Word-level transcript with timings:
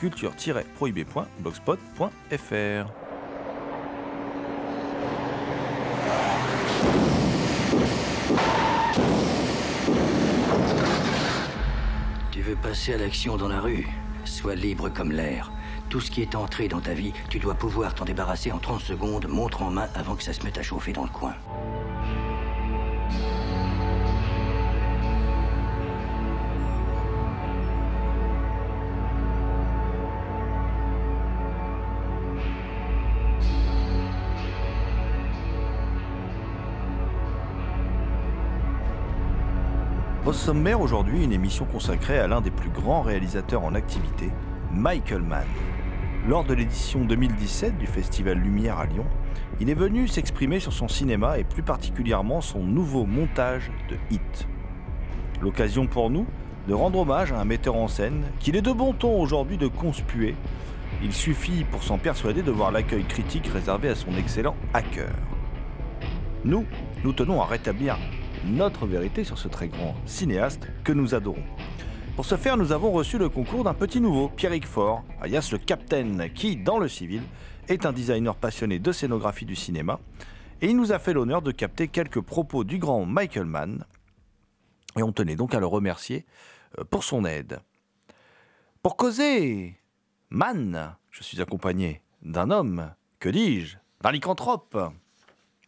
culture-prohibée.blogspot.fr. 0.00 2.92
Tu 12.30 12.42
veux 12.42 12.56
passer 12.56 12.94
à 12.94 12.98
l'action 12.98 13.36
dans 13.36 13.48
la 13.48 13.60
rue? 13.60 13.86
Sois 14.24 14.54
libre 14.54 14.88
comme 14.88 15.12
l'air. 15.12 15.52
Tout 15.88 16.00
ce 16.00 16.10
qui 16.10 16.20
est 16.20 16.34
entré 16.34 16.68
dans 16.68 16.80
ta 16.80 16.94
vie, 16.94 17.12
tu 17.30 17.38
dois 17.38 17.54
pouvoir 17.54 17.94
t'en 17.94 18.04
débarrasser 18.04 18.50
en 18.50 18.58
30 18.58 18.80
secondes, 18.80 19.26
montre 19.28 19.62
en 19.62 19.70
main, 19.70 19.88
avant 19.94 20.16
que 20.16 20.22
ça 20.22 20.32
se 20.32 20.42
mette 20.42 20.58
à 20.58 20.62
chauffer 20.62 20.92
dans 20.92 21.04
le 21.04 21.10
coin. 21.10 21.34
Au 40.26 40.32
sommaire 40.32 40.80
aujourd'hui, 40.80 41.22
une 41.22 41.32
émission 41.32 41.66
consacrée 41.66 42.18
à 42.18 42.26
l'un 42.26 42.40
des 42.40 42.50
plus 42.50 42.70
grands 42.70 43.00
réalisateurs 43.00 43.62
en 43.62 43.76
activité, 43.76 44.28
Michael 44.72 45.22
Mann. 45.22 45.46
Lors 46.26 46.42
de 46.42 46.52
l'édition 46.52 47.04
2017 47.04 47.78
du 47.78 47.86
Festival 47.86 48.36
Lumière 48.36 48.76
à 48.76 48.86
Lyon, 48.86 49.06
il 49.60 49.70
est 49.70 49.74
venu 49.74 50.08
s'exprimer 50.08 50.58
sur 50.58 50.72
son 50.72 50.88
cinéma 50.88 51.38
et 51.38 51.44
plus 51.44 51.62
particulièrement 51.62 52.40
son 52.40 52.64
nouveau 52.64 53.06
montage 53.06 53.70
de 53.88 53.96
Hit. 54.10 54.48
L'occasion 55.40 55.86
pour 55.86 56.10
nous 56.10 56.26
de 56.66 56.74
rendre 56.74 56.98
hommage 56.98 57.30
à 57.30 57.38
un 57.38 57.44
metteur 57.44 57.76
en 57.76 57.86
scène 57.86 58.24
qu'il 58.40 58.56
est 58.56 58.62
de 58.62 58.72
bon 58.72 58.94
ton 58.94 59.20
aujourd'hui 59.20 59.58
de 59.58 59.68
conspuer. 59.68 60.34
Il 61.04 61.12
suffit 61.12 61.62
pour 61.70 61.84
s'en 61.84 61.98
persuader 61.98 62.42
de 62.42 62.50
voir 62.50 62.72
l'accueil 62.72 63.04
critique 63.04 63.46
réservé 63.46 63.90
à 63.90 63.94
son 63.94 64.10
excellent 64.16 64.56
hacker. 64.74 65.14
Nous, 66.44 66.64
nous 67.04 67.12
tenons 67.12 67.40
à 67.40 67.46
rétablir 67.46 67.96
notre 68.46 68.86
vérité 68.86 69.24
sur 69.24 69.38
ce 69.38 69.48
très 69.48 69.68
grand 69.68 69.94
cinéaste 70.06 70.68
que 70.84 70.92
nous 70.92 71.14
adorons. 71.14 71.44
Pour 72.14 72.24
ce 72.24 72.36
faire, 72.36 72.56
nous 72.56 72.72
avons 72.72 72.92
reçu 72.92 73.18
le 73.18 73.28
concours 73.28 73.64
d'un 73.64 73.74
petit 73.74 74.00
nouveau, 74.00 74.28
Pierrick 74.28 74.66
Fort, 74.66 75.04
alias 75.20 75.50
le 75.52 75.58
Captain, 75.58 76.28
qui, 76.34 76.56
dans 76.56 76.78
le 76.78 76.88
civil, 76.88 77.22
est 77.68 77.84
un 77.84 77.92
designer 77.92 78.36
passionné 78.36 78.78
de 78.78 78.92
scénographie 78.92 79.44
du 79.44 79.56
cinéma, 79.56 80.00
et 80.62 80.68
il 80.68 80.76
nous 80.76 80.92
a 80.92 80.98
fait 80.98 81.12
l'honneur 81.12 81.42
de 81.42 81.50
capter 81.50 81.88
quelques 81.88 82.20
propos 82.20 82.64
du 82.64 82.78
grand 82.78 83.04
Michael 83.04 83.44
Mann, 83.44 83.84
et 84.96 85.02
on 85.02 85.12
tenait 85.12 85.36
donc 85.36 85.54
à 85.54 85.60
le 85.60 85.66
remercier 85.66 86.24
euh, 86.78 86.84
pour 86.84 87.04
son 87.04 87.24
aide. 87.24 87.60
Pour 88.82 88.96
causer 88.96 89.78
Mann, 90.30 90.96
je 91.10 91.22
suis 91.22 91.42
accompagné 91.42 92.02
d'un 92.22 92.50
homme, 92.50 92.92
que 93.20 93.28
dis-je, 93.28 93.76
d'un 94.00 94.12
lycanthrope. 94.12 94.78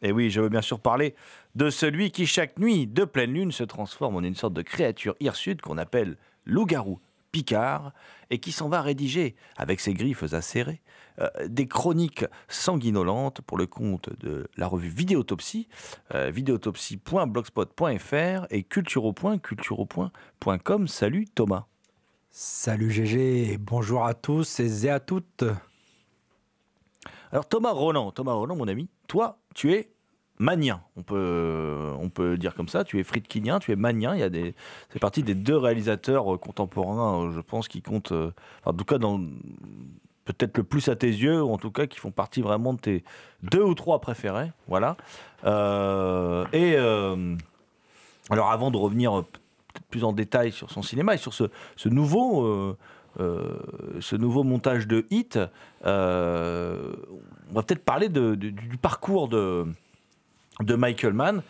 Et 0.01 0.13
oui, 0.13 0.31
je 0.31 0.41
veux 0.41 0.49
bien 0.49 0.63
sûr 0.63 0.81
parler 0.81 1.15
de 1.59 1.69
celui 1.71 2.11
qui 2.13 2.25
chaque 2.25 2.59
nuit 2.61 2.87
de 2.87 3.05
pleine 3.05 3.33
lune 3.33 3.51
se 3.51 3.65
transforme 3.65 4.15
en 4.15 4.23
une 4.23 4.37
sorte 4.37 4.55
de 4.55 4.63
créature 4.63 5.17
hirsute 5.19 5.61
qu'on 5.61 5.77
appelle 5.77 6.17
loup-garou 6.47 7.01
Picard 7.33 7.93
et 8.31 8.39
qui 8.39 8.53
s'en 8.53 8.69
va 8.69 8.81
rédiger 8.81 9.35
avec 9.57 9.81
ses 9.81 9.93
griffes 9.93 10.23
acérées 10.33 10.81
euh, 11.21 11.29
des 11.49 11.67
chroniques 11.67 12.25
sanguinolentes 12.47 13.41
pour 13.41 13.59
le 13.59 13.67
compte 13.67 14.09
de 14.21 14.47
la 14.57 14.69
revue 14.69 14.89
Vidéotopsie, 14.89 15.67
euh, 16.15 16.31
vidéotopsie.blogspot.fr 16.31 18.47
et 18.51 18.63
culturo.culturo.com. 18.63 20.87
Salut 20.87 21.25
Thomas. 21.27 21.67
Salut 22.31 22.93
GG, 22.93 23.53
et 23.53 23.59
bonjour 23.59 24.07
à 24.07 24.15
tous 24.15 24.61
et 24.61 24.91
à 24.91 25.01
toutes. 25.01 25.43
Alors 27.33 27.49
Thomas 27.49 27.73
Roland, 27.73 28.13
Thomas 28.13 28.35
Roland 28.35 28.55
mon 28.55 28.69
ami, 28.69 28.89
toi 29.09 29.41
tu 29.57 29.73
es 29.73 29.91
manien, 30.39 30.81
on 30.97 31.03
peut, 31.03 32.37
dire 32.39 32.55
comme 32.55 32.69
ça. 32.69 32.85
Tu 32.85 32.99
es 32.99 33.05
friedkinien, 33.05 33.59
tu 33.59 33.73
es 33.73 33.77
manien. 33.77 34.15
Il 34.15 34.21
y 34.21 34.25
a 34.25 34.31
des, 34.31 34.55
c'est 34.91 34.99
parti 34.99 35.23
des 35.23 35.35
deux 35.35 35.57
réalisateurs 35.57 36.35
euh, 36.35 36.39
contemporains, 36.39 37.27
euh, 37.27 37.33
je 37.33 37.41
pense, 37.41 37.69
qui 37.69 37.83
comptent, 37.83 38.13
euh, 38.13 38.33
en 38.65 38.73
tout 38.73 38.85
cas, 38.85 38.99
dans 38.99 39.21
peut-être 40.25 40.59
le 40.59 40.65
plus 40.65 40.89
à 40.89 40.97
tes 40.97 41.09
yeux, 41.09 41.43
ou 41.43 41.53
en 41.53 41.59
tout 41.59 41.71
cas 41.71 41.87
qui 41.87 41.99
font 41.99 42.11
partie 42.11 42.43
vraiment 42.43 42.75
de 42.75 42.81
tes 42.81 43.05
deux 43.43 43.63
ou 43.63 43.75
trois 43.75 44.01
préférés. 44.01 44.53
Voilà. 44.67 44.97
Et 46.53 46.77
alors, 48.31 48.51
avant 48.51 48.71
de 48.71 48.77
revenir 48.77 49.25
plus 49.91 50.05
en 50.05 50.13
détail 50.13 50.53
sur 50.53 50.71
son 50.71 50.83
cinéma 50.83 51.15
et 51.15 51.19
sur 51.19 51.33
ce, 51.33 51.49
nouveau. 51.89 52.77
ce 53.17 54.17
nouveau 54.17 54.45
montage 54.45 54.87
de 54.87 55.07
hit, 55.09 55.39
on 55.83 55.87
va 55.87 57.63
peut-être 57.63 57.85
parler 57.87 58.11
du 58.11 58.77
parcours 58.77 59.29
de, 59.29 59.67
de 60.61 60.75
Michael 60.75 61.13
Mann, 61.13 61.43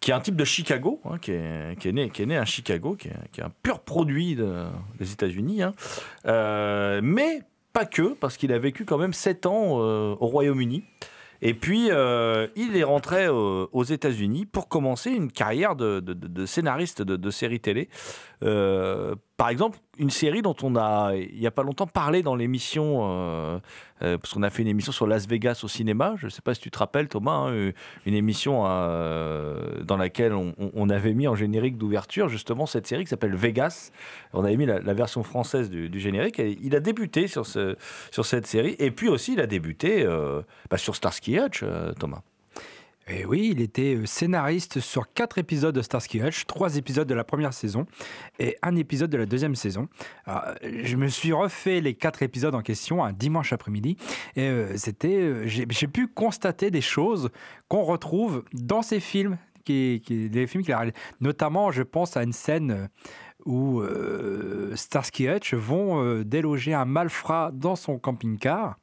qui 0.00 0.10
est 0.10 0.14
un 0.14 0.20
type 0.20 0.36
de 0.36 0.44
Chicago, 0.44 1.00
hein, 1.04 1.18
qui, 1.18 1.32
est, 1.32 1.78
qui 1.80 1.88
est 1.88 1.92
né, 1.92 2.10
qui 2.10 2.22
est 2.22 2.26
né 2.26 2.36
à 2.36 2.44
Chicago, 2.44 2.94
qui 2.94 3.08
est, 3.08 3.16
qui 3.32 3.40
est 3.40 3.44
un 3.44 3.52
pur 3.62 3.80
produit 3.80 4.34
de- 4.36 4.66
des 4.98 5.12
États-Unis, 5.12 5.62
hein. 5.62 5.72
Euh, 6.26 7.00
mais 7.02 7.40
pas 7.72 7.86
que, 7.86 8.14
parce 8.14 8.36
qu'il 8.36 8.52
a 8.52 8.58
vécu 8.58 8.84
quand 8.84 8.98
même 8.98 9.12
7 9.12 9.46
ans 9.46 9.80
euh, 9.80 10.14
au 10.20 10.26
Royaume-Uni. 10.26 10.84
Et 11.42 11.52
puis, 11.52 11.88
euh, 11.90 12.46
il 12.56 12.74
est 12.76 12.84
rentré 12.84 13.28
aux 13.28 13.82
États-Unis 13.84 14.46
pour 14.46 14.68
commencer 14.68 15.10
une 15.10 15.30
carrière 15.30 15.74
de, 15.76 16.00
de- 16.00 16.46
scénariste 16.46 17.02
de, 17.02 17.16
de 17.16 17.30
séries 17.30 17.60
télé. 17.60 17.88
Par 19.36 19.48
exemple, 19.48 19.78
une 19.98 20.10
série 20.10 20.42
dont 20.42 20.54
on 20.62 20.76
a, 20.76 21.12
il 21.16 21.40
n'y 21.40 21.46
a 21.46 21.50
pas 21.50 21.64
longtemps, 21.64 21.88
parlé 21.88 22.22
dans 22.22 22.36
l'émission, 22.36 23.00
euh, 23.02 23.58
euh, 24.02 24.16
parce 24.16 24.32
qu'on 24.32 24.44
a 24.44 24.50
fait 24.50 24.62
une 24.62 24.68
émission 24.68 24.92
sur 24.92 25.08
Las 25.08 25.26
Vegas 25.26 25.60
au 25.64 25.68
cinéma. 25.68 26.14
Je 26.18 26.26
ne 26.26 26.30
sais 26.30 26.40
pas 26.40 26.54
si 26.54 26.60
tu 26.60 26.70
te 26.70 26.78
rappelles, 26.78 27.08
Thomas, 27.08 27.48
hein, 27.48 27.72
une 28.06 28.14
émission 28.14 28.62
euh, 28.64 29.82
dans 29.82 29.96
laquelle 29.96 30.34
on, 30.34 30.88
avait 30.88 31.14
mis 31.14 31.26
en 31.26 31.34
générique 31.34 31.78
d'ouverture 31.78 32.28
justement 32.28 32.66
cette 32.66 32.86
série 32.86 33.02
qui 33.02 33.10
s'appelle 33.10 33.34
Vegas. 33.34 33.90
On 34.34 34.44
avait 34.44 34.56
mis 34.56 34.66
la, 34.66 34.94
version 34.94 35.24
française 35.24 35.68
du, 35.68 35.98
générique. 35.98 36.38
Et 36.38 36.56
il 36.62 36.76
a 36.76 36.80
débuté 36.80 37.26
sur, 37.26 37.44
ce, 37.44 37.76
sur 38.12 38.26
cette 38.26 38.46
série. 38.46 38.76
Et 38.78 38.92
puis 38.92 39.08
aussi, 39.08 39.32
il 39.32 39.40
a 39.40 39.46
débuté 39.46 40.06
bah, 40.70 40.78
sur 40.78 40.94
Starsky 40.94 41.40
Hutch, 41.40 41.64
Thomas. 41.98 42.20
Et 43.06 43.26
oui, 43.26 43.50
il 43.52 43.60
était 43.60 43.96
euh, 43.96 44.06
scénariste 44.06 44.80
sur 44.80 45.12
quatre 45.12 45.36
épisodes 45.38 45.74
de 45.74 45.82
Starsky 45.82 46.22
Hutch, 46.22 46.46
trois 46.46 46.76
épisodes 46.76 47.06
de 47.06 47.14
la 47.14 47.24
première 47.24 47.52
saison 47.52 47.86
et 48.38 48.56
un 48.62 48.76
épisode 48.76 49.10
de 49.10 49.18
la 49.18 49.26
deuxième 49.26 49.54
saison. 49.54 49.88
Alors, 50.24 50.42
euh, 50.62 50.80
je 50.84 50.96
me 50.96 51.08
suis 51.08 51.32
refait 51.32 51.82
les 51.82 51.94
quatre 51.94 52.22
épisodes 52.22 52.54
en 52.54 52.62
question 52.62 53.04
un 53.04 53.12
dimanche 53.12 53.52
après-midi 53.52 53.98
et 54.36 54.42
euh, 54.48 54.76
c'était, 54.76 55.20
euh, 55.20 55.46
j'ai 55.46 55.86
pu 55.86 56.08
constater 56.08 56.70
des 56.70 56.80
choses 56.80 57.28
qu'on 57.68 57.82
retrouve 57.82 58.44
dans 58.52 58.82
ces 58.82 59.00
films. 59.00 59.36
Qui, 59.64 60.02
les 60.08 60.46
films. 60.46 60.62
Notamment, 61.22 61.70
je 61.70 61.82
pense 61.82 62.18
à 62.18 62.22
une 62.22 62.34
scène 62.34 62.90
où 63.46 63.80
euh, 63.80 64.76
Starsky 64.76 65.26
Hutch 65.26 65.54
vont 65.54 66.20
déloger 66.22 66.74
un 66.74 66.84
malfrat 66.84 67.50
dans 67.50 67.74
son 67.74 67.98
camping-car 67.98 68.76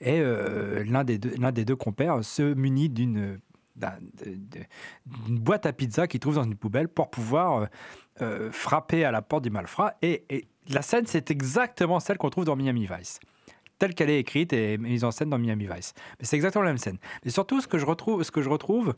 et 0.00 0.22
l'un 0.22 1.02
des, 1.02 1.18
deux- 1.18 1.34
l'un 1.36 1.50
des 1.50 1.64
deux 1.64 1.74
compères 1.74 2.24
se 2.24 2.54
munit 2.54 2.88
d'une 2.88 3.40
d'une 3.80 5.38
boîte 5.38 5.66
à 5.66 5.72
pizza 5.72 6.06
qu'il 6.06 6.20
trouve 6.20 6.36
dans 6.36 6.44
une 6.44 6.56
poubelle 6.56 6.88
pour 6.88 7.10
pouvoir 7.10 7.62
euh, 7.62 7.66
euh, 8.22 8.52
frapper 8.52 9.04
à 9.04 9.10
la 9.10 9.22
porte 9.22 9.44
du 9.44 9.50
malfrat. 9.50 9.94
Et, 10.02 10.46
la 10.68 10.82
scène, 10.82 11.06
c'est 11.06 11.30
exactement 11.30 11.98
celle 11.98 12.16
qu'on 12.18 12.30
trouve 12.30 12.44
dans 12.44 12.54
Miami 12.54 12.86
Vice. 12.86 13.18
Telle 13.78 13.94
qu'elle 13.94 14.10
est 14.10 14.20
écrite 14.20 14.52
et 14.52 14.78
mise 14.78 15.02
en 15.04 15.10
scène 15.10 15.30
dans 15.30 15.38
Miami 15.38 15.66
Vice. 15.66 15.94
Mais 16.18 16.26
c'est 16.26 16.36
exactement 16.36 16.62
la 16.62 16.70
même 16.70 16.78
scène. 16.78 16.98
Mais 17.24 17.30
surtout, 17.30 17.60
ce 17.60 17.66
que 17.66 17.78
je 17.78 17.86
retrouve, 17.86 18.22
ce 18.22 18.30
que 18.30 18.42
je 18.42 18.48
retrouve 18.48 18.94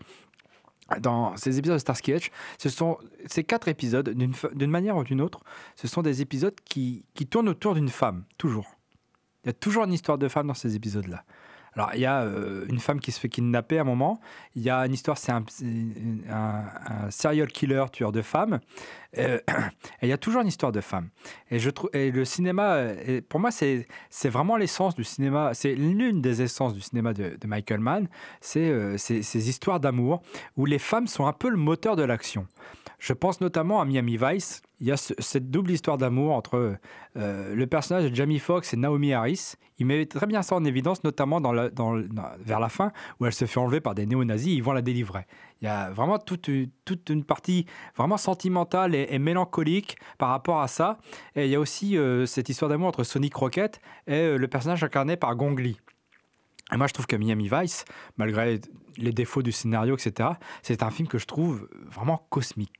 dans 1.01 1.37
ces 1.37 1.59
épisodes 1.59 1.77
de 1.77 1.81
Starsky 1.81 2.13
Hutch, 2.13 2.31
ce 2.59 2.69
sont 2.69 2.99
ces 3.27 3.45
quatre 3.45 3.69
épisodes, 3.69 4.11
d'une 4.11 4.71
manière 4.71 4.97
ou 4.97 5.05
d'une 5.05 5.21
autre, 5.21 5.41
ce 5.77 5.89
sont 5.89 6.03
des 6.03 6.21
épisodes 6.21 6.57
qui, 6.65 7.07
qui 7.15 7.27
tournent 7.27 7.49
autour 7.49 7.75
d'une 7.75 7.89
femme, 7.89 8.25
toujours. 8.37 8.77
Il 9.45 9.49
y 9.49 9.51
a 9.51 9.55
toujours 9.55 9.85
une 9.85 9.93
histoire 9.93 10.19
de 10.19 10.29
femme 10.29 10.47
dans 10.47 10.55
ces 10.55 10.77
épisodes-là. 10.77 11.25
Alors, 11.75 11.91
il 11.95 12.01
y 12.01 12.07
a 12.07 12.23
euh, 12.23 12.67
une 12.69 12.79
femme 12.79 13.01
qui 13.01 13.13
se 13.13 13.21
fait 13.21 13.29
kidnapper 13.29 13.79
à 13.79 13.83
un 13.83 13.85
moment. 13.85 14.21
Il 14.55 14.63
y 14.63 14.71
a 14.71 14.85
une 14.85 14.93
histoire, 14.93 15.17
c'est 15.17 15.33
un, 15.33 15.45
serial 17.11 17.49
killer, 17.49 17.85
tueur 17.93 18.13
de 18.13 18.23
femmes. 18.23 18.61
Euh, 19.19 19.39
et 20.03 20.07
il 20.07 20.09
y 20.09 20.13
a 20.13 20.19
toujours 20.19 20.43
une 20.43 20.49
histoire 20.49 20.73
de 20.73 20.81
femme. 20.81 21.09
Et, 21.51 21.59
je 21.59 21.71
et 21.95 22.11
le 22.11 22.25
cinéma, 22.25 22.75
euh, 22.75 23.21
pour 23.27 23.41
moi, 23.41 23.51
c'est 23.51 23.87
vraiment 24.25 24.57
l'essence 24.57 24.95
du 24.95 25.05
cinéma. 25.05 25.55
C'est 25.55 25.75
l'une 25.75 26.21
des 26.21 26.43
essences 26.43 26.75
du 26.75 26.81
cinéma 26.81 27.15
de, 27.15 27.37
Michael 27.47 27.81
Mann. 27.81 28.09
C'est 28.41 28.99
ces, 28.99 29.23
ces 29.23 29.49
histoires 29.49 29.81
d'amour 29.81 30.23
où 30.57 30.67
les 30.67 30.79
femmes 30.79 31.07
sont 31.07 31.27
un 31.27 31.33
peu 31.33 31.49
le 31.49 31.57
moteur 31.57 31.97
de 31.97 32.03
l'action. 32.03 32.47
Je 33.05 33.13
pense 33.15 33.41
notamment 33.41 33.81
à 33.81 33.85
Miami 33.85 34.17
Vice. 34.17 34.63
Il 34.79 34.87
y 34.87 34.93
a 34.93 34.97
ce- 34.97 35.15
cette 35.19 35.51
double 35.51 35.73
histoire 35.73 35.99
d'amour 35.99 36.35
entre 36.37 36.77
euh, 37.17 37.55
le 37.55 37.67
personnage 37.67 38.09
de 38.09 38.15
Jamie 38.15 38.39
Foxx 38.39 38.73
et 38.73 38.77
Naomi 38.77 39.13
Harris. 39.13 39.55
Il 39.79 39.87
met 39.87 40.07
très 40.07 40.27
bien 40.27 40.41
ça 40.43 40.55
en 40.55 40.65
évidence, 40.65 41.03
notamment 41.03 41.41
vers 41.41 42.61
la 42.61 42.69
fin, 42.69 42.93
où 43.19 43.27
elle 43.27 43.33
se 43.33 43.45
fait 43.47 43.59
enlever 43.59 43.81
par 43.81 43.97
des 43.97 44.07
néo-nazis, 44.07 44.53
ils 44.55 44.63
vont 44.63 44.71
la 44.73 44.83
délivrer. 44.83 45.27
Il 45.61 45.65
y 45.65 45.69
a 45.69 45.91
vraiment 45.91 46.19
toute, 46.21 46.47
une- 46.47 47.25
partie 47.25 47.67
vraiment 47.97 48.17
sentimentale 48.19 48.95
et, 48.95 49.09
et 49.11 49.19
mélancolique 49.19 49.97
par 50.19 50.29
rapport 50.29 50.61
à 50.61 50.69
ça. 50.69 50.99
Et 51.35 51.47
il 51.47 51.51
y 51.51 51.57
a 51.57 51.61
aussi 51.61 51.99
euh, 51.99 52.25
cette 52.27 52.49
histoire 52.49 52.69
d'amour 52.69 52.87
entre 52.87 53.03
Sonic 53.03 53.35
Rocket 53.35 53.81
et 54.07 54.13
euh, 54.15 54.37
le 54.39 54.47
personnage 54.47 54.85
incarné 54.85 55.17
par 55.17 55.35
Gong 55.35 55.57
Li. 55.59 55.77
Et 56.73 56.77
moi, 56.77 56.87
je 56.87 56.93
trouve 56.93 57.07
que 57.07 57.17
Miami 57.17 57.49
Vice, 57.53 57.85
malgré 58.17 58.61
les 58.97 59.13
défauts 59.13 59.43
du 59.43 59.53
scénario, 59.53 59.97
etc., 59.97 60.31
c'est 60.63 60.83
un 60.83 60.91
film 60.91 61.09
que 61.09 61.19
je 61.19 61.27
trouve 61.27 61.69
vraiment 61.91 62.27
cosmique. 62.31 62.73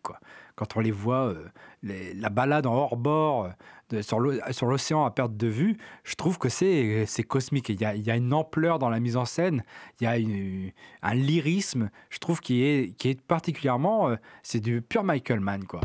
Quand 0.55 0.77
on 0.77 0.81
les 0.81 0.91
voit, 0.91 1.33
euh, 1.33 1.49
la 1.83 2.29
balade 2.29 2.67
en 2.67 2.75
hors-bord 2.75 3.51
euh, 3.93 4.03
sur 4.03 4.21
l'o- 4.21 4.39
sur 4.51 4.67
l'océan 4.67 5.05
à 5.05 5.11
perte 5.11 5.37
de 5.37 5.47
vue, 5.47 5.77
je 6.05 6.15
trouve 6.15 6.39
que 6.39 6.49
c'est 6.51 7.07
cosmique. 7.27 7.71
Il 7.71 7.81
y, 7.81 7.85
a, 8.11 8.17
une 8.17 8.33
ampleur 8.35 8.79
dans 8.79 8.91
la 8.91 9.01
mise 9.01 9.17
en 9.17 9.25
scène, 9.25 9.63
il 10.01 10.05
y 10.05 10.07
a 10.07 10.13
un 11.03 11.15
lyrisme, 11.15 11.91
je 12.11 12.19
trouve, 12.19 12.41
qui 12.41 12.63
est, 12.63 12.95
qui 12.97 13.09
est 13.09 13.21
particulièrement... 13.21 14.11
euh, 14.11 14.17
c'est 14.43 14.61
du 14.61 14.83
pur 14.83 15.05
Michael 15.05 15.41
Mann, 15.41 15.65
quoi. 15.65 15.81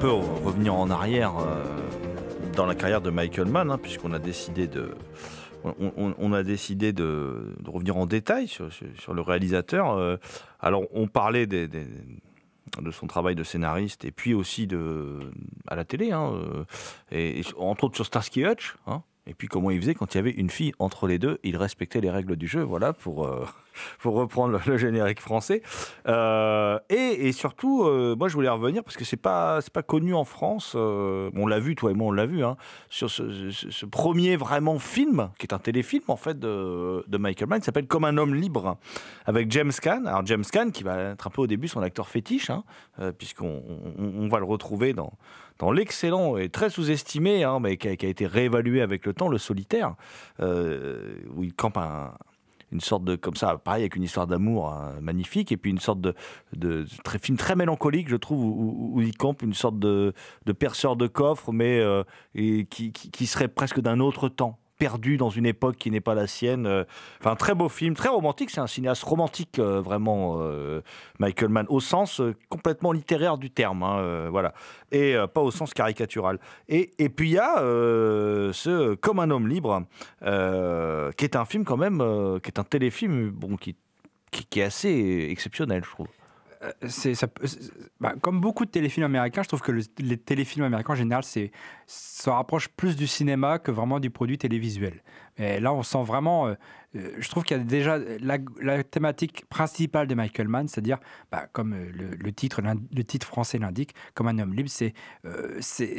Peu 0.00 0.10
revenir 0.10 0.74
en 0.74 0.88
arrière 0.88 1.36
euh, 1.36 1.62
dans 2.56 2.64
la 2.64 2.74
carrière 2.74 3.02
de 3.02 3.10
Michael 3.10 3.48
Mann, 3.48 3.70
hein, 3.70 3.76
puisqu'on 3.76 4.14
a 4.14 4.18
décidé 4.18 4.66
de. 4.66 4.94
On, 5.62 6.32
a 6.32 6.42
décidé 6.42 6.94
de, 6.94 7.54
revenir 7.66 7.98
en 7.98 8.06
détail 8.06 8.48
sur, 8.48 8.70
le 9.12 9.20
réalisateur. 9.20 9.92
Euh, 9.92 10.16
alors, 10.58 10.84
on 10.94 11.06
parlait 11.06 11.46
de 11.46 11.68
son 12.92 13.06
travail 13.06 13.34
de 13.34 13.44
scénariste 13.44 14.06
et 14.06 14.10
puis 14.10 14.32
aussi 14.32 14.66
de, 14.66 15.18
à 15.68 15.76
la 15.76 15.84
télé, 15.84 16.12
hein, 16.12 16.32
euh, 16.32 16.64
et, 17.12 17.42
entre 17.58 17.84
autres 17.84 17.96
sur 17.96 18.06
Starsky 18.06 18.46
Hutch. 18.46 18.76
hein, 18.86 19.02
et 19.26 19.34
puis 19.34 19.48
comment 19.48 19.70
il 19.70 19.78
faisait 19.78 19.94
quand 19.94 20.14
il 20.14 20.16
y 20.16 20.20
avait 20.20 20.30
une 20.30 20.48
fille 20.48 20.72
entre 20.78 21.06
les 21.06 21.18
deux, 21.18 21.38
il 21.42 21.58
respectait 21.58 22.00
les 22.00 22.10
règles 22.10 22.36
du 22.36 22.46
jeu, 22.46 22.62
voilà, 22.62 22.94
pour, 22.94 23.28
pour 24.00 24.14
reprendre 24.14 24.60
le, 24.66 24.76
générique 24.76 25.20
français. 25.20 25.62
Euh, 26.06 26.78
et, 26.88 27.32
surtout, 27.32 27.84
euh, 27.84 28.16
moi 28.16 28.28
je 28.28 28.34
voulais 28.34 28.48
revenir 28.48 28.82
parce 28.82 28.96
que 28.96 29.04
c'est 29.04 29.16
pas 29.16 29.60
c'est 29.60 29.72
pas 29.72 29.82
connu 29.82 30.14
en 30.14 30.24
France. 30.24 30.72
euh, 30.76 31.30
on 31.34 31.46
l'a 31.46 31.60
vu, 31.60 31.74
toi 31.74 31.90
et 31.90 31.94
moi 31.94 32.08
on 32.08 32.12
l'a 32.12 32.26
vu, 32.26 32.44
hein, 32.44 32.56
sur 32.88 33.10
ce, 33.10 33.86
premier 33.86 34.36
vraiment 34.36 34.78
film 34.78 35.30
qui 35.38 35.46
est 35.46 35.54
un 35.54 35.58
téléfilm 35.58 36.04
en 36.08 36.16
fait 36.16 36.38
de, 36.38 37.04
Michael 37.18 37.48
Mann, 37.48 37.62
s'appelle 37.62 37.86
Comme 37.86 38.04
un 38.04 38.16
homme 38.16 38.34
libre, 38.34 38.78
avec 39.26 39.50
James 39.50 39.72
Caan. 39.80 40.06
Alors 40.06 40.24
James 40.26 40.44
Caan 40.50 40.70
qui 40.70 40.82
va 40.82 41.12
être 41.12 41.26
un 41.26 41.30
peu 41.30 41.42
au 41.42 41.46
début 41.46 41.68
son 41.68 41.82
acteur 41.82 42.08
fétiche, 42.08 42.50
hein, 42.50 42.64
puisqu'on 43.18 43.62
on, 43.98 44.24
on 44.24 44.28
va 44.28 44.38
le 44.38 44.44
retrouver 44.44 44.92
dans 44.92 45.12
dans 45.58 45.72
l'excellent 45.72 46.38
et 46.38 46.48
très 46.48 46.70
sous-estimé, 46.70 47.44
hein, 47.44 47.60
mais 47.60 47.76
qui 47.76 47.86
a, 47.86 47.92
été 47.92 48.26
réévalué 48.26 48.80
avec 48.80 49.04
le 49.04 49.12
temps, 49.12 49.28
Le 49.28 49.36
Solitaire, 49.36 49.94
où 50.40 51.44
il 51.44 51.52
campe 51.52 51.76
un, 51.76 52.14
une 52.72 52.80
sorte 52.80 53.04
de 53.04 53.16
comme 53.16 53.36
ça, 53.36 53.56
pareil 53.58 53.82
avec 53.82 53.96
une 53.96 54.02
histoire 54.02 54.26
d'amour 54.26 54.68
hein, 54.72 54.94
magnifique, 55.00 55.52
et 55.52 55.56
puis 55.56 55.70
une 55.70 55.78
sorte 55.80 56.00
de, 56.00 56.14
très, 57.04 57.18
film 57.18 57.36
très 57.36 57.56
mélancolique, 57.56 58.08
je 58.08 58.16
trouve, 58.16 58.44
où, 58.44 58.92
où- 58.94 59.00
il 59.02 59.16
campe 59.16 59.42
une 59.42 59.54
sorte 59.54 59.78
de, 59.78 60.12
de 60.46 60.52
perceur 60.52 60.96
de 60.96 61.06
coffre, 61.06 61.52
mais 61.52 61.80
euh, 61.80 62.04
et 62.34 62.66
qui- 62.66 62.92
qui 62.92 63.26
serait 63.26 63.48
presque 63.48 63.80
d'un 63.80 64.00
autre 64.00 64.28
temps 64.28 64.58
perdu 64.80 65.18
dans 65.18 65.28
une 65.28 65.44
époque 65.44 65.76
qui 65.76 65.90
n'est 65.90 66.00
pas 66.00 66.14
la 66.14 66.26
sienne. 66.26 66.66
euh. 66.66 66.84
Enfin, 67.20 67.36
très 67.36 67.54
beau 67.54 67.68
film, 67.68 67.94
très 67.94 68.08
romantique. 68.08 68.50
C'est 68.50 68.60
un 68.60 68.66
cinéaste 68.66 69.04
romantique, 69.04 69.58
euh, 69.58 69.80
vraiment, 69.80 70.38
euh, 70.40 70.80
Michael 71.18 71.50
Mann, 71.50 71.66
au 71.68 71.80
sens 71.80 72.22
complètement 72.48 72.90
littéraire 72.90 73.36
du 73.36 73.50
terme. 73.50 73.82
hein, 73.82 74.28
voilà. 74.30 74.54
Et 74.90 75.14
pas 75.34 75.42
au 75.42 75.50
sens 75.50 75.74
caricatural. 75.74 76.40
Et, 76.68 76.90
et 76.98 77.10
puis 77.10 77.28
il 77.28 77.34
y 77.34 77.38
a 77.38 77.58
ce 77.60 78.94
Comme 78.94 79.20
un 79.20 79.30
homme 79.30 79.46
libre, 79.46 79.84
qui 80.22 81.24
est 81.24 81.36
un 81.36 81.44
film 81.44 81.64
quand 81.64 81.76
même, 81.76 81.98
qui 82.42 82.48
est 82.48 82.58
un 82.58 82.64
téléfilm, 82.64 83.30
bon, 83.30 83.56
qui 83.56 83.76
qui, 84.30 84.44
qui 84.44 84.60
est 84.60 84.64
assez 84.64 85.28
exceptionnel, 85.30 85.82
je 85.84 85.90
trouve. 85.90 86.06
Bah, 88.00 88.14
comme 88.20 88.40
beaucoup 88.40 88.64
de 88.64 88.70
téléfilms 88.70 89.04
américains, 89.06 89.42
je 89.42 89.48
trouve 89.48 89.60
que 89.62 89.72
le- 89.72 89.82
les 89.98 90.16
téléfilms 90.16 90.64
américains 90.64 90.92
en 90.92 90.96
général, 90.96 91.24
c'est 91.24 91.50
ça 91.86 92.34
rapproche 92.34 92.68
plus 92.68 92.96
du 92.96 93.06
cinéma 93.06 93.58
que 93.58 93.70
vraiment 93.70 94.00
du 94.00 94.10
produit 94.10 94.38
télévisuel. 94.38 95.02
Et 95.40 95.58
là, 95.58 95.72
on 95.72 95.82
sent 95.82 96.02
vraiment. 96.04 96.48
euh, 96.48 96.54
euh, 96.96 97.12
je 97.18 97.28
trouve 97.28 97.44
qu'il 97.44 97.56
y 97.56 97.60
a 97.60 97.62
déjà 97.62 97.98
la, 98.20 98.82
thématique 98.82 99.46
principale 99.46 100.06
de 100.08 100.14
Michael 100.14 100.48
Mann, 100.48 100.66
c'est-à-dire, 100.66 100.98
bah, 101.30 101.46
comme 101.52 101.72
euh, 101.72 102.16
le, 102.18 102.32
titre, 102.32 102.60
le 102.62 103.04
titre 103.04 103.26
français 103.26 103.58
l'indique, 103.58 103.94
comme 104.14 104.26
un 104.26 104.38
homme 104.38 104.54
libre, 104.54 104.68
c'est 104.68 104.94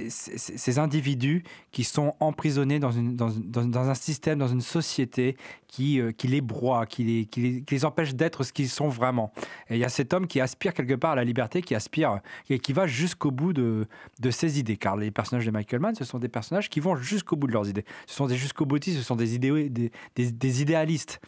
ces 0.10 0.80
individus 0.80 1.44
qui 1.72 1.84
sont 1.84 2.14
emprisonnés 2.20 2.80
dans, 2.80 2.92
une, 2.92 3.16
dans, 3.16 3.90
un 3.90 3.96
système, 3.96 4.40
dans 4.40 4.48
une 4.48 4.62
société 4.62 5.38
qui, 5.68 6.02
les 6.24 6.42
broie, 6.42 6.86
qui 6.86 7.04
les, 7.04 7.26
qui 7.26 7.86
empêche 7.86 8.14
d'être 8.14 8.44
ce 8.44 8.52
qu'ils 8.52 8.70
sont 8.70 8.90
vraiment. 8.90 9.32
Et 9.70 9.76
il 9.76 9.80
y 9.80 9.86
a 9.86 9.90
cet 9.90 10.14
homme 10.14 10.28
qui 10.28 10.42
aspire 10.42 10.74
quelque 10.74 10.96
part 10.96 11.12
à 11.12 11.16
la 11.16 11.24
liberté, 11.24 11.62
qui 11.62 11.74
aspire 11.74 12.20
et 12.50 12.60
qui 12.60 12.74
va 12.74 12.88
jusqu'au 12.88 13.32
bout 13.32 13.54
de, 13.54 13.88
de 14.20 14.32
ses 14.32 14.60
idées. 14.60 14.76
Car 14.76 14.98
les 14.98 15.12
personnages 15.12 15.46
de 15.46 15.52
Michael 15.52 15.80
Mann, 15.80 15.96
ce 15.96 16.04
sont 16.04 16.20
des 16.20 16.28
personnages 16.28 16.70
qui 16.70 16.82
vont 16.82 16.96
jusqu'au 16.98 17.38
bout 17.38 17.48
de 17.48 17.54
leurs 17.54 17.70
idées. 17.70 17.86
Ce 18.06 18.16
sont 18.16 18.28
des 18.28 18.36
jusqu'au 18.36 18.66
boutistes, 18.66 18.98
ce 18.98 19.04
sont 19.04 19.16
des, 19.16 19.31
idéaux, 19.36 19.58
des, 19.70 19.92
des, 20.16 20.32
des 20.32 20.62
idéalistes. 20.62 21.20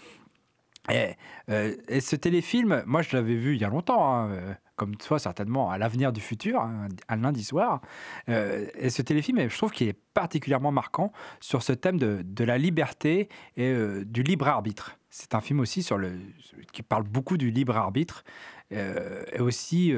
Et, 0.92 1.14
euh, 1.50 1.76
et 1.88 2.02
ce 2.02 2.16
téléfilm, 2.16 2.84
moi 2.86 3.02
je 3.02 3.16
l'avais 3.16 3.36
vu 3.36 3.56
il 3.56 3.62
y 3.62 3.66
a 3.66 3.70
longtemps, 3.70 4.14
hein, 4.14 4.30
euh, 4.32 4.54
comme 4.76 4.98
toi 4.98 5.18
certainement, 5.18 5.72
à 5.72 5.78
l'avenir 5.78 6.12
du 6.12 6.20
futur, 6.20 6.60
hein, 6.60 6.90
un 7.08 7.16
lundi 7.18 7.44
soir. 7.44 7.82
Euh, 8.28 8.68
et 8.76 8.90
ce 8.90 9.02
téléfilm, 9.02 9.50
je 9.50 9.58
trouve 9.58 9.72
qu'il 9.72 9.88
est 9.88 9.98
particulièrement 10.14 10.72
marquant 10.74 11.14
sur 11.40 11.64
ce 11.64 11.72
thème 11.72 11.98
de, 11.98 12.44
la 12.44 12.58
liberté 12.58 13.30
et 13.56 13.74
du 14.06 14.24
libre 14.24 14.48
arbitre. 14.48 14.98
C'est 15.10 15.36
un 15.36 15.42
film 15.42 15.62
aussi 15.62 15.84
sur 15.84 15.98
le, 15.98 16.12
qui 16.74 16.84
parle 16.84 17.04
beaucoup 17.04 17.38
du 17.38 17.50
libre 17.50 17.78
arbitre. 17.78 18.24
Et 18.72 19.40
aussi, 19.40 19.94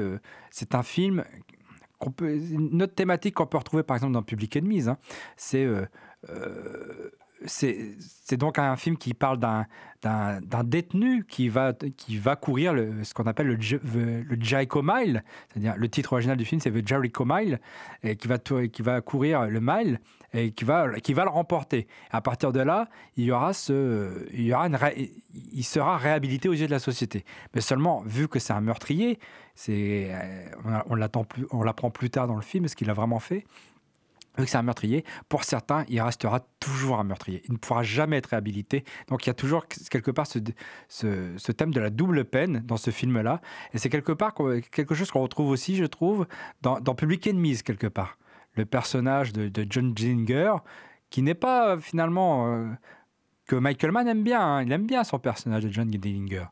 c'est 0.50 0.74
un 0.74 0.82
film 0.82 1.24
peut, 2.14 2.36
une 2.36 2.82
autre 2.82 2.94
thématique 2.94 3.34
qu'on 3.34 3.46
peut 3.46 3.58
retrouver 3.58 3.82
par 3.82 3.96
exemple 3.96 4.12
dans 4.12 4.22
Public 4.22 4.56
Enemies, 4.56 4.88
hein, 4.88 4.98
c'est 5.36 5.66
c'est 7.44 8.36
donc 8.36 8.58
un 8.58 8.76
film 8.76 8.96
qui 8.96 9.14
parle 9.14 9.38
d'un 9.38 10.64
détenu 10.64 11.24
qui 11.24 11.48
va, 11.48 11.72
qui 11.96 12.16
va 12.16 12.36
courir 12.36 12.74
ce 13.02 13.12
qu'on 13.14 13.26
appelle 13.26 13.48
le, 13.48 13.56
le, 13.56 14.36
Jericho 14.40 14.82
Mile, 14.82 15.22
c'est-à-dire 15.48 15.74
le 15.76 15.88
titre 15.88 16.14
original 16.14 16.36
du 16.36 16.44
film 16.44 16.60
c'est 16.60 16.70
The 16.70 16.86
Jericho 16.86 17.24
Mile, 17.26 17.60
qui 18.02 18.28
va, 18.28 18.38
qui 18.38 18.82
va 18.82 19.00
courir 19.00 19.46
le 19.46 19.60
mile 19.60 20.00
et 20.32 20.52
qui 20.52 20.64
va, 20.64 21.00
qui 21.00 21.14
va 21.14 21.24
le 21.24 21.30
remporter. 21.30 21.86
À 22.10 22.20
partir 22.20 22.52
de 22.52 22.60
là, 22.60 22.88
il 23.16 23.24
y 23.24 23.32
aura 23.32 23.52
il 23.68 24.42
y 24.42 24.52
aura 24.52 24.68
il 25.52 25.64
sera 25.64 25.96
réhabilité 25.96 26.48
aux 26.48 26.54
yeux 26.54 26.66
de 26.66 26.72
la 26.72 26.78
société. 26.78 27.24
Mais 27.54 27.60
seulement, 27.60 28.02
vu 28.06 28.28
que 28.28 28.38
c'est 28.38 28.52
un 28.52 28.60
meurtrier, 28.60 29.18
euh, 29.68 30.48
on 30.86 30.94
l'attend 30.94 31.24
plus, 31.24 31.46
l'apprend 31.64 31.90
plus 31.90 32.10
tard 32.10 32.26
dans 32.26 32.36
le 32.36 32.42
film, 32.42 32.68
ce 32.68 32.76
qu'il 32.76 32.90
a 32.90 32.94
vraiment 32.94 33.20
fait. 33.20 33.44
Vu 34.38 34.44
que 34.44 34.50
c'est 34.50 34.58
un 34.58 34.62
meurtrier, 34.62 35.04
pour 35.28 35.44
certains, 35.44 35.84
il 35.88 36.00
restera 36.00 36.40
toujours 36.60 36.98
un 36.98 37.04
meurtrier. 37.04 37.42
Il 37.46 37.52
ne 37.52 37.58
pourra 37.58 37.82
jamais 37.82 38.16
être 38.16 38.26
réhabilité. 38.26 38.84
Donc 39.08 39.26
il 39.26 39.28
y 39.28 39.30
a 39.30 39.34
toujours 39.34 39.66
quelque 39.66 40.10
part 40.10 40.26
ce, 40.26 41.52
thème 41.52 41.72
de 41.72 41.80
la 41.80 41.90
double 41.90 42.24
peine 42.24 42.62
dans 42.64 42.76
ce 42.76 42.90
film-là. 42.90 43.40
Et 43.72 43.78
c'est 43.78 43.88
quelque 43.88 44.12
part 44.12 44.34
quelque 44.70 44.94
chose 44.94 45.10
qu'on 45.10 45.22
retrouve 45.22 45.48
aussi, 45.48 45.76
je 45.76 45.84
trouve, 45.84 46.26
dans, 46.62 46.80
Public 46.94 47.26
Enemies, 47.26 47.62
quelque 47.64 47.86
part. 47.86 48.18
Le 48.54 48.64
personnage 48.64 49.32
de, 49.32 49.66
John 49.68 49.92
Dillinger, 49.92 50.54
qui 51.10 51.22
n'est 51.22 51.34
pas 51.34 51.74
euh, 51.74 51.78
finalement... 51.78 52.52
euh, 52.52 52.66
que 53.46 53.56
Michael 53.56 53.92
Mann 53.92 54.08
aime 54.08 54.24
bien, 54.24 54.40
hein. 54.40 54.62
il 54.62 54.72
aime 54.72 54.86
bien 54.86 55.04
son 55.04 55.18
personnage 55.18 55.64
de 55.64 55.70
John 55.70 55.88
Dillinger, 55.88 56.46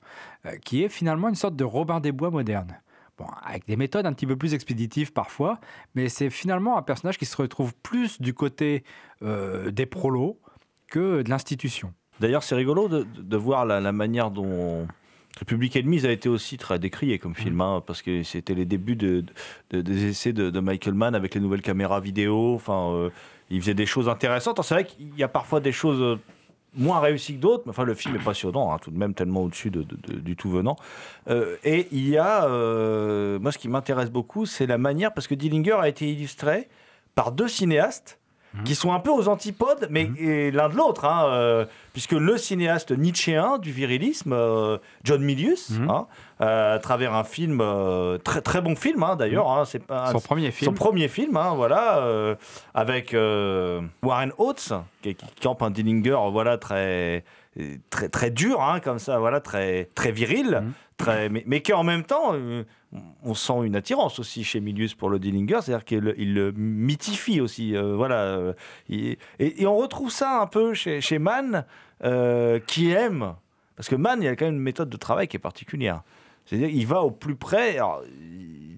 euh, 0.46 0.56
qui 0.64 0.84
est 0.84 0.88
finalement 0.88 1.28
une 1.28 1.34
sorte 1.34 1.56
de 1.56 1.64
Robin 1.64 2.00
des 2.00 2.12
Bois 2.12 2.30
moderne. 2.30 2.78
Bon, 3.16 3.26
avec 3.44 3.66
des 3.66 3.76
méthodes 3.76 4.06
un 4.06 4.12
petit 4.12 4.26
peu 4.26 4.36
plus 4.36 4.54
expéditives 4.54 5.12
parfois, 5.12 5.60
mais 5.94 6.08
c'est 6.08 6.30
finalement 6.30 6.76
un 6.76 6.82
personnage 6.82 7.16
qui 7.16 7.26
se 7.26 7.36
retrouve 7.36 7.72
plus 7.82 8.20
du 8.20 8.34
côté 8.34 8.82
euh, 9.22 9.70
des 9.70 9.86
prolos 9.86 10.40
que 10.88 11.22
de 11.22 11.30
l'institution. 11.30 11.92
D'ailleurs, 12.20 12.42
c'est 12.42 12.54
rigolo 12.56 12.88
de, 12.88 13.36
voir 13.36 13.66
la, 13.66 13.80
la 13.80 13.92
manière 13.92 14.30
dont 14.30 14.86
Public 15.46 15.76
Enemies 15.76 16.06
a 16.06 16.12
été 16.12 16.28
aussi 16.28 16.56
très 16.56 16.78
décrié 16.78 17.18
comme 17.18 17.34
film, 17.34 17.60
hein, 17.60 17.82
parce 17.86 18.02
que 18.02 18.22
c'était 18.22 18.54
les 18.54 18.64
débuts 18.64 18.96
de, 18.96 19.24
de- 19.70 19.80
des 19.80 20.06
essais 20.06 20.32
de, 20.32 20.60
Michael 20.60 20.94
Mann 20.94 21.14
avec 21.14 21.34
les 21.34 21.40
nouvelles 21.40 21.62
caméras 21.62 22.00
vidéo. 22.00 22.54
Enfin, 22.54 22.92
euh, 22.92 23.10
il 23.50 23.60
faisait 23.60 23.74
des 23.74 23.86
choses 23.86 24.08
intéressantes. 24.08 24.60
C'est 24.62 24.74
vrai 24.74 24.84
qu'il 24.84 25.14
y 25.16 25.22
a 25.22 25.28
parfois 25.28 25.60
des 25.60 25.72
choses 25.72 26.00
euh, 26.00 26.16
moins 26.76 27.00
réussies 27.00 27.34
que 27.36 27.40
d'autres, 27.40 27.62
mais 27.66 27.70
enfin, 27.70 27.84
le 27.84 27.94
film 27.94 28.16
est 28.16 28.24
passionnant, 28.24 28.72
hein, 28.72 28.78
tout 28.80 28.90
de 28.90 28.98
même 28.98 29.14
tellement 29.14 29.42
au-dessus 29.42 29.70
de- 29.70 29.82
de- 29.82 29.96
de- 29.96 30.20
du 30.20 30.36
tout 30.36 30.50
venant. 30.50 30.76
Euh, 31.28 31.56
et 31.64 31.88
il 31.92 32.08
y 32.08 32.18
a, 32.18 32.44
euh, 32.46 33.38
moi, 33.38 33.52
ce 33.52 33.58
qui 33.58 33.68
m'intéresse 33.68 34.10
beaucoup, 34.10 34.46
c'est 34.46 34.66
la 34.66 34.78
manière, 34.78 35.12
parce 35.14 35.26
que 35.26 35.34
Dillinger 35.34 35.76
a 35.80 35.88
été 35.88 36.10
illustré 36.10 36.68
par 37.14 37.30
deux 37.32 37.48
cinéastes 37.48 38.18
qui 38.64 38.74
sont 38.74 38.92
un 38.92 39.00
peu 39.00 39.10
aux 39.10 39.28
antipodes, 39.28 39.88
mais 39.90 40.10
et 40.18 40.50
l'un 40.50 40.68
de 40.68 40.76
l'autre, 40.76 41.04
hein, 41.04 41.24
euh, 41.26 41.64
puisque 41.92 42.12
le 42.12 42.36
cinéaste 42.38 42.92
nietzschéen 42.92 43.58
du 43.58 43.72
virilisme, 43.72 44.32
euh, 44.32 44.78
John 45.02 45.22
Milius, 45.22 45.70
Mhm. 45.70 45.90
hein, 45.90 46.06
euh, 46.40 46.76
à 46.76 46.78
travers 46.78 47.14
un 47.14 47.24
film, 47.24 47.62
très 48.22 48.40
très 48.42 48.60
bon 48.60 48.76
film 48.76 49.02
hein, 49.02 49.16
d'ailleurs, 49.16 49.50
hein, 49.50 49.64
c'est 49.64 49.82
Son 50.12 50.20
premier 50.20 50.50
film. 50.52 50.70
son 50.70 50.74
premier 50.74 51.08
film, 51.08 51.38
voilà, 51.56 52.36
avec 52.74 53.12
Warren 54.02 54.32
Oates, 54.38 54.72
qui, 55.02 55.14
qui 55.14 55.26
campe 55.42 55.62
un 55.62 55.70
Dillinger, 55.70 56.18
voilà, 56.30 56.58
très, 56.58 57.24
très, 57.90 58.08
très 58.08 58.30
dur, 58.30 58.60
comme 58.82 58.98
ça, 58.98 59.18
voilà, 59.18 59.40
très, 59.40 59.88
très 59.94 60.12
viril, 60.12 60.60
Mhm. 60.62 60.72
très, 60.96 61.28
mais, 61.28 61.42
mais 61.46 61.60
qui 61.60 61.72
en 61.72 61.82
même 61.84 62.04
temps, 62.04 62.34
on 63.22 63.34
sent 63.34 63.64
une 63.64 63.76
attirance 63.76 64.18
aussi 64.18 64.44
chez 64.44 64.60
Milius 64.60 64.94
pour 64.94 65.08
le 65.08 65.18
Dillinger, 65.18 65.60
c'est-à-dire 65.62 65.84
qu'il 65.84 66.14
il 66.18 66.34
le 66.34 66.52
mythifie 66.52 67.40
aussi, 67.40 67.76
euh, 67.76 67.94
voilà. 67.94 68.16
euh, 68.16 68.52
et, 68.88 69.18
on 69.66 69.76
retrouve 69.76 70.10
ça 70.10 70.40
un 70.40 70.46
peu 70.46 70.74
chez, 70.74 71.18
Mann, 71.18 71.64
euh, 72.04 72.60
qui 72.66 72.90
aime, 72.90 73.34
parce 73.76 73.88
que 73.88 73.96
Mann, 73.96 74.22
il 74.22 74.28
a 74.28 74.36
quand 74.36 74.44
même 74.46 74.54
une 74.54 74.60
méthode 74.60 74.90
de 74.90 74.96
travail 74.96 75.28
qui 75.28 75.36
est 75.36 75.40
particulière. 75.40 76.02
C'est-à-dire 76.46 76.68
il 76.68 76.86
va 76.86 77.02
au 77.02 77.10
plus 77.10 77.36
près. 77.36 77.78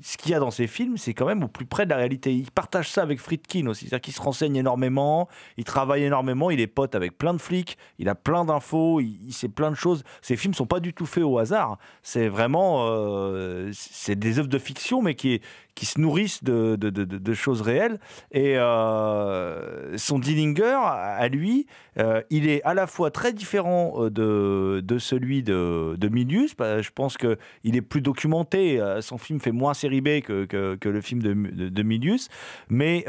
Ce 0.06 0.16
qu'il 0.16 0.30
y 0.30 0.34
a 0.34 0.38
dans 0.38 0.52
ces 0.52 0.68
films, 0.68 0.96
c'est 0.98 1.14
quand 1.14 1.26
même 1.26 1.42
au 1.42 1.48
plus 1.48 1.66
près 1.66 1.84
de 1.84 1.90
la 1.90 1.96
réalité. 1.96 2.32
Il 2.32 2.52
partage 2.52 2.88
ça 2.88 3.02
avec 3.02 3.18
Friedkin 3.18 3.66
aussi. 3.66 3.86
C'est-à-dire 3.86 4.02
qu'il 4.02 4.14
se 4.14 4.22
renseigne 4.22 4.54
énormément, 4.54 5.28
il 5.56 5.64
travaille 5.64 6.04
énormément, 6.04 6.48
il 6.48 6.60
est 6.60 6.68
pote 6.68 6.94
avec 6.94 7.18
plein 7.18 7.34
de 7.34 7.40
flics, 7.40 7.76
il 7.98 8.08
a 8.08 8.14
plein 8.14 8.44
d'infos, 8.44 9.00
il, 9.00 9.32
sait 9.32 9.48
plein 9.48 9.68
de 9.68 9.74
choses. 9.74 10.04
Ces 10.22 10.36
films 10.36 10.54
sont 10.54 10.64
pas 10.64 10.78
du 10.78 10.94
tout 10.94 11.06
faits 11.06 11.24
au 11.24 11.38
hasard. 11.38 11.78
C'est 12.04 12.28
vraiment. 12.28 12.86
euh, 12.88 13.72
c'est 13.72 14.16
des 14.16 14.38
œuvres 14.38 14.48
de 14.48 14.58
fiction, 14.58 15.02
mais 15.02 15.16
qui, 15.16 15.40
qui 15.76 15.84
se 15.86 16.00
nourrissent 16.00 16.42
de, 16.42 17.34
choses 17.34 17.60
réelles. 17.60 18.00
Et 18.32 18.58
euh, 18.58 19.96
son 19.98 20.18
Dillinger, 20.18 20.80
à 20.82 21.28
lui, 21.28 21.66
euh, 21.98 22.22
il 22.30 22.48
est 22.48 22.62
à 22.64 22.74
la 22.74 22.86
fois 22.88 23.10
très 23.10 23.32
différent 23.32 23.94
euh, 23.98 24.80
de, 24.80 24.98
celui 24.98 25.42
de, 25.44 26.08
Milius. 26.10 26.56
Bah, 26.56 26.80
Je 26.80 26.90
pense 26.90 27.16
qu'il 27.18 27.76
est 27.76 27.82
plus 27.82 28.00
documenté. 28.00 28.82
Son 29.02 29.18
film 29.18 29.38
fait 29.38 29.52
moins 29.52 29.74
série 29.74 30.00
B 30.00 30.20
que, 30.22 30.78
le 30.82 31.00
film 31.00 31.22
de, 31.22 31.82
Milius. 31.82 32.28
Mais 32.70 33.04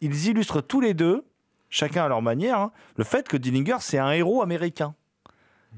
ils 0.00 0.28
illustrent 0.28 0.60
tous 0.60 0.80
les 0.80 0.92
deux, 0.92 1.24
chacun 1.70 2.04
à 2.04 2.08
leur 2.08 2.20
manière, 2.20 2.58
hein, 2.58 2.72
le 2.96 3.04
fait 3.04 3.28
que 3.28 3.36
Dillinger, 3.36 3.76
c'est 3.80 3.98
un 3.98 4.10
héros 4.10 4.42
américain. 4.42 4.94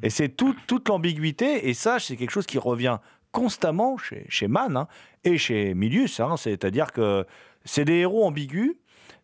Et 0.03 0.11
c'est 0.11 0.29
tout- 0.29 0.55
toute 0.67 0.88
l'ambiguïté. 0.88 1.69
Et 1.69 1.75
ça, 1.75 1.99
c'est 1.99 2.17
quelque 2.17 2.31
chose 2.31 2.47
qui 2.47 2.59
revient 2.59 2.99
constamment 3.32 3.97
chez, 3.99 4.26
chez 4.28 4.49
Mann 4.49 4.76
hein, 4.76 4.88
et 5.25 5.38
chez 5.38 5.75
Milius. 5.75 6.20
hein. 6.20 6.37
C'est-à-dire 6.37 6.92
que 6.92 7.26
c'est 7.64 7.85
des 7.85 7.97
héros 7.97 8.25
ambigus. 8.25 8.75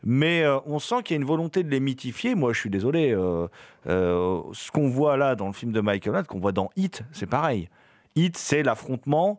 Mais 0.06 0.42
euh, 0.42 0.58
on 0.66 0.78
sent 0.78 0.96
qu'il 1.02 1.14
y 1.14 1.18
a 1.18 1.20
une 1.22 1.26
volonté 1.26 1.62
de 1.62 1.70
les 1.70 1.80
mythifier. 1.80 2.34
Moi, 2.34 2.52
je 2.52 2.60
suis 2.60 2.68
désolé. 2.70 3.12
euh, 3.12 3.48
euh, 3.86 4.42
ce 4.52 4.70
qu'on 4.70 4.88
voit 4.88 5.16
là 5.16 5.34
dans 5.34 5.46
le 5.46 5.54
film 5.54 5.72
de 5.72 5.80
Michael 5.80 6.12
Mann, 6.12 6.26
qu'on 6.26 6.40
voit 6.40 6.52
dans 6.52 6.68
Hit, 6.76 7.02
c'est 7.12 7.26
pareil. 7.26 7.70
Hit, 8.14 8.36
c'est 8.36 8.62
l'affrontement. 8.62 9.38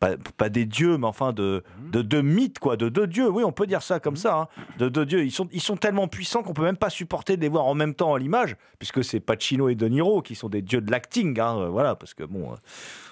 Pas, 0.00 0.16
pas 0.36 0.48
des 0.48 0.64
dieux, 0.64 0.96
mais 0.98 1.06
enfin 1.06 1.32
de, 1.32 1.62
de 1.92 2.02
deux 2.02 2.22
mythes, 2.22 2.58
quoi, 2.58 2.76
de 2.76 2.88
deux 2.88 3.06
dieux. 3.06 3.28
Oui, 3.28 3.42
on 3.44 3.52
peut 3.52 3.66
dire 3.66 3.82
ça 3.82 3.98
comme 4.00 4.16
ça. 4.16 4.36
hein. 4.38 4.48
De 4.78 4.88
deux 4.88 5.04
dieux. 5.06 5.24
Ils 5.24 5.30
sont, 5.32 5.48
ils 5.52 5.60
sont 5.60 5.76
tellement 5.76 6.08
puissants 6.08 6.42
qu'on 6.42 6.52
peut 6.54 6.62
même 6.62 6.76
pas 6.76 6.90
supporter 6.90 7.36
de 7.36 7.42
les 7.42 7.48
voir 7.48 7.66
en 7.66 7.74
même 7.74 7.94
temps 7.94 8.14
à 8.14 8.18
l'image, 8.18 8.56
puisque 8.78 9.02
c'est 9.02 9.20
Pacino 9.20 9.68
et 9.68 9.74
De 9.74 9.88
Niro 9.88 10.22
qui 10.22 10.34
sont 10.34 10.48
des 10.48 10.62
dieux 10.62 10.80
de 10.80 10.90
l'acting. 10.90 11.38
hein, 11.40 11.58
euh, 11.58 11.68
voilà, 11.68 11.94
parce 11.96 12.14
que 12.14 12.22
bon, 12.24 12.52
euh, 12.52 12.56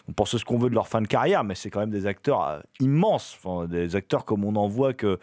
on 0.09 0.13
pense 0.13 0.37
ce 0.37 0.45
qu'on 0.45 0.59
veut 0.59 0.71
de 0.71 0.75
leur 0.75 0.87
fin 0.89 1.03
de 1.03 1.09
carrière, 1.09 1.43
mais 1.45 1.55
c'est 1.55 1.71
quand 1.71 1.81
même 1.81 1.91
des 1.91 2.07
acteurs 2.07 2.45
euh, 2.47 2.61
immenses. 2.81 3.37
Enfin, 3.43 3.67
des 3.67 3.97
acteurs 3.97 4.25
comme 4.25 4.45
on 4.45 4.53
n'en 4.53 4.69
voit 4.69 4.93
que 4.95 5.19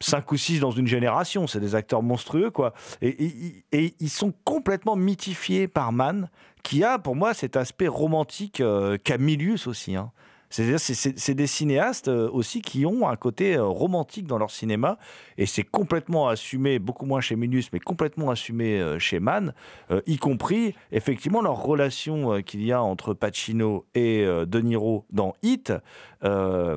5 0.00 0.32
ou 0.32 0.36
6 0.36 0.58
dans 0.60 0.72
une 0.72 0.86
génération. 0.88 1.46
C'est 1.46 1.60
des 1.60 1.74
acteurs 1.74 2.02
monstrueux, 2.02 2.50
quoi. 2.50 2.74
Et, 3.00 3.08
et- 3.24 3.64
et 3.72 3.94
ils 4.00 4.10
sont 4.10 4.32
complètement 4.44 4.96
mythifiés 4.96 5.68
par 5.68 5.92
Mann, 5.92 6.28
qui 6.64 6.82
a 6.84 6.98
pour 6.98 7.14
moi 7.16 7.34
cet 7.34 7.56
aspect 7.56 7.88
romantique 7.88 8.60
euh, 8.60 8.98
qu'a 9.02 9.16
Milius 9.18 9.66
aussi. 9.68 9.94
hein. 9.96 10.10
C'est-à-dire, 10.52 10.78
c'est- 10.78 11.34
des 11.34 11.46
cinéastes 11.46 12.08
euh, 12.08 12.28
aussi 12.30 12.60
qui 12.60 12.84
ont 12.84 13.08
un 13.08 13.16
côté 13.16 13.56
euh, 13.56 13.64
romantique 13.64 14.26
dans 14.26 14.36
leur 14.38 14.50
cinéma, 14.50 14.98
et 15.38 15.46
c'est 15.46 15.62
complètement 15.64 16.28
assumé, 16.28 16.78
beaucoup 16.78 17.06
moins 17.06 17.20
chez 17.22 17.36
Minus, 17.36 17.72
mais 17.72 17.80
complètement 17.80 18.30
assumé 18.30 18.78
euh, 18.80 18.98
chez 18.98 19.18
Mann, 19.18 19.54
y 20.06 20.18
compris 20.18 20.74
effectivement 20.92 21.40
leur 21.42 21.56
relation 21.62 22.42
qu'il 22.42 22.62
y 22.64 22.70
a 22.72 22.82
entre 22.82 23.14
Pacino 23.14 23.86
et 23.94 24.24
De 24.24 24.60
Niro 24.60 25.06
dans 25.10 25.32
Hit. 25.42 25.72
euh, 26.22 26.76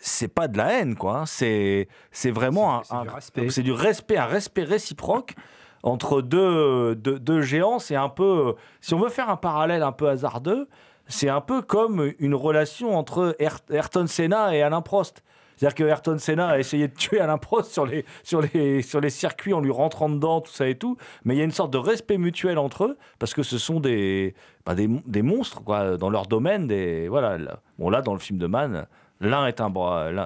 c'est 0.00 0.28
pas 0.28 0.48
de 0.48 0.58
la 0.58 0.72
haine, 0.80 0.94
quoi. 0.94 1.20
hein. 1.20 1.26
C'est 1.26 1.88
c'est 2.10 2.30
vraiment 2.30 2.80
du 2.80 2.86
un- 2.90 3.02
respect. 3.02 3.48
c'est 3.50 3.62
du 3.62 3.72
respect, 3.72 4.16
un 4.16 4.26
respect 4.26 4.62
réciproque 4.64 5.34
entre 5.82 6.20
deux, 6.20 6.94
deux, 6.96 7.18
deux 7.18 7.40
géants. 7.42 7.78
C'est 7.78 7.96
un 7.96 8.08
peu, 8.08 8.54
si 8.80 8.94
on 8.94 8.98
veut 8.98 9.08
faire 9.08 9.30
un 9.30 9.36
parallèle 9.36 9.82
un 9.82 9.92
peu 9.92 10.08
hasardeux, 10.08 10.68
c'est 11.08 11.28
un 11.28 11.40
peu 11.40 11.62
comme 11.62 12.12
une 12.18 12.34
relation 12.34 12.96
entre 12.96 13.36
Ayrton 13.70 14.06
Senna 14.06 14.54
et 14.54 14.62
Alain 14.62 14.82
Prost. 14.82 15.22
C'est-à-dire 15.56 15.74
que 15.74 15.84
Ayrton 15.84 16.18
Senna 16.18 16.48
a 16.48 16.58
essayé 16.58 16.88
de 16.88 16.94
tuer 16.94 17.18
Alain 17.18 17.38
Prost 17.38 17.72
sur 17.72 17.86
les, 17.86 18.04
sur, 18.22 18.42
les, 18.42 18.82
sur 18.82 19.00
les 19.00 19.08
circuits 19.08 19.54
en 19.54 19.60
lui 19.60 19.70
rentrant 19.70 20.08
dedans, 20.10 20.42
tout 20.42 20.52
ça 20.52 20.68
et 20.68 20.74
tout. 20.74 20.98
Mais 21.24 21.34
il 21.34 21.38
y 21.38 21.40
a 21.40 21.44
une 21.44 21.50
sorte 21.50 21.72
de 21.72 21.78
respect 21.78 22.18
mutuel 22.18 22.58
entre 22.58 22.84
eux, 22.84 22.98
parce 23.18 23.32
que 23.32 23.42
ce 23.42 23.56
sont 23.56 23.80
des, 23.80 24.34
bah, 24.66 24.74
des, 24.74 25.22
monstres 25.22 25.62
quoi, 25.64 25.96
dans 25.96 26.10
leur 26.10 26.26
domaine. 26.26 26.66
Des, 26.66 27.08
voilà, 27.08 27.38
là. 27.38 27.60
Bon, 27.78 27.88
là, 27.88 28.02
dans 28.02 28.12
le 28.12 28.18
film 28.18 28.38
de 28.38 28.46
Mann, 28.46 28.86
l'un 29.20 29.46
est, 29.46 29.60
un 29.62 29.72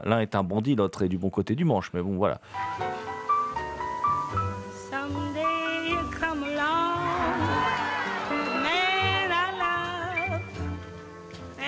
l'un 0.04 0.20
est 0.20 0.34
un 0.34 0.42
bandit, 0.42 0.74
l'autre 0.74 1.02
est 1.02 1.08
du 1.08 1.18
bon 1.18 1.30
côté 1.30 1.54
du 1.54 1.64
manche. 1.64 1.92
Mais 1.94 2.02
bon, 2.02 2.16
voilà. 2.16 2.40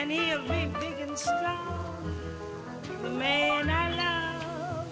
And 0.02 0.10
he'll 0.10 0.42
be 0.42 0.66
big 0.80 0.98
and 0.98 1.16
strong, 1.16 2.12
the 3.02 3.10
man 3.10 3.70
I 3.70 3.86
love. 4.02 4.86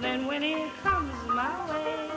Then 0.00 0.26
when 0.26 0.42
he 0.42 0.56
comes 0.82 1.14
my 1.28 1.54
way, 1.70 2.10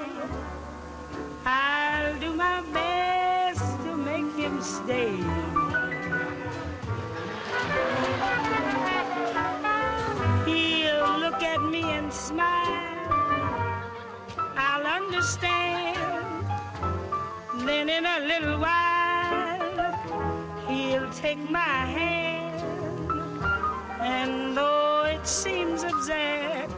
I'll 1.46 2.20
do 2.20 2.34
my 2.34 2.64
best 2.74 3.62
to 3.84 3.96
make 3.96 4.34
him 4.36 4.64
stay. 4.64 5.16
He'll 10.50 11.20
look 11.20 11.44
at 11.44 11.62
me 11.62 11.84
and 11.84 12.12
smile. 12.12 13.06
I'll 14.58 14.88
understand. 14.88 15.98
Then 17.60 17.90
in 17.90 18.06
a 18.08 18.20
little 18.22 18.60
while, 18.60 18.95
take 21.16 21.50
my 21.50 21.60
hand. 21.98 22.62
And 24.02 24.56
though 24.56 25.06
it 25.06 25.26
seems 25.26 25.84
absurd, 25.84 26.70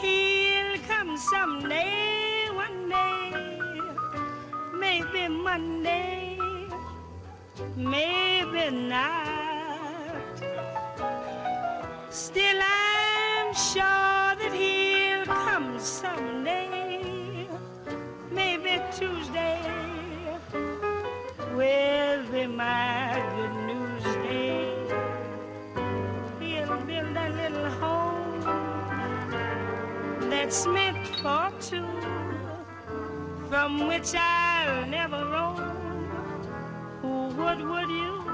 he'll 0.00 0.78
come 0.86 1.16
someday, 1.18 2.48
one 2.52 2.88
day 2.88 3.58
maybe 4.74 5.28
Monday, 5.28 6.38
maybe 7.76 8.70
not. 8.70 9.27
That's 30.48 30.66
meant 30.66 31.06
for 31.18 31.52
two 31.60 31.84
from 33.50 33.86
which 33.86 34.14
I'll 34.14 34.86
never 34.86 35.22
roam. 35.26 35.58
Who 37.02 37.26
would, 37.36 37.60
would 37.60 37.90
you? 37.90 38.24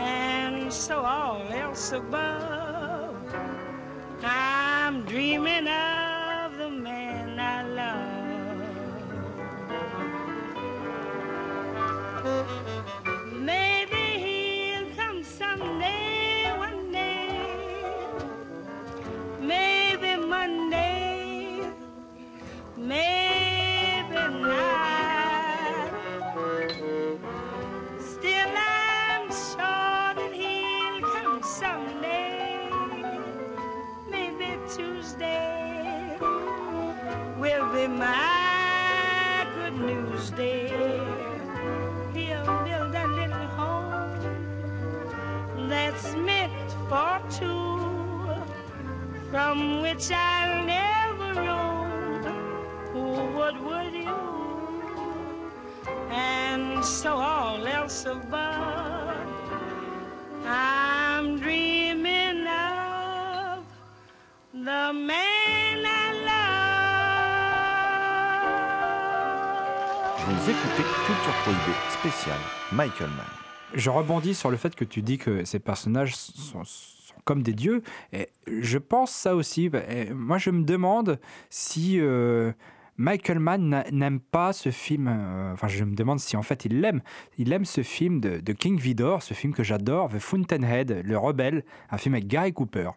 And 0.00 0.72
so 0.72 1.02
all 1.04 1.42
else 1.52 1.92
above, 1.92 3.14
I'm 4.24 5.04
dreaming 5.04 5.68
of 5.68 5.97
Spéciale 71.88 72.36
Michael 72.72 73.08
Mann. 73.08 73.26
Je 73.74 73.88
rebondis 73.88 74.34
sur 74.34 74.50
le 74.50 74.56
fait 74.58 74.74
que 74.74 74.84
tu 74.84 75.00
dis 75.00 75.16
que 75.16 75.44
ces 75.46 75.58
personnages 75.58 76.14
sont, 76.14 76.62
comme 77.24 77.42
des 77.42 77.54
dieux. 77.54 77.82
Et 78.12 78.28
je 78.46 78.76
pense 78.78 79.10
ça 79.12 79.34
aussi. 79.34 79.70
Moi, 80.14 80.36
je 80.38 80.50
me 80.50 80.62
demande 80.64 81.18
si 81.48 81.98
euh, 82.00 82.52
Michael 82.98 83.38
Mann 83.38 83.66
n'a- 83.68 83.90
n'aime 83.90 84.20
pas 84.20 84.52
ce 84.52 84.70
film. 84.70 85.08
euh, 85.08 85.52
enfin, 85.54 85.68
je 85.68 85.84
me 85.84 85.94
demande 85.94 86.20
si 86.20 86.36
en 86.36 86.42
fait 86.42 86.64
il 86.66 86.80
l'aime. 86.82 87.00
Il 87.38 87.50
aime 87.52 87.64
ce 87.64 87.82
film 87.82 88.20
de, 88.20 88.40
de 88.40 88.52
King 88.52 88.78
Vidor, 88.78 89.22
ce 89.22 89.32
film 89.34 89.54
que 89.54 89.62
j'adore, 89.62 90.10
The 90.10 90.18
Fountainhead, 90.18 91.02
Le 91.04 91.16
Rebelle, 91.18 91.64
un 91.90 91.96
film 91.98 92.14
avec 92.14 92.26
Gary 92.26 92.52
Cooper. 92.52 92.90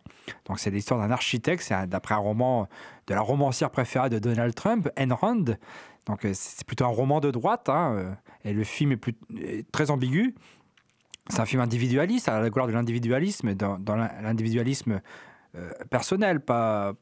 Donc, 0.46 0.60
c'est 0.60 0.72
l'histoire 0.72 1.00
d'un 1.00 1.12
architecte. 1.12 1.64
C'est 1.64 1.88
d'après 1.88 2.16
un 2.16 2.20
roman 2.20 2.68
de 3.08 3.14
la 3.14 3.22
romancière 3.22 3.72
préférée 3.72 4.10
de 4.10 4.20
Donald 4.20 4.54
Trump, 4.56 4.90
Rand. 4.98 5.46
Donc, 6.06 6.26
euh, 6.26 6.32
c'est 6.34 6.66
plutôt 6.66 6.86
un 6.86 6.90
roman 6.90 7.20
de 7.20 7.32
droite. 7.32 7.70
hein, 7.70 7.94
euh, 7.96 8.14
et 8.44 8.54
le 8.54 8.64
film 8.64 8.92
est, 8.92 9.72
très 9.72 9.92
ambigu. 9.92 10.36
C'est 11.30 11.40
un 11.40 11.46
film 11.46 11.62
individualiste, 11.62 12.28
à 12.30 12.40
la 12.40 12.50
gloire 12.50 12.68
de 12.68 12.74
l'individualisme, 12.74 13.54
dans, 13.54 13.78
dans 13.78 13.96
l'in- 13.96 14.12
l'individualisme 14.22 15.02
euh, 15.56 15.72
personnel, 15.90 16.40
pas, 16.40 16.94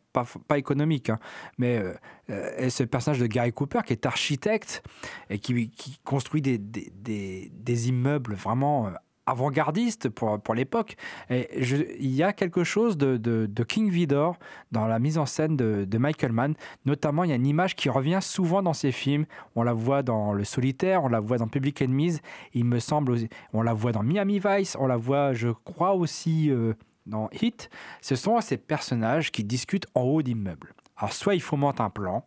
économique. 0.55 1.09
hein. 1.09 1.19
Mais 1.57 1.81
ce 2.27 2.83
personnage 2.83 3.19
de 3.19 3.27
Gary 3.27 3.53
Cooper, 3.53 3.79
qui 3.85 3.93
est 3.93 4.05
architecte 4.05 4.83
et 5.29 5.39
qui, 5.39 5.71
construit 6.03 6.41
des 6.41 7.89
immeubles 7.89 8.33
vraiment 8.33 8.91
avant-gardistes 9.29 10.09
pour, 10.09 10.39
pour 10.39 10.53
l'époque. 10.53 10.95
Il 11.29 12.11
y 12.11 12.23
a 12.23 12.33
quelque 12.33 12.63
chose 12.63 12.97
de, 12.97 13.17
de, 13.17 13.63
King 13.63 13.89
Vidor 13.89 14.37
dans 14.71 14.87
la 14.87 14.99
mise 14.99 15.17
en 15.17 15.25
scène 15.25 15.55
de, 15.55 15.97
Michael 15.97 16.31
Mann. 16.31 16.55
Notamment, 16.85 17.23
il 17.23 17.29
y 17.29 17.33
a 17.33 17.35
une 17.35 17.45
image 17.45 17.75
qui 17.75 17.89
revient 17.89 18.19
souvent 18.21 18.61
dans 18.61 18.73
ses 18.73 18.91
films. 18.91 19.25
On 19.55 19.63
la 19.63 19.73
voit 19.73 20.03
dans 20.03 20.33
Le 20.33 20.43
Solitaire, 20.43 21.03
on 21.03 21.09
la 21.09 21.19
voit 21.19 21.37
dans 21.37 21.47
Public 21.47 21.81
Enemies. 21.81 22.19
Il 22.53 22.65
me 22.65 22.79
semble, 22.79 23.15
on 23.53 23.61
la 23.61 23.73
voit 23.73 23.91
dans 23.91 24.03
Miami 24.03 24.39
Vice, 24.43 24.75
on 24.79 24.87
la 24.87 24.97
voit, 24.97 25.33
je 25.33 25.49
crois 25.49 25.93
aussi 25.93 26.49
euh, 26.49 26.73
dans 27.05 27.29
Hit. 27.41 27.69
Ce 28.01 28.15
sont 28.15 28.39
ces 28.41 28.57
personnages 28.57 29.31
qui 29.31 29.43
discutent 29.43 29.87
en 29.93 30.01
haut 30.01 30.21
d'immeubles. 30.21 30.73
Alors, 30.97 31.13
soit 31.13 31.35
il 31.35 31.41
fomente 31.41 31.79
un 31.79 31.89
plan, 31.89 32.25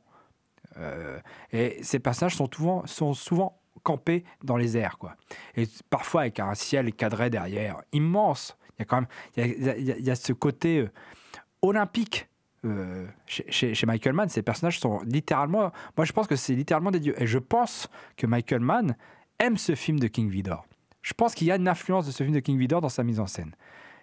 euh, 0.78 1.18
et 1.50 1.78
ces 1.82 1.98
personnages 1.98 2.36
sont 2.36 2.48
souvent, 2.52 2.86
sont 2.86 3.14
souvent 3.14 3.61
campés 3.82 4.24
dans 4.42 4.56
les 4.56 4.76
airs, 4.76 4.98
quoi. 4.98 5.16
Et 5.56 5.66
parfois 5.90 6.22
avec 6.22 6.40
un 6.40 6.54
ciel 6.54 6.92
cadré 6.92 7.30
derrière, 7.30 7.82
immense. 7.92 8.56
Il 8.78 8.80
y 8.80 8.82
a 8.82 8.84
quand 8.84 8.96
même, 8.96 9.06
il 9.36 10.04
y 10.04 10.10
a, 10.10 10.14
ce 10.14 10.32
côté 10.32 10.78
euh, 10.78 10.90
olympiques. 11.62 12.28
euh, 12.64 13.06
chez, 13.26 13.74
Michael 13.86 14.14
Mann, 14.14 14.28
ces 14.28 14.42
personnages 14.42 14.78
sont 14.78 15.00
littéralement. 15.04 15.72
Moi, 15.96 16.04
je 16.04 16.12
pense 16.12 16.26
que 16.26 16.36
c'est 16.36 16.54
littéralement 16.54 16.90
des 16.90 17.00
dieux. 17.00 17.20
Et 17.20 17.26
je 17.26 17.38
pense 17.38 17.88
que 18.16 18.26
Michael 18.26 18.60
Mann 18.60 18.96
aime 19.38 19.56
ce 19.56 19.74
film 19.74 19.98
de 19.98 20.06
King 20.06 20.30
Vidor. 20.30 20.66
Je 21.02 21.12
pense 21.14 21.34
qu'il 21.34 21.48
y 21.48 21.52
a 21.52 21.56
une 21.56 21.68
influence 21.68 22.06
de 22.06 22.12
ce 22.12 22.22
film 22.22 22.34
de 22.34 22.40
King 22.40 22.56
Vidor 22.58 22.80
dans 22.80 22.88
sa 22.88 23.02
mise 23.02 23.18
en 23.18 23.26
scène. 23.26 23.54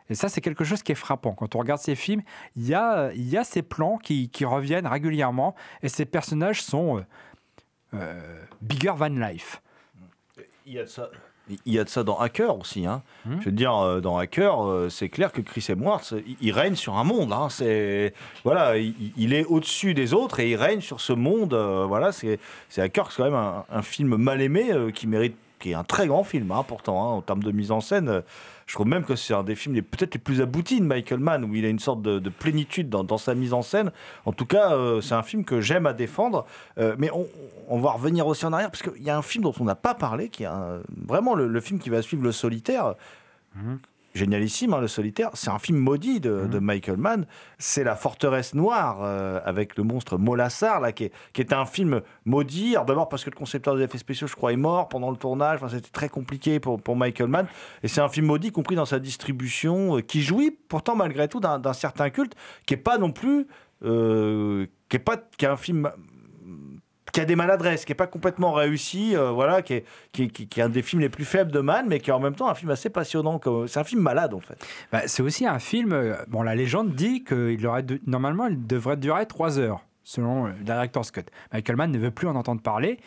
Et 0.09 0.15
ça, 0.15 0.27
c'est 0.27 0.41
quelque 0.41 0.63
chose 0.63 0.83
qui 0.83 0.91
est 0.91 0.95
frappant. 0.95 1.33
Quand 1.33 1.55
on 1.55 1.59
regarde 1.59 1.79
ces 1.79 1.95
films, 1.95 2.21
il 2.55 2.67
y 2.67 2.73
a, 2.73 3.11
y 3.13 3.37
a 3.37 3.43
ces 3.43 3.61
plans 3.61 3.97
qui, 3.97 4.29
reviennent 4.43 4.87
régulièrement 4.87 5.55
et 5.83 5.89
ces 5.89 6.05
personnages 6.05 6.63
sont 6.63 7.05
euh, 7.93 8.43
bigger 8.61 8.93
than 8.97 9.09
life. 9.09 9.61
Il 10.69 10.75
y 10.75 10.79
a 10.79 10.83
de 10.83 10.87
ça. 10.87 11.09
Il 11.65 11.73
y 11.73 11.79
a 11.79 11.83
de 11.83 11.89
ça 11.89 12.03
dans 12.03 12.19
Hacker 12.19 12.55
aussi. 12.59 12.85
Hein. 12.85 13.01
Hmm. 13.25 13.39
Je 13.39 13.45
veux 13.45 13.51
dire, 13.51 13.75
euh, 13.75 14.01
dans 14.01 14.19
Hacker, 14.19 14.63
euh, 14.67 14.87
c'est 14.89 15.09
clair 15.09 15.31
que 15.31 15.41
Chris 15.41 15.65
Hemsworth, 15.67 16.13
il, 16.27 16.37
il 16.41 16.51
règne 16.51 16.75
sur 16.75 16.95
un 16.95 17.03
monde. 17.03 17.33
Hein. 17.33 17.47
C'est 17.49 18.13
voilà, 18.43 18.77
il, 18.77 18.93
il 19.17 19.33
est 19.33 19.45
au-dessus 19.45 19.95
des 19.95 20.13
autres 20.13 20.39
et 20.41 20.51
il 20.51 20.55
règne 20.55 20.81
sur 20.81 21.01
ce 21.01 21.11
monde. 21.11 21.55
euh, 21.55 21.85
voilà, 21.87 22.11
c'est 22.11 22.39
c'est 22.69 22.83
Hacker, 22.83 23.11
c'est 23.11 23.17
quand 23.17 23.23
même 23.23 23.33
un, 23.33 23.65
un 23.67 23.81
film 23.81 24.15
mal 24.15 24.43
aimé 24.43 24.67
euh, 24.71 24.91
qui 24.91 25.07
mérite, 25.07 25.35
qui 25.57 25.71
est 25.71 25.73
un 25.73 25.83
très 25.83 26.05
grand 26.05 26.23
film, 26.23 26.51
hein, 26.51 26.63
pourtant, 26.67 27.01
hein, 27.01 27.13
en 27.15 27.21
termes 27.23 27.41
de 27.41 27.51
mise 27.51 27.71
en 27.71 27.81
scène. 27.81 28.21
Je 28.69 28.75
trouve 28.75 28.85
même 28.85 29.03
que 29.03 29.15
c'est 29.15 29.33
un 29.33 29.41
des 29.41 29.55
films 29.55 29.81
peut-être 29.81 30.13
les 30.13 30.19
plus 30.19 30.41
aboutis 30.41 30.79
de 30.79 30.85
Michael 30.85 31.19
Mann, 31.19 31.43
où 31.43 31.55
il 31.55 31.65
a 31.65 31.69
une 31.69 31.79
sorte 31.79 32.03
de, 32.03 32.19
de 32.19 32.29
plénitude 32.29 32.87
dans, 32.87 33.17
sa 33.17 33.33
mise 33.33 33.51
en 33.51 33.63
scène. 33.63 33.91
En 34.25 34.31
tout 34.31 34.45
cas, 34.45 34.73
euh, 34.73 35.01
c'est 35.01 35.15
un 35.15 35.23
film 35.23 35.43
que 35.43 35.59
j'aime 35.59 35.87
à 35.87 35.93
défendre. 35.93 36.45
Euh, 36.77 36.95
mais 36.99 37.09
on, 37.67 37.79
va 37.79 37.89
revenir 37.93 38.27
aussi 38.27 38.45
en 38.45 38.53
arrière, 38.53 38.69
parce 38.69 38.83
qu'il 38.83 39.01
y 39.01 39.09
a 39.09 39.17
un 39.17 39.23
film 39.23 39.43
dont 39.43 39.55
on 39.59 39.63
n'a 39.63 39.73
pas 39.73 39.95
parlé, 39.95 40.29
qui 40.29 40.43
est 40.43 40.45
un- 40.45 40.81
vraiment 41.07 41.33
le, 41.33 41.47
le 41.47 41.61
film 41.61 41.79
qui 41.79 41.89
va 41.89 42.03
suivre 42.03 42.21
Le 42.21 42.31
Solitaire. 42.31 42.93
Génialissime, 44.13 44.73
hein, 44.73 44.81
Le 44.81 44.87
Solitaire. 44.87 45.29
C'est 45.33 45.49
un 45.49 45.59
film 45.59 45.77
maudit 45.77 46.19
de, 46.19 46.47
de 46.47 46.59
Michael 46.59 46.97
Mann. 46.97 47.25
C'est 47.57 47.83
La 47.83 47.95
Forteresse 47.95 48.53
Noire, 48.55 48.99
euh, 49.01 49.39
avec 49.45 49.77
le 49.77 49.83
monstre 49.83 50.17
Molassar, 50.17 50.79
là, 50.79 50.91
qui 50.91 51.05
est, 51.05 51.13
qui 51.33 51.41
est 51.41 51.53
un 51.53 51.65
film 51.65 52.01
maudit. 52.25 52.73
D'abord 52.87 53.09
parce 53.09 53.23
que 53.23 53.29
le 53.29 53.35
concepteur 53.35 53.75
des 53.75 53.83
effets 53.83 53.97
spéciaux, 53.97 54.27
je 54.27 54.35
crois, 54.35 54.51
est 54.51 54.57
mort 54.57 54.89
pendant 54.89 55.11
le 55.11 55.17
tournage. 55.17 55.57
Enfin, 55.61 55.69
C'était 55.69 55.89
très 55.91 56.09
compliqué 56.09 56.59
pour, 56.59 56.81
pour 56.81 56.95
Michael 56.95 57.27
Mann. 57.29 57.47
Et 57.83 57.87
c'est 57.87 58.01
un 58.01 58.09
film 58.09 58.25
maudit, 58.25 58.51
compris 58.51 58.75
dans 58.75 58.85
sa 58.85 58.99
distribution, 58.99 59.97
euh, 59.97 60.01
qui 60.01 60.21
jouit 60.21 60.57
pourtant 60.67 60.95
malgré 60.95 61.27
tout 61.27 61.39
d'un 61.39 61.59
d'un 61.59 61.73
certain 61.73 62.09
culte, 62.09 62.33
qui 62.65 62.73
est 62.73 62.77
pas 62.77 62.97
non 62.97 63.11
plus... 63.11 63.47
euh, 63.83 64.65
qui 64.89 64.95
est 64.95 64.99
pas 64.99 65.17
qui 65.37 65.45
est 65.45 65.47
un 65.47 65.55
film 65.55 65.91
qui 67.11 67.21
a 67.21 67.25
des 67.25 67.35
maladresses, 67.35 67.85
qui 67.85 67.91
est 67.91 67.95
pas 67.95 68.07
complètement 68.07 68.51
réussi, 68.53 69.15
euh, 69.15 69.31
voilà, 69.31 69.61
qui 69.61 69.73
est, 69.75 69.85
qui, 70.11 70.23
est- 70.23 70.61
un 70.61 70.69
des 70.69 70.81
films 70.81 71.01
les 71.01 71.09
plus 71.09 71.25
faibles 71.25 71.51
de 71.51 71.59
Mann, 71.59 71.85
mais 71.87 71.99
qui 71.99 72.09
est 72.09 72.13
en 72.13 72.19
même 72.19 72.35
temps 72.35 72.49
un 72.49 72.55
film 72.55 72.71
assez 72.71 72.89
passionnant. 72.89 73.39
C'est 73.67 73.79
un 73.79 73.83
film 73.83 74.01
malade 74.01 74.33
en 74.33 74.39
fait. 74.39 74.63
Bah, 74.91 75.01
c'est 75.07 75.23
aussi 75.23 75.45
un 75.45 75.59
film. 75.59 75.93
euh, 75.93 76.15
Bon, 76.27 76.41
la 76.41 76.55
légende 76.55 76.93
dit 76.95 77.23
qu'il 77.23 77.59
normalement, 78.05 78.47
il 78.47 78.65
devrait 78.67 78.97
durer 78.97 79.25
3 79.25 79.59
heures, 79.59 79.85
selon 80.03 80.47
euh, 80.47 80.49
le 80.57 80.63
director's 80.63 81.11
cut. 81.11 81.21
Michael 81.53 81.75
Mann 81.75 81.91
ne 81.91 81.97
veut 81.99 82.11
plus 82.11 82.27
en 82.27 82.35
entendre 82.35 82.61
parler, 82.61 82.99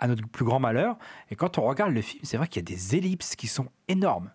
à 0.00 0.06
notre 0.06 0.26
plus 0.28 0.44
grand 0.44 0.60
malheur. 0.60 0.96
Et 1.30 1.34
quand 1.36 1.58
on 1.58 1.62
regarde 1.62 1.92
le 1.92 2.02
film, 2.02 2.20
c'est 2.24 2.36
vrai 2.36 2.46
qu'il 2.48 2.62
y 2.62 2.72
a 2.72 2.76
des 2.76 2.96
ellipses 2.96 3.34
qui 3.36 3.46
sont 3.48 3.66
énormes. 3.88 4.30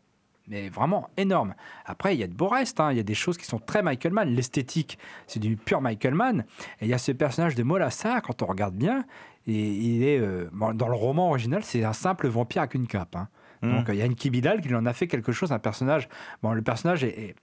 Mais 0.49 0.67
vraiment 0.69 1.10
énormes. 1.15 1.56
Après, 1.86 2.15
il 2.15 2.19
y 2.19 2.23
a 2.23 2.27
de 2.27 2.34
beaux 2.34 2.49
restes. 2.49 2.79
hein. 2.79 2.91
Il 2.91 2.97
y 2.97 2.99
a 2.99 3.03
des 3.03 3.13
choses 3.13 3.38
qui 3.38 3.45
sont 3.45 3.60
très 3.60 3.82
Michael 3.82 4.12
Mann. 4.13 4.29
L'esthétique, 4.29 4.97
c'est 5.25 5.39
du 5.39 5.56
pur 5.56 5.79
Michael 5.79 6.13
Mann. 6.15 6.43
Et 6.82 6.86
il 6.86 6.88
y 6.89 6.93
a 6.93 6.97
ce 6.97 7.12
personnage 7.13 7.56
de 7.56 7.63
Molassar, 7.63 8.21
quand 8.21 8.41
on 8.41 8.45
regarde 8.47 8.75
bien, 8.75 9.06
et 9.47 9.53
il 9.69 10.03
est 10.03 10.19
euh, 10.19 10.49
dans 10.73 10.88
le 10.89 10.95
roman 10.95 11.29
original, 11.29 11.63
c'est 11.63 11.84
un 11.84 11.93
simple 11.93 12.27
vampire 12.27 12.62
avec 12.63 12.73
une 12.75 12.88
cape. 12.88 13.15
hein. 13.15 13.27
Donc 13.62 13.89
euh, 13.89 13.93
il 13.93 13.99
y 13.99 14.01
a 14.01 14.06
une 14.06 14.15
Kibidal 14.15 14.60
qui 14.62 14.73
en 14.75 14.86
a 14.86 14.91
fait 14.93 15.08
quelque 15.08 15.32
chose, 15.32 15.51
un 15.53 15.60
personnage. 15.60 16.10
Bon, 16.41 16.51
le 16.51 16.62
personnage 16.62 17.03
est. 17.06 17.36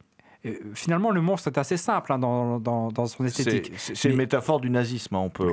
finalement, 0.74 1.10
le 1.10 1.20
monstre 1.22 1.48
est 1.48 1.58
assez 1.58 1.76
simple 1.78 2.12
hein, 2.12 2.18
dans, 2.18 2.58
dans, 2.60 2.88
dans 2.90 3.06
son 3.06 3.24
esthétique. 3.24 3.72
C'est 3.78 4.08
une 4.10 4.16
métaphore 4.16 4.60
du 4.60 4.68
nazisme, 4.70 5.14
hein, 5.14 5.20
on 5.20 5.30
peut, 5.30 5.50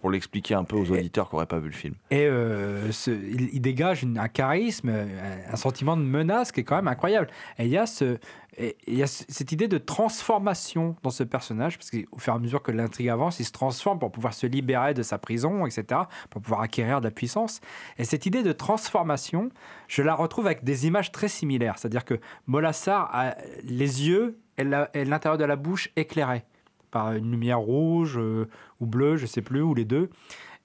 pour 0.00 0.10
l'expliquer 0.10 0.54
un 0.54 0.64
peu 0.64 0.76
aux 0.76 0.90
auditeurs 0.90 1.28
qui 1.28 1.34
n'auraient 1.36 1.46
pas 1.46 1.58
vu 1.58 1.68
le 1.68 1.74
film. 1.74 1.94
Et 2.10 2.26
euh, 2.26 2.90
ce- 2.92 3.10
il, 3.10 3.50
il 3.52 3.60
dégage 3.60 4.02
une- 4.02 4.18
un 4.18 4.28
charisme, 4.28 4.88
euh, 4.88 5.04
un, 5.48 5.52
un 5.52 5.56
sentiment 5.56 5.96
de 5.96 6.02
menace 6.02 6.52
qui 6.52 6.60
est 6.60 6.64
quand 6.64 6.76
même 6.76 6.88
incroyable. 6.88 7.28
Et 7.58 7.64
il 7.64 7.70
y 7.70 7.76
a, 7.78 7.86
ce, 7.86 8.18
et 8.56 8.76
il 8.86 8.94
y 8.96 9.02
a 9.02 9.06
ce- 9.06 9.24
cette 9.28 9.52
idée 9.52 9.68
de 9.68 9.78
transformation 9.78 10.96
dans 11.02 11.10
ce 11.10 11.22
personnage, 11.22 11.78
parce 11.78 11.90
qu'au 11.90 12.18
fur 12.18 12.32
et 12.32 12.36
à 12.36 12.38
mesure 12.38 12.62
que 12.62 12.72
l'intrigue 12.72 13.08
avance, 13.08 13.40
il 13.40 13.44
se 13.44 13.52
transforme 13.52 13.98
pour 13.98 14.10
pouvoir 14.12 14.34
se 14.34 14.46
libérer 14.46 14.94
de 14.94 15.02
sa 15.02 15.18
prison, 15.18 15.66
etc., 15.66 16.02
pour 16.30 16.42
pouvoir 16.42 16.60
acquérir 16.62 17.00
de 17.00 17.06
la 17.06 17.10
puissance. 17.10 17.60
Et 17.98 18.04
cette 18.04 18.26
idée 18.26 18.42
de 18.42 18.52
transformation, 18.52 19.50
je 19.88 20.02
la 20.02 20.14
retrouve 20.14 20.46
avec 20.46 20.64
des 20.64 20.86
images 20.86 21.12
très 21.12 21.28
similaires. 21.28 21.78
C'est-à-dire 21.78 22.04
que 22.04 22.18
Molassar 22.46 23.08
a 23.12 23.34
les 23.64 24.06
yeux 24.08 24.38
et 24.58 24.64
l'intérieur 25.04 25.38
de 25.38 25.44
la 25.44 25.56
bouche 25.56 25.90
éclairés 25.96 26.44
par 26.90 27.12
une 27.12 27.30
lumière 27.30 27.60
rouge 27.60 28.18
euh, 28.18 28.48
ou 28.80 28.86
bleue, 28.86 29.16
je 29.16 29.26
sais 29.26 29.42
plus, 29.42 29.62
ou 29.62 29.74
les 29.74 29.84
deux. 29.84 30.10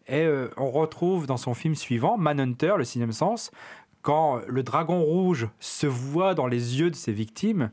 Et 0.08 0.24
euh, 0.24 0.50
on 0.58 0.70
retrouve 0.70 1.28
dans 1.28 1.38
son 1.38 1.54
film 1.54 1.76
suivant, 1.76 2.18
Manhunter, 2.18 2.76
le 2.78 2.84
sixième 2.84 3.12
sens, 3.12 3.52
quand 4.02 4.42
le 4.48 4.64
dragon 4.64 5.02
rouge 5.02 5.50
se 5.60 5.88
voit 5.88 6.36
dans 6.36 6.48
les 6.48 6.80
yeux 6.80 6.92
de 6.92 6.96
ses 6.96 7.12
victimes. 7.12 7.72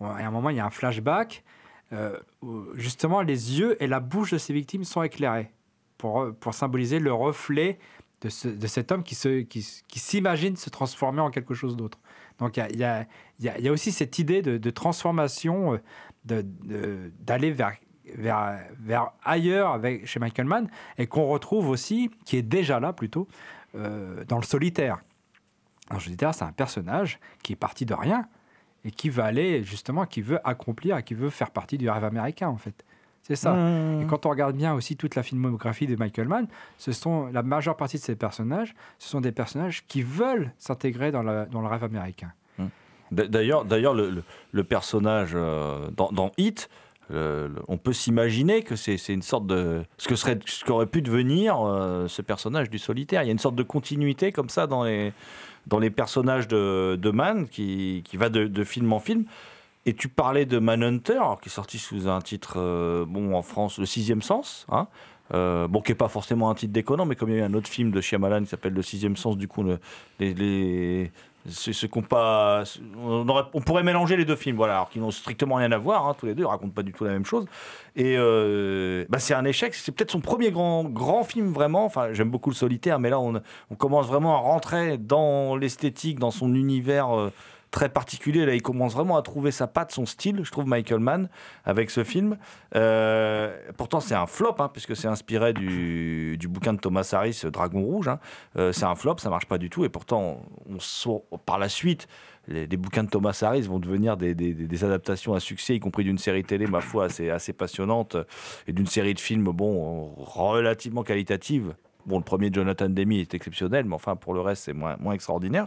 à 0.00 0.26
un 0.26 0.30
moment, 0.30 0.50
il 0.50 0.56
y 0.56 0.60
a 0.60 0.66
un 0.66 0.70
flashback. 0.70 1.44
euh, 1.92 2.16
où 2.42 2.64
justement, 2.74 3.22
les 3.22 3.58
yeux 3.58 3.80
et 3.82 3.86
la 3.86 4.00
bouche 4.00 4.32
de 4.32 4.38
ses 4.38 4.52
victimes 4.52 4.84
sont 4.84 5.02
éclairés 5.02 5.50
pour, 5.98 6.32
pour 6.40 6.54
symboliser 6.54 6.98
le 6.98 7.12
reflet 7.12 7.78
de, 8.22 8.28
ce- 8.28 8.48
de 8.48 8.66
cet 8.66 8.92
homme 8.92 9.02
qui, 9.02 9.14
se, 9.14 9.40
qui, 9.42 9.66
qui 9.88 9.98
s'imagine 9.98 10.56
se 10.56 10.70
transformer 10.70 11.20
en 11.20 11.30
quelque 11.30 11.54
chose 11.54 11.76
d'autre. 11.76 11.98
Donc, 12.38 12.56
il 12.56 12.76
y 12.76 12.78
y 12.78 13.48
a- 13.48 13.72
aussi 13.72 13.92
cette 13.92 14.18
idée 14.18 14.42
de, 14.42 14.70
transformation, 14.70 15.74
euh, 15.74 15.78
de- 16.24 16.42
de- 16.64 17.12
d'aller 17.20 17.50
vers, 17.52 17.72
vers, 18.14 18.58
vers 18.78 19.10
ailleurs 19.24 19.70
avec, 19.70 20.06
chez 20.06 20.18
Michael 20.20 20.46
Mann, 20.46 20.68
et 20.98 21.06
qu'on 21.06 21.26
retrouve 21.26 21.68
aussi, 21.68 22.10
qui 22.24 22.36
est 22.36 22.42
déjà 22.42 22.80
là 22.80 22.92
plutôt, 22.92 23.28
euh, 23.74 24.24
dans 24.26 24.38
le 24.38 24.42
solitaire. 24.44 25.00
Dans 25.88 25.96
le 25.96 26.02
solitaire, 26.02 26.34
c'est 26.34 26.44
un 26.44 26.52
personnage 26.52 27.18
qui 27.42 27.52
est 27.52 27.56
parti 27.56 27.84
de 27.86 27.94
rien 27.94 28.28
et 28.84 28.90
qui 28.90 29.10
va 29.10 29.24
aller, 29.26 29.62
justement, 29.64 30.06
qui 30.06 30.22
veut 30.22 30.40
accomplir 30.48 31.02
qui 31.04 31.14
veut 31.14 31.30
faire 31.30 31.50
partie 31.50 31.78
du 31.78 31.88
rêve 31.90 32.04
américain, 32.04 32.48
en 32.48 32.56
fait. 32.56 32.84
C'est 33.22 33.36
ça. 33.36 33.54
Et 34.02 34.06
quand 34.06 34.26
on 34.26 34.30
regarde 34.30 34.56
bien 34.56 34.74
aussi 34.74 34.96
toute 34.96 35.14
la 35.14 35.22
filmographie 35.22 35.86
de 35.86 35.94
Michael 35.96 36.26
Mann, 36.28 36.46
ce 36.78 36.90
sont 36.92 37.26
la 37.32 37.42
majeure 37.42 37.76
partie 37.76 37.96
de 37.98 38.02
ces 38.02 38.16
personnages, 38.16 38.74
ce 38.98 39.08
sont 39.08 39.20
des 39.20 39.30
personnages 39.32 39.84
qui 39.86 40.02
veulent 40.02 40.52
s'intégrer 40.58 41.12
dans, 41.12 41.22
la- 41.22 41.46
dans 41.46 41.60
le 41.60 41.68
rêve 41.68 41.84
américain. 41.84 42.32
D- 43.12 43.28
D'ailleurs, 43.28 43.64
d'ailleurs 43.64 43.94
le, 43.94 44.10
le- 44.10 44.22
le 44.52 44.64
personnage 44.64 45.30
euh, 45.34 45.90
dans, 45.96 46.10
dans 46.12 46.30
Hit, 46.38 46.68
on 47.12 47.76
peut 47.76 47.92
s'imaginer 47.92 48.62
que 48.62 48.76
c'est 48.76 48.96
c'est 48.96 49.12
une 49.12 49.22
sorte 49.22 49.44
de 49.48 49.82
ce 49.98 50.06
que 50.06 50.14
serait 50.14 50.38
ce 50.46 50.64
qu'aurait 50.64 50.86
pu 50.86 51.02
devenir 51.02 51.58
euh, 51.60 52.06
ce 52.06 52.22
personnage 52.22 52.70
du 52.70 52.78
solitaire. 52.78 53.22
Il 53.24 53.26
y 53.26 53.30
a 53.30 53.32
une 53.32 53.38
sorte 53.40 53.56
de 53.56 53.64
continuité 53.64 54.30
comme 54.30 54.48
ça 54.48 54.68
dans 54.68 54.84
les 54.84 55.12
dans 55.66 55.80
les 55.80 55.90
personnages 55.90 56.46
de, 56.46 56.96
de 57.00 57.10
Mann 57.10 57.48
qui, 57.48 58.02
qui 58.06 58.16
va 58.16 58.28
de, 58.28 58.46
de 58.46 58.64
film 58.64 58.92
en 58.92 59.00
film. 59.00 59.24
Et 59.86 59.94
tu 59.94 60.08
parlais 60.08 60.44
de 60.44 60.58
Manhunter, 60.58 61.20
qui 61.40 61.48
est 61.48 61.52
sorti 61.52 61.78
sous 61.78 62.06
un 62.06 62.20
titre, 62.20 62.54
euh, 62.56 63.06
bon, 63.06 63.34
en 63.34 63.42
France, 63.42 63.78
Le 63.78 63.86
Sixième 63.86 64.20
Sens, 64.20 64.66
hein, 64.70 64.88
euh, 65.32 65.68
bon, 65.68 65.80
qui 65.80 65.92
n'est 65.92 65.96
pas 65.96 66.08
forcément 66.08 66.50
un 66.50 66.54
titre 66.54 66.72
déconnant, 66.72 67.06
mais 67.06 67.16
comme 67.16 67.30
il 67.30 67.36
y 67.36 67.38
a 67.38 67.42
eu 67.42 67.44
un 67.44 67.54
autre 67.54 67.68
film 67.68 67.90
de 67.90 68.00
Shyamalan 68.00 68.42
qui 68.42 68.48
s'appelle 68.48 68.74
Le 68.74 68.82
Sixième 68.82 69.16
Sens, 69.16 69.38
du 69.38 69.48
coup, 69.48 69.64
ce, 71.48 71.86
qu'on 71.86 72.02
on, 72.04 73.60
pourrait 73.62 73.82
mélanger 73.82 74.18
les 74.18 74.26
deux 74.26 74.36
films, 74.36 74.56
voilà, 74.56 74.74
alors 74.74 74.90
qu'ils 74.90 75.00
n'ont 75.00 75.10
strictement 75.10 75.54
rien 75.54 75.72
à 75.72 75.78
voir, 75.78 76.06
hein, 76.06 76.14
tous 76.18 76.26
les 76.26 76.34
deux, 76.34 76.42
ils 76.42 76.46
racontent 76.46 76.74
pas 76.74 76.82
du 76.82 76.92
tout 76.92 77.04
la 77.04 77.12
même 77.12 77.24
chose. 77.24 77.46
Et 77.96 78.16
euh, 78.18 79.06
bah, 79.08 79.18
c'est 79.18 79.32
un 79.32 79.46
échec, 79.46 79.74
c'est 79.74 79.92
peut-être 79.92 80.10
son 80.10 80.20
premier 80.20 80.50
grand, 80.50 80.84
grand 80.84 81.24
film 81.24 81.52
vraiment. 81.52 81.86
Enfin, 81.86 82.12
j'aime 82.12 82.30
beaucoup 82.30 82.50
le 82.50 82.54
solitaire, 82.54 82.98
mais 82.98 83.08
là, 83.08 83.18
on, 83.18 83.40
commence 83.78 84.08
vraiment 84.08 84.34
à 84.36 84.40
rentrer 84.40 84.98
dans 84.98 85.56
l'esthétique, 85.56 86.18
dans 86.18 86.30
son 86.30 86.54
univers. 86.54 87.30
Très 87.70 87.88
particulier. 87.88 88.44
Là, 88.46 88.54
il 88.54 88.62
commence 88.62 88.92
vraiment 88.92 89.16
à 89.16 89.22
trouver 89.22 89.50
sa 89.50 89.66
patte, 89.66 89.92
son 89.92 90.06
style, 90.06 90.40
je 90.42 90.50
trouve, 90.50 90.66
Michael 90.66 91.00
Mann, 91.00 91.28
avec 91.64 91.90
ce 91.90 92.04
film. 92.04 92.36
Euh, 92.74 93.56
pourtant, 93.76 94.00
c'est 94.00 94.14
un 94.14 94.26
flop, 94.26 94.56
hein, 94.58 94.68
puisque 94.72 94.96
c'est 94.96 95.08
inspiré 95.08 95.52
du, 95.52 96.36
du 96.38 96.48
bouquin 96.48 96.72
de 96.72 96.80
Thomas 96.80 97.08
Harris, 97.12 97.42
Dragon 97.44 97.82
Rouge. 97.82 98.08
hein. 98.08 98.18
Euh, 98.56 98.72
c'est 98.72 98.84
un 98.84 98.94
flop, 98.94 99.18
ça 99.18 99.30
marche 99.30 99.46
pas 99.46 99.58
du 99.58 99.70
tout. 99.70 99.84
Et 99.84 99.88
pourtant, 99.88 100.42
par 101.46 101.58
la 101.58 101.68
suite, 101.68 102.08
les, 102.48 102.66
bouquins 102.76 103.04
de 103.04 103.10
Thomas 103.10 103.38
Harris 103.42 103.62
vont 103.62 103.78
devenir 103.78 104.16
des, 104.16 104.84
adaptations 104.84 105.34
à 105.34 105.40
succès, 105.40 105.76
y 105.76 105.80
compris 105.80 106.04
d'une 106.04 106.18
série 106.18 106.44
télé, 106.44 106.66
ma 106.66 106.80
foi, 106.80 107.04
assez, 107.04 107.30
assez 107.30 107.52
passionnante, 107.52 108.16
et 108.66 108.72
d'une 108.72 108.86
série 108.86 109.14
de 109.14 109.20
films, 109.20 109.44
bon, 109.44 110.12
relativement 110.16 111.02
qualitative. 111.02 111.74
Bon, 112.06 112.18
le 112.18 112.24
premier 112.24 112.50
Jonathan 112.52 112.88
Demi 112.88 113.20
est 113.20 113.34
exceptionnel, 113.34 113.84
mais 113.84 113.94
enfin, 113.94 114.16
pour 114.16 114.34
le 114.34 114.40
reste, 114.40 114.64
c'est 114.64 114.72
moins, 114.72 114.96
moins 114.98 115.12
extraordinaire. 115.12 115.66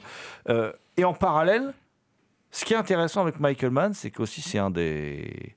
Euh, 0.50 0.74
et 0.98 1.06
en 1.06 1.14
parallèle, 1.14 1.74
ce 2.54 2.64
qui 2.66 2.74
est 2.74 2.78
intéressant 2.78 3.22
avec 3.22 3.40
Michael 3.40 3.72
Mann, 3.72 3.94
c'est 3.94 4.12
qu'aussi 4.12 4.42
c'est 4.42 4.60
un 4.60 4.70
des, 4.70 5.56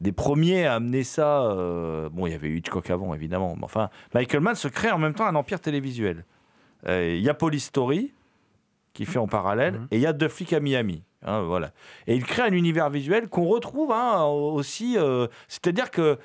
des 0.00 0.12
premiers 0.12 0.64
à 0.66 0.74
amener 0.76 1.02
ça. 1.04 1.42
euh, 1.42 2.08
bon, 2.08 2.26
il 2.26 2.32
y 2.32 2.34
avait 2.34 2.50
Hitchcock 2.50 2.88
avant, 2.90 3.12
évidemment. 3.14 3.54
Mais 3.56 3.64
enfin, 3.64 3.90
Michael 4.14 4.40
Mann 4.40 4.54
se 4.54 4.68
crée 4.68 4.90
en 4.92 4.98
même 4.98 5.14
temps 5.14 5.26
un 5.26 5.34
empire 5.34 5.60
télévisuel. 5.60 6.24
Euh, 6.86 7.14
Il 7.16 7.22
y 7.22 7.28
a 7.28 7.34
Police 7.34 7.64
Story, 7.66 8.12
qu'il 8.94 9.06
fait 9.06 9.18
en 9.18 9.26
parallèle, 9.28 9.74
Mhm. 9.74 9.88
et 9.90 9.96
il 9.96 10.00
y 10.00 10.06
a 10.06 10.12
Deux 10.12 10.28
flics 10.28 10.52
à 10.52 10.60
Miami. 10.60 11.02
hein, 11.24 11.42
voilà. 11.42 11.72
Et 12.06 12.14
il 12.14 12.24
crée 12.24 12.42
un 12.42 12.52
univers 12.52 12.88
visuel 12.90 13.28
qu'on 13.28 13.44
retrouve 13.46 13.90
hein, 13.90 14.22
aussi. 14.24 14.96
euh, 14.96 15.26
C'est-à-dire 15.48 15.90
que 15.90 16.16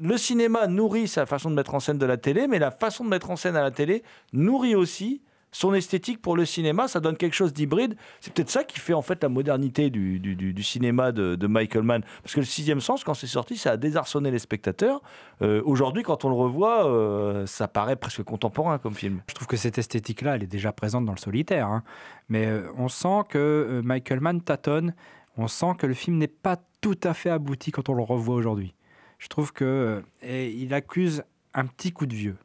le 0.00 0.16
cinéma 0.16 0.66
nourrit 0.66 1.06
sa 1.06 1.26
façon 1.26 1.50
de 1.50 1.54
mettre 1.54 1.74
en 1.74 1.80
scène 1.80 1.98
de 1.98 2.06
la 2.06 2.16
télé, 2.16 2.48
mais 2.48 2.58
la 2.58 2.70
façon 2.70 3.04
de 3.04 3.10
mettre 3.10 3.30
en 3.30 3.36
scène 3.36 3.54
à 3.56 3.62
la 3.62 3.70
télé 3.70 4.02
nourrit 4.32 4.74
aussi 4.74 5.20
son 5.52 5.74
esthétique 5.74 6.20
pour 6.20 6.36
le 6.36 6.44
cinéma. 6.44 6.88
Ça 6.88 6.98
donne 6.98 7.16
quelque 7.16 7.34
chose 7.34 7.52
d'hybride. 7.52 7.94
C'est 8.20 8.32
peut-être 8.32 8.50
ça 8.50 8.64
qui 8.64 8.80
fait 8.80 8.94
en 8.94 9.02
fait 9.02 9.22
la 9.22 9.28
modernité 9.28 9.90
du, 9.90 10.62
cinéma 10.62 11.12
de, 11.12 11.46
Michael 11.46 11.82
Mann. 11.82 12.02
Parce 12.22 12.34
que 12.34 12.40
le 12.40 12.46
sixième 12.46 12.80
sens, 12.80 13.04
quand 13.04 13.14
c'est 13.14 13.26
sorti, 13.26 13.56
ça 13.56 13.72
a 13.72 13.76
désarçonné 13.76 14.30
les 14.30 14.38
spectateurs. 14.38 15.02
Euh, 15.42 15.62
Aujourd'hui, 15.64 16.02
quand 16.02 16.24
on 16.24 16.30
le 16.30 16.34
revoit, 16.34 16.86
euh, 16.86 17.46
ça 17.46 17.68
paraît 17.68 17.96
presque 17.96 18.22
contemporain 18.22 18.78
comme 18.78 18.94
film. 18.94 19.22
Je 19.28 19.34
trouve 19.34 19.46
que 19.46 19.56
cette 19.56 19.78
esthétique-là, 19.78 20.36
elle 20.36 20.42
est 20.42 20.46
déjà 20.46 20.72
présente 20.72 21.04
dans 21.04 21.12
le 21.12 21.18
solitaire. 21.18 21.68
hein. 21.68 21.82
Mais 22.28 22.46
euh, 22.46 22.66
on 22.78 22.88
sent 22.88 23.22
que 23.28 23.82
Michael 23.84 24.20
Mann 24.20 24.40
tâtonne. 24.40 24.94
On 25.36 25.48
sent 25.48 25.74
que 25.78 25.86
le 25.86 25.94
film 25.94 26.18
n'est 26.18 26.28
pas 26.28 26.56
tout 26.80 26.98
à 27.02 27.14
fait 27.14 27.30
abouti 27.30 27.70
quand 27.70 27.88
on 27.88 27.94
le 27.94 28.02
revoit 28.02 28.34
aujourd'hui. 28.34 28.74
Je 29.18 29.28
trouve 29.28 29.52
que 29.52 30.02
et 30.22 30.50
il 30.50 30.74
accuse 30.74 31.22
un 31.54 31.66
petit 31.66 31.92
coup 31.92 32.06
de 32.06 32.14
vieux. 32.14 32.36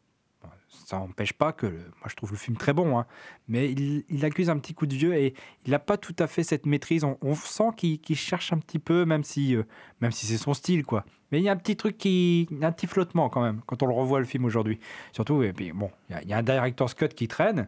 Ça 0.87 0.99
n'empêche 0.99 1.33
pas 1.33 1.51
que, 1.51 1.65
moi 1.65 2.07
je 2.07 2.15
trouve 2.15 2.31
le 2.31 2.37
film 2.37 2.55
très 2.55 2.71
bon, 2.71 2.97
hein, 2.97 3.05
mais 3.49 3.69
il, 3.69 4.23
accuse 4.23 4.49
un 4.49 4.57
petit 4.57 4.73
coup 4.73 4.85
de 4.85 4.95
vieux 4.95 5.13
et 5.15 5.33
il 5.65 5.71
n'a 5.71 5.79
pas 5.79 5.97
tout 5.97 6.15
à 6.17 6.27
fait 6.27 6.43
cette 6.43 6.65
maîtrise. 6.65 7.03
On, 7.03 7.35
sent 7.35 7.71
qu'il 7.75 8.15
cherche 8.15 8.53
un 8.53 8.57
petit 8.57 8.79
peu, 8.79 9.03
même 9.03 9.25
si, 9.25 9.57
euh, 9.57 9.63
si 10.11 10.25
c'est 10.27 10.37
son 10.37 10.53
style, 10.53 10.85
quoi. 10.85 11.03
Mais 11.29 11.39
il 11.39 11.43
y 11.43 11.49
a 11.49 11.51
un 11.51 11.57
petit 11.57 11.75
truc 11.75 11.97
qui, 11.97 12.47
un 12.61 12.71
petit 12.71 12.87
flottement 12.87 13.27
quand 13.27 13.41
même 13.41 13.59
quand 13.65 13.83
on 13.83 13.85
le 13.87 13.93
revoit 13.93 14.19
le 14.19 14.25
film 14.25 14.45
aujourd'hui. 14.45 14.79
Surtout, 15.11 15.43
bon, 15.73 15.91
il 16.09 16.13
y 16.13 16.15
a- 16.15 16.21
il 16.21 16.29
y, 16.29 16.33
a 16.33 16.37
un 16.37 16.43
director's 16.43 16.93
cut 16.93 17.09
qui 17.09 17.27
traîne. 17.27 17.67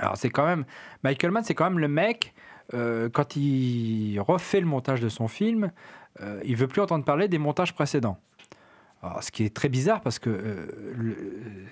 Alors 0.00 0.16
c'est 0.16 0.30
quand 0.30 0.44
même 0.44 0.64
Michael 1.04 1.30
Mann, 1.30 1.44
c'est 1.44 1.54
quand 1.54 1.70
même 1.70 1.78
le 1.78 1.86
mec 1.86 2.34
euh, 2.74 3.08
quand 3.08 3.36
il 3.36 4.18
refait 4.18 4.60
le 4.60 4.66
montage 4.66 5.00
de 5.00 5.08
son 5.08 5.28
film, 5.28 5.70
euh, 6.20 6.40
il 6.44 6.56
veut 6.56 6.66
plus 6.66 6.82
entendre 6.82 7.04
parler 7.04 7.28
des 7.28 7.38
montages 7.38 7.74
précédents. 7.74 8.18
Alors, 9.02 9.22
ce 9.22 9.30
qui 9.30 9.44
est 9.44 9.54
très 9.54 9.68
bizarre 9.68 10.00
parce 10.00 10.18
que 10.18 10.28
euh, 10.30 10.92
le- 10.96 11.16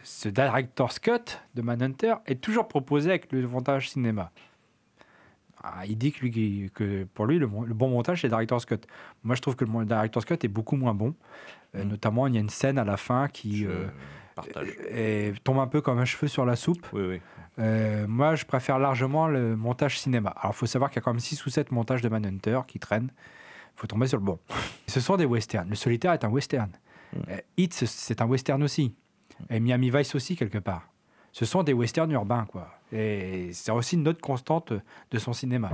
ce 0.05 0.29
director's 0.29 0.99
cut 1.01 1.39
de 1.55 1.63
Manhunter 1.63 2.15
est 2.27 2.41
toujours 2.41 2.69
proposé 2.69 3.11
avec 3.11 3.33
le 3.33 3.47
montage 3.49 3.91
cinéma. 3.91 4.31
Ah, 5.63 5.85
il 5.87 5.99
dit 5.99 6.13
que, 6.13 6.21
lui, 6.21 6.71
que 6.73 7.05
pour 7.15 7.27
lui, 7.27 7.39
le, 7.41 7.47
bon 7.49 7.89
montage, 7.89 8.21
c'est 8.21 8.29
director's 8.29 8.65
cut. 8.65 8.77
Moi, 9.25 9.35
je 9.35 9.41
trouve 9.41 9.57
que 9.57 9.65
le 9.65 9.85
director's 9.85 10.25
cut 10.25 10.35
est 10.41 10.49
beaucoup 10.49 10.77
moins 10.77 10.95
bon. 10.95 11.15
Euh, 11.75 11.85
Mm. 11.85 11.89
Notamment, 11.89 12.27
il 12.29 12.35
y 12.35 12.37
a 12.37 12.41
une 12.41 12.49
scène 12.51 12.79
à 12.79 12.85
la 12.85 12.97
fin 12.97 13.27
qui 13.29 13.59
Je 13.65 13.69
euh, 13.69 13.87
partage. 14.37 14.69
tombe 15.43 15.59
un 15.59 15.67
peu 15.67 15.81
comme 15.81 15.99
un 15.99 16.05
cheveu 16.05 16.29
sur 16.29 16.47
la 16.47 16.55
soupe. 16.57 16.87
Oui, 16.93 17.03
oui. 17.09 17.21
Euh, 17.59 18.07
moi, 18.07 18.35
je 18.37 18.45
préfère 18.45 18.79
largement 18.79 19.27
le 19.27 19.57
montage 19.57 19.99
cinéma. 19.99 20.31
Alors, 20.41 20.53
il 20.55 20.57
faut 20.57 20.67
savoir 20.67 20.91
qu'il 20.91 20.99
y 20.99 21.01
a 21.01 21.03
quand 21.03 21.13
même 21.13 21.21
6 21.21 21.45
ou 21.45 21.51
7 21.51 21.73
montages 21.73 22.03
de 22.03 22.09
Manhunter 22.09 22.61
qui 22.69 22.79
traînent. 22.79 23.11
Il 23.77 23.81
faut 23.81 23.87
tomber 23.89 24.07
sur 24.07 24.19
le 24.19 24.25
bon. 24.25 24.39
Ce 24.87 25.01
sont 25.01 25.17
des 25.17 25.25
westerns. 25.27 25.69
Le 25.69 25.75
solitaire 25.75 26.13
est 26.13 26.25
un 26.25 26.29
western. 26.31 26.71
Euh, 27.29 27.37
Hit, 27.57 27.75
ce- 27.75 27.87
c'est 27.87 28.21
un 28.21 28.27
western 28.27 28.63
aussi. 28.63 28.95
Et 29.51 29.61
Miami 29.61 29.91
Vice 29.91 30.15
aussi, 30.15 30.37
quelque 30.37 30.59
part. 30.59 30.89
Ce 31.33 31.45
sont 31.45 31.63
des 31.63 31.73
westerns 31.75 32.11
urbains, 32.13 32.47
quoi. 32.47 32.69
Et 32.93 33.51
c'est 33.53 33.71
aussi 33.73 33.97
une 33.97 34.03
note 34.05 34.21
constante 34.21 34.73
de 35.11 35.19
son 35.19 35.33
cinéma. 35.33 35.71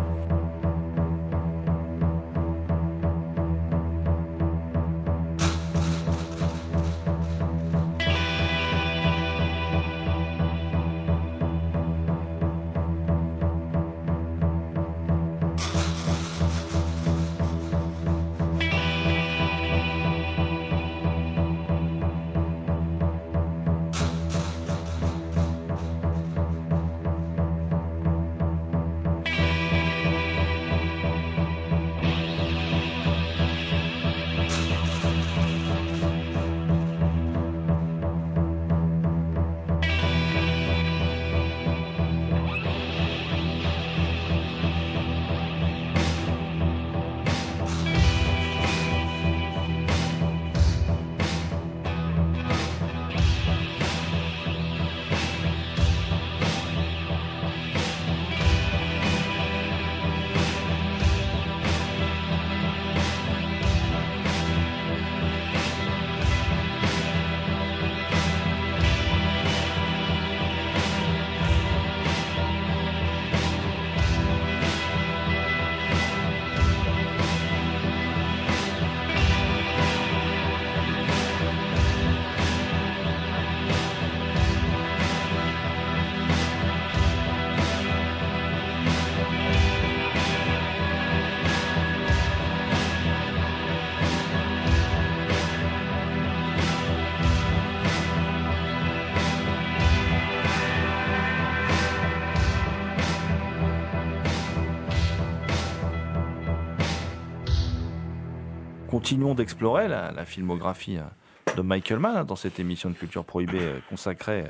Continuons 109.13 109.35
d'explorer 109.35 109.89
la, 109.89 110.25
filmographie 110.25 110.97
euh, 110.97 111.55
de 111.55 111.61
Michael 111.61 111.99
Mann 111.99 112.17
hein, 112.17 112.25
dans 112.25 112.35
cette 112.35 112.59
émission 112.59 112.89
de 112.89 112.95
Culture 112.95 113.27
Prohibée 113.27 113.61
euh, 113.61 113.79
consacrée 113.91 114.47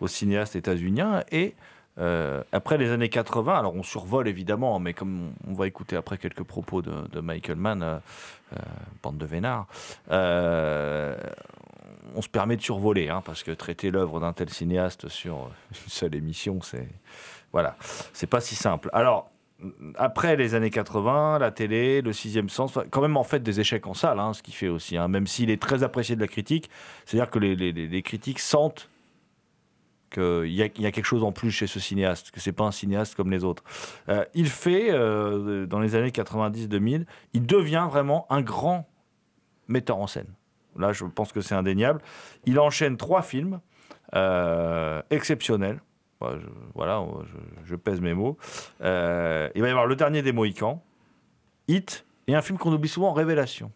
au 0.00 0.08
cinéaste 0.08 0.56
états-unien. 0.56 1.24
Et 1.30 1.54
euh, 1.98 2.42
après 2.52 2.78
les 2.78 2.90
années 2.90 3.08
80, 3.08 3.58
alors 3.58 3.74
on 3.74 3.82
survole 3.82 4.28
évidemment, 4.28 4.78
mais 4.78 4.94
comme 4.94 5.32
on 5.46 5.52
va 5.52 5.66
écouter 5.66 5.96
après 5.96 6.16
quelques 6.16 6.44
propos 6.44 6.80
de, 6.80 7.20
Michael 7.20 7.56
Mann, 7.56 7.82
euh, 7.82 7.98
euh, 8.54 8.58
bande 9.02 9.18
de 9.18 9.26
vénards, 9.26 9.66
euh, 10.10 11.14
on 12.14 12.22
se 12.22 12.28
permet 12.28 12.56
de 12.56 12.62
survoler, 12.62 13.08
hein, 13.08 13.22
parce 13.24 13.42
que 13.42 13.50
traiter 13.50 13.90
l'œuvre 13.90 14.20
d'un 14.20 14.32
tel 14.32 14.48
cinéaste 14.48 15.08
sur 15.08 15.50
une 15.70 15.90
seule 15.90 16.14
émission, 16.14 16.60
c'est 16.62 16.88
voilà, 17.52 17.76
c'est 18.12 18.26
pas 18.26 18.40
si 18.40 18.54
simple. 18.54 18.90
Alors, 18.92 19.30
après 19.96 20.36
les 20.36 20.54
années 20.54 20.70
80, 20.70 21.38
la 21.40 21.50
télé, 21.50 22.00
le 22.00 22.12
sixième 22.12 22.48
sens, 22.48 22.78
quand 22.90 23.00
même 23.00 23.16
en 23.16 23.24
fait 23.24 23.42
des 23.42 23.60
échecs 23.60 23.86
en 23.86 23.94
salle, 23.94 24.20
hein, 24.20 24.32
ce 24.32 24.42
qui 24.42 24.52
fait 24.52 24.68
aussi, 24.68 24.96
hein, 24.96 25.08
même 25.08 25.26
s'il 25.26 25.50
est 25.50 25.60
très 25.60 25.82
apprécié 25.82 26.14
de 26.14 26.20
la 26.20 26.28
critique, 26.28 26.70
c'est-à-dire 27.04 27.30
que 27.30 27.38
les, 27.38 28.02
critiques 28.02 28.38
sentent 28.38 28.88
qu'il 30.10 30.52
y 30.52 30.62
a 30.62 30.68
quelque 30.68 31.04
chose 31.04 31.24
en 31.24 31.32
plus 31.32 31.50
chez 31.50 31.66
ce 31.66 31.80
cinéaste, 31.80 32.30
que 32.30 32.40
c'est 32.40 32.52
pas 32.52 32.64
un 32.64 32.72
cinéaste 32.72 33.14
comme 33.14 33.30
les 33.30 33.44
autres. 33.44 33.64
Euh, 34.08 34.24
il 34.32 34.48
fait, 34.48 34.90
euh, 34.90 35.66
dans 35.66 35.80
les 35.80 35.96
années 35.96 36.10
90-2000, 36.10 37.04
il 37.34 37.46
devient 37.46 37.88
vraiment 37.90 38.26
un 38.30 38.40
grand 38.40 38.88
metteur 39.66 39.98
en 39.98 40.06
scène. 40.06 40.32
Là, 40.78 40.92
je 40.92 41.04
pense 41.04 41.32
que 41.32 41.40
c'est 41.40 41.54
indéniable. 41.54 42.00
Il 42.46 42.58
enchaîne 42.60 42.96
trois 42.96 43.22
films 43.22 43.60
euh, 44.14 45.02
exceptionnels. 45.10 45.80
Bah, 46.20 46.34
je- 46.40 46.46
voilà, 46.74 47.04
je, 47.24 47.68
je 47.70 47.76
pèse 47.76 48.00
mes 48.00 48.14
mots. 48.14 48.36
Euh, 48.82 49.48
il 49.54 49.62
va 49.62 49.68
y 49.68 49.70
avoir 49.70 49.86
Le 49.86 49.94
Dernier 49.96 50.22
des 50.22 50.32
Mohicans, 50.32 50.82
Hit, 51.68 52.04
et 52.26 52.34
un 52.34 52.42
film 52.42 52.58
qu'on 52.58 52.72
oublie 52.72 52.88
souvent, 52.88 53.12
Révélation, 53.12 53.70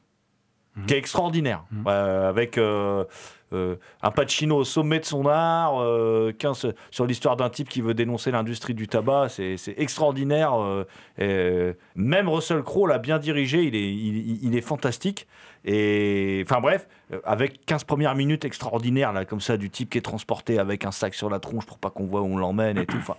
qui 0.87 0.95
est 0.95 0.99
extraordinaire, 0.99 1.65
Mhm. 1.71 1.85
euh, 1.87 2.29
avec 2.29 2.59
euh, 2.59 3.05
euh, 3.53 3.77
un 4.03 4.11
Pacino 4.11 4.57
au 4.57 4.65
sommet 4.65 4.99
de 4.99 5.05
son 5.05 5.27
art, 5.27 5.81
euh, 5.83 6.33
qu'un 6.33 6.55
se- 6.55 6.69
sur 6.91 7.05
l'histoire 7.07 7.37
d'un 7.37 7.51
type 7.51 7.69
qui 7.69 7.81
veut 7.83 7.93
dénoncer 7.95 8.31
l'industrie 8.31 8.73
du 8.75 8.89
tabac. 8.89 9.29
C'est 9.29 9.57
extraordinaire. 9.77 10.55
euh, 10.61 10.85
et 11.19 11.77
même 11.95 12.29
Russell 12.31 12.63
Crowe 12.63 12.87
l'a 12.89 12.99
bien 12.99 13.19
dirigé. 13.19 13.63
Il 13.65 13.77
est, 13.77 13.93
il, 13.95 14.45
il 14.45 14.57
est 14.57 14.63
fantastique. 14.63 15.27
Et 15.65 16.43
enfin 16.45 16.61
bref, 16.61 16.89
euh, 17.13 17.21
avec 17.25 17.65
15 17.67 17.85
premières 17.85 18.15
minutes 18.15 18.45
extraordinaires, 18.45 19.13
là, 19.13 19.25
comme 19.25 19.41
ça, 19.41 19.57
du 19.57 19.71
type 19.71 19.91
qui 19.91 19.99
est 19.99 20.03
transporté 20.03 20.59
avec 20.59 20.85
un 20.85 20.91
sac 20.91 21.15
sur 21.15 21.31
la 21.31 21.39
tronche 21.39 21.67
pour 21.67 21.79
pas 21.79 21.91
qu'on 21.91 22.05
voit 22.05 22.23
où 22.23 22.27
on 22.27 22.37
l'emmène 22.37 22.79
et 22.79 22.87
tout. 22.87 22.97
Enfin, 22.99 23.17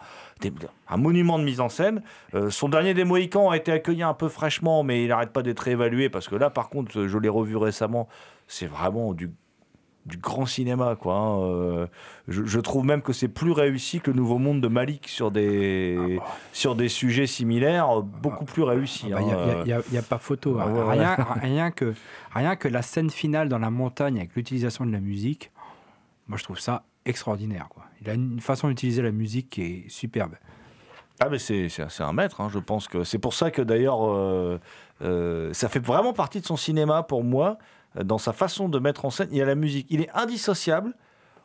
un 0.89 0.97
monument 0.97 1.39
de 1.39 1.43
mise 1.43 1.62
en 1.62 1.69
scène. 1.69 2.01
Euh, 2.34 2.49
son 2.49 2.67
dernier 2.67 2.93
des 2.93 3.06
Mohicans 3.06 3.49
a 3.49 3.58
été 3.58 3.71
accueilli 3.71 4.03
un 4.03 4.13
peu 4.13 4.27
fraîchement, 4.27 4.84
mais 4.84 5.03
il 5.03 5.08
n'arrête 5.08 5.32
pas 5.32 5.41
d'être 5.41 5.62
réévalué 5.62 6.10
parce 6.10 6.27
que 6.27 6.36
là, 6.36 6.49
par 6.49 6.69
contre, 6.69 7.08
je 7.08 7.17
l'ai 7.17 7.29
revu 7.29 7.56
récemment. 7.56 8.10
C'est 8.47 8.67
vraiment 8.67 9.13
du, 9.13 9.32
du 10.05 10.17
grand 10.17 10.45
cinéma, 10.45 10.95
quoi. 10.99 11.15
hein. 11.15 11.39
Euh, 11.43 11.87
je, 12.27 12.43
je 12.43 12.59
trouve 12.59 12.85
même 12.85 13.01
que 13.01 13.13
c'est 13.13 13.27
plus 13.27 13.51
réussi 13.51 14.01
que 14.01 14.11
le 14.11 14.17
Nouveau 14.17 14.37
Monde 14.37 14.59
de 14.61 14.67
Malik 14.67 15.07
sur 15.07 15.31
des, 15.31 16.19
sur 16.51 16.75
des 16.75 16.89
sujets 16.89 17.27
similaires, 17.27 18.01
beaucoup 18.01 18.45
plus 18.45 18.63
réussi. 18.63 19.07
Il 19.07 19.91
n'y 19.91 19.97
a, 19.97 20.01
pas 20.01 20.17
photo. 20.17 20.57
Ah 20.59 20.65
hein. 20.65 20.73
ouais, 20.73 20.91
rien, 20.91 21.15
rien, 21.41 21.71
que, 21.71 21.93
rien 22.33 22.55
que 22.55 22.67
la 22.67 22.81
scène 22.81 23.09
finale 23.09 23.47
dans 23.49 23.59
la 23.59 23.69
montagne 23.69 24.17
avec 24.17 24.35
l'utilisation 24.35 24.85
de 24.85 24.91
la 24.91 24.99
musique, 24.99 25.51
moi 26.27 26.37
je 26.37 26.43
trouve 26.43 26.59
ça 26.59 26.83
extraordinaire. 27.05 27.67
Quoi. 27.69 27.83
Il 28.01 28.09
a 28.09 28.13
une 28.13 28.39
façon 28.39 28.67
d'utiliser 28.67 29.01
la 29.01 29.11
musique 29.11 29.49
qui 29.49 29.61
est 29.61 29.89
superbe. 29.89 30.35
Ah 31.19 31.29
mais 31.29 31.37
c'est 31.37 31.69
un 31.99 32.13
maître, 32.13 32.41
hein, 32.41 32.49
je 32.51 32.59
pense 32.59 32.87
que 32.87 33.03
c'est 33.03 33.19
pour 33.19 33.33
ça 33.33 33.51
que 33.51 33.61
d'ailleurs 33.61 34.03
euh, 34.03 34.59
euh, 35.03 35.53
ça 35.53 35.69
fait 35.69 35.79
vraiment 35.79 36.11
partie 36.11 36.41
de 36.41 36.45
son 36.45 36.57
cinéma 36.57 37.03
pour 37.03 37.23
moi, 37.23 37.59
dans 38.01 38.17
sa 38.17 38.34
façon 38.34 38.69
de 38.69 38.79
mettre 38.79 39.06
en 39.06 39.10
scène. 39.10 39.29
Il 39.32 39.38
y 39.38 39.41
a 39.41 39.45
la 39.45 39.56
musique, 39.56 39.88
il 39.89 40.01
est 40.01 40.10
indissociable. 40.13 40.93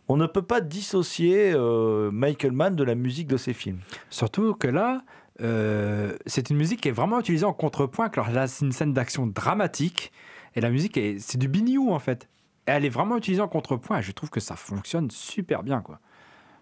On 0.08 0.16
ne 0.16 0.26
peut 0.26 0.42
pas 0.42 0.60
dissocier 0.60 1.52
euh, 1.54 2.10
Michael 2.10 2.52
Mann 2.52 2.74
de 2.76 2.84
la 2.84 2.94
musique 2.94 3.26
de 3.26 3.36
ses 3.36 3.52
films. 3.52 3.80
Surtout 4.08 4.54
que 4.54 4.66
là, 4.68 5.02
euh, 5.42 6.16
c'est 6.26 6.50
une 6.50 6.56
musique 6.56 6.80
qui 6.80 6.88
est 6.88 6.92
vraiment 6.92 7.20
utilisée 7.20 7.44
en 7.44 7.52
contrepoint. 7.52 8.08
Alors 8.12 8.30
là, 8.30 8.46
c'est 8.46 8.64
une 8.64 8.72
scène 8.72 8.92
d'action 8.94 9.26
dramatique 9.26 10.10
et 10.54 10.60
la 10.60 10.70
musique, 10.70 10.96
est- 10.96 11.18
c'est 11.18 11.38
du 11.38 11.48
biniou 11.48 11.92
en 11.92 11.98
fait. 11.98 12.28
Et 12.66 12.70
elle 12.70 12.84
est 12.84 12.88
vraiment 12.90 13.16
utilisée 13.18 13.42
en 13.42 13.48
contrepoint 13.48 13.98
et 13.98 14.02
je 14.02 14.12
trouve 14.12 14.30
que 14.30 14.40
ça 14.40 14.56
fonctionne 14.56 15.10
super 15.10 15.62
bien. 15.62 15.80
quoi. 15.82 16.00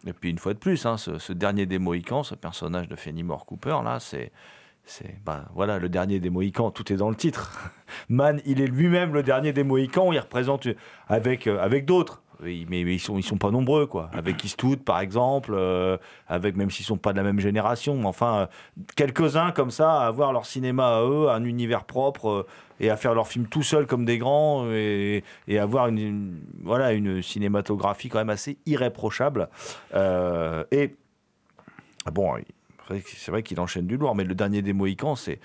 Et 0.07 0.13
puis 0.13 0.31
une 0.31 0.39
fois 0.39 0.53
de 0.55 0.59
plus, 0.59 0.85
hein, 0.87 0.97
ce, 0.97 1.19
ce 1.19 1.33
dernier 1.33 1.67
des 1.67 1.79
Mohicans, 1.79 2.23
ce 2.25 2.35
personnage 2.35 2.89
de 2.89 2.97
Fenimore 2.97 3.47
Cooper 3.47 3.79
là, 3.85 3.99
c'est 4.01 4.31
c'est 4.87 5.23
bah, 5.25 5.45
voilà 5.55 5.79
le 5.79 5.89
dernier 5.89 6.21
des 6.21 6.31
Mohicans, 6.31 6.71
tout 6.71 6.93
est 6.93 6.97
dans 6.97 7.11
le 7.11 7.17
titre. 7.17 7.71
Mann, 8.09 8.41
il 8.47 8.61
est 8.61 8.67
lui-même 8.67 9.13
le 9.13 9.23
dernier 9.23 9.53
des 9.53 9.65
Mohicans, 9.65 10.13
il 10.13 10.19
représente 10.19 10.69
avec 11.09 11.47
euh, 11.47 11.61
avec 11.61 11.85
d'autres. 11.85 12.23
Mais, 12.43 12.83
ils 12.83 13.01
sont 13.01 13.17
ils 13.17 13.23
sont 13.23 13.39
pas 13.39 13.51
nombreux 13.51 13.87
quoi. 13.87 14.11
Avec 14.13 14.45
Eastwood 14.45 14.81
par 14.81 15.01
exemple, 15.01 15.53
euh, 15.55 15.97
avec 16.29 16.57
même 16.57 16.71
s'ils 16.71 16.85
sont 16.85 16.99
pas 16.99 17.13
de 17.13 17.17
la 17.17 17.23
même 17.23 17.41
génération, 17.41 18.05
enfin 18.05 18.37
euh, 18.37 18.47
quelques-uns 18.95 19.53
comme 19.53 19.71
ça 19.71 20.03
à 20.03 20.07
avoir 20.07 20.33
leur 20.33 20.45
cinéma 20.45 20.99
à 20.99 21.03
eux, 21.03 21.31
un 21.31 21.45
univers 21.45 21.85
propre 21.85 22.29
euh, 22.29 22.47
et 22.79 22.91
à 22.91 22.97
faire 22.97 23.15
leurs 23.15 23.27
films 23.27 23.47
tout 23.47 23.63
seuls 23.63 23.87
comme 23.87 24.05
des 24.05 24.19
grands 24.19 24.71
et, 24.71 25.23
avoir 25.59 25.89
une, 25.89 26.41
voilà 26.63 26.93
une 26.93 27.23
cinématographie 27.23 28.11
quand 28.11 28.19
même 28.19 28.29
assez 28.29 28.59
irréprochable. 28.67 29.49
Euh, 29.95 30.65
et 30.71 30.95
bon, 32.13 32.35
c'est 32.89 33.31
vrai 33.31 33.43
qu'il 33.43 33.59
enchaîne 33.61 33.87
du 33.87 33.97
lourd, 33.97 34.15
mais 34.15 34.25
le 34.25 34.35
dernier 34.35 34.63
des 34.63 34.73
Mohicans, 34.73 35.17
c'est 35.17 35.39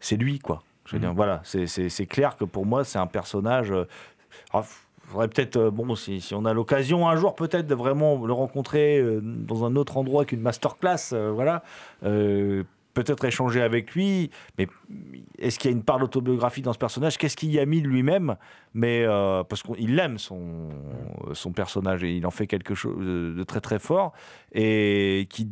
c'est 0.00 0.16
lui 0.16 0.38
quoi. 0.38 0.62
Je 0.86 0.96
veux 0.96 1.00
dire, 1.00 1.14
voilà, 1.14 1.40
c'est- 1.44 2.06
clair 2.06 2.36
que 2.36 2.44
pour 2.44 2.66
moi, 2.66 2.84
c'est 2.84 2.98
un 2.98 3.06
personnage. 3.06 3.70
euh, 3.72 3.86
alors, 4.52 4.66
faudrait 5.06 5.28
peut-être, 5.28 5.56
euh, 5.56 5.70
bon, 5.70 5.94
si, 5.94 6.20
si 6.20 6.34
on 6.34 6.44
a 6.44 6.52
l'occasion 6.52 7.08
un 7.08 7.16
jour 7.16 7.34
peut-être 7.34 7.66
de 7.66 7.74
vraiment 7.74 8.24
le 8.26 8.32
rencontrer 8.34 8.98
euh, 8.98 9.20
dans 9.22 9.64
un 9.64 9.76
autre 9.76 9.96
endroit 9.96 10.24
qu'une 10.26 10.40
masterclass, 10.40 11.12
euh, 11.14 11.30
voilà, 11.32 11.62
peut-être 12.94 13.24
échanger 13.24 13.60
avec 13.62 13.94
lui. 13.94 14.30
Mais 14.58 14.68
est-ce 15.38 15.58
qu'il 15.58 15.70
y 15.70 15.74
a 15.74 15.76
une 15.76 15.82
part 15.82 15.98
d'autobiographie 15.98 16.62
dans 16.62 16.72
ce 16.72 16.78
personnage? 16.78 17.16
Qu'est-ce 17.18 17.36
qu'il 17.36 17.50
y 17.50 17.58
a 17.58 17.66
mis 17.66 17.82
de 17.82 17.88
lui-même? 17.88 18.36
Mais 18.74 19.04
parce 19.48 19.62
qu'il 19.62 19.98
aime 19.98 20.18
son 20.18 20.68
son 21.32 21.52
personnage 21.52 22.04
et 22.04 22.14
il 22.16 22.26
en 22.26 22.30
fait 22.30 22.46
quelque 22.46 22.74
chose 22.74 22.96
de 23.04 23.42
très 23.42 23.60
très 23.60 23.78
fort 23.80 24.12
et 24.52 25.26
qui 25.30 25.48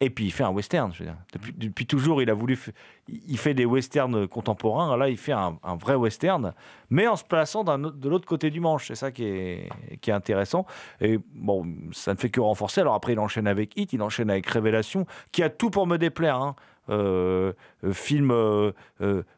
et 0.00 0.10
puis 0.10 0.26
il 0.26 0.30
fait 0.30 0.44
un 0.44 0.50
western. 0.50 0.92
Je 0.92 1.04
veux 1.04 1.10
dire. 1.10 1.16
Depuis, 1.56 1.86
toujours, 1.86 2.20
il 2.20 2.28
a 2.28 2.34
voulu. 2.34 2.58
Il 3.08 3.38
fait 3.38 3.54
des 3.54 3.64
westerns 3.64 4.28
contemporains. 4.28 4.96
Là, 4.96 5.08
il 5.08 5.16
fait 5.16 5.32
un, 5.32 5.58
vrai 5.80 5.94
western, 5.94 6.52
mais 6.90 7.06
en 7.06 7.16
se 7.16 7.24
plaçant 7.24 7.64
de 7.64 8.08
l'autre 8.08 8.26
côté 8.26 8.50
du 8.50 8.60
manche. 8.60 8.88
C'est 8.88 8.94
ça 8.94 9.10
qui 9.10 9.24
est, 9.24 9.68
qui 10.00 10.10
est 10.10 10.14
intéressant. 10.14 10.66
Et 11.00 11.18
bon, 11.34 11.66
ça 11.92 12.12
ne 12.12 12.18
fait 12.18 12.30
que 12.30 12.40
renforcer. 12.40 12.82
Alors 12.82 12.94
après, 12.94 13.12
il 13.12 13.18
enchaîne 13.18 13.46
avec 13.46 13.78
Hit, 13.78 13.92
il 13.92 14.02
enchaîne 14.02 14.30
avec 14.30 14.46
Révélation, 14.46 15.06
qui 15.32 15.42
a 15.42 15.48
tout 15.48 15.70
pour 15.70 15.86
me 15.86 15.96
déplaire. 15.96 16.36
hein. 16.36 16.56
Euh, 16.88 17.52
euh, 17.84 17.92
film, 17.92 18.30
euh, 18.30 18.72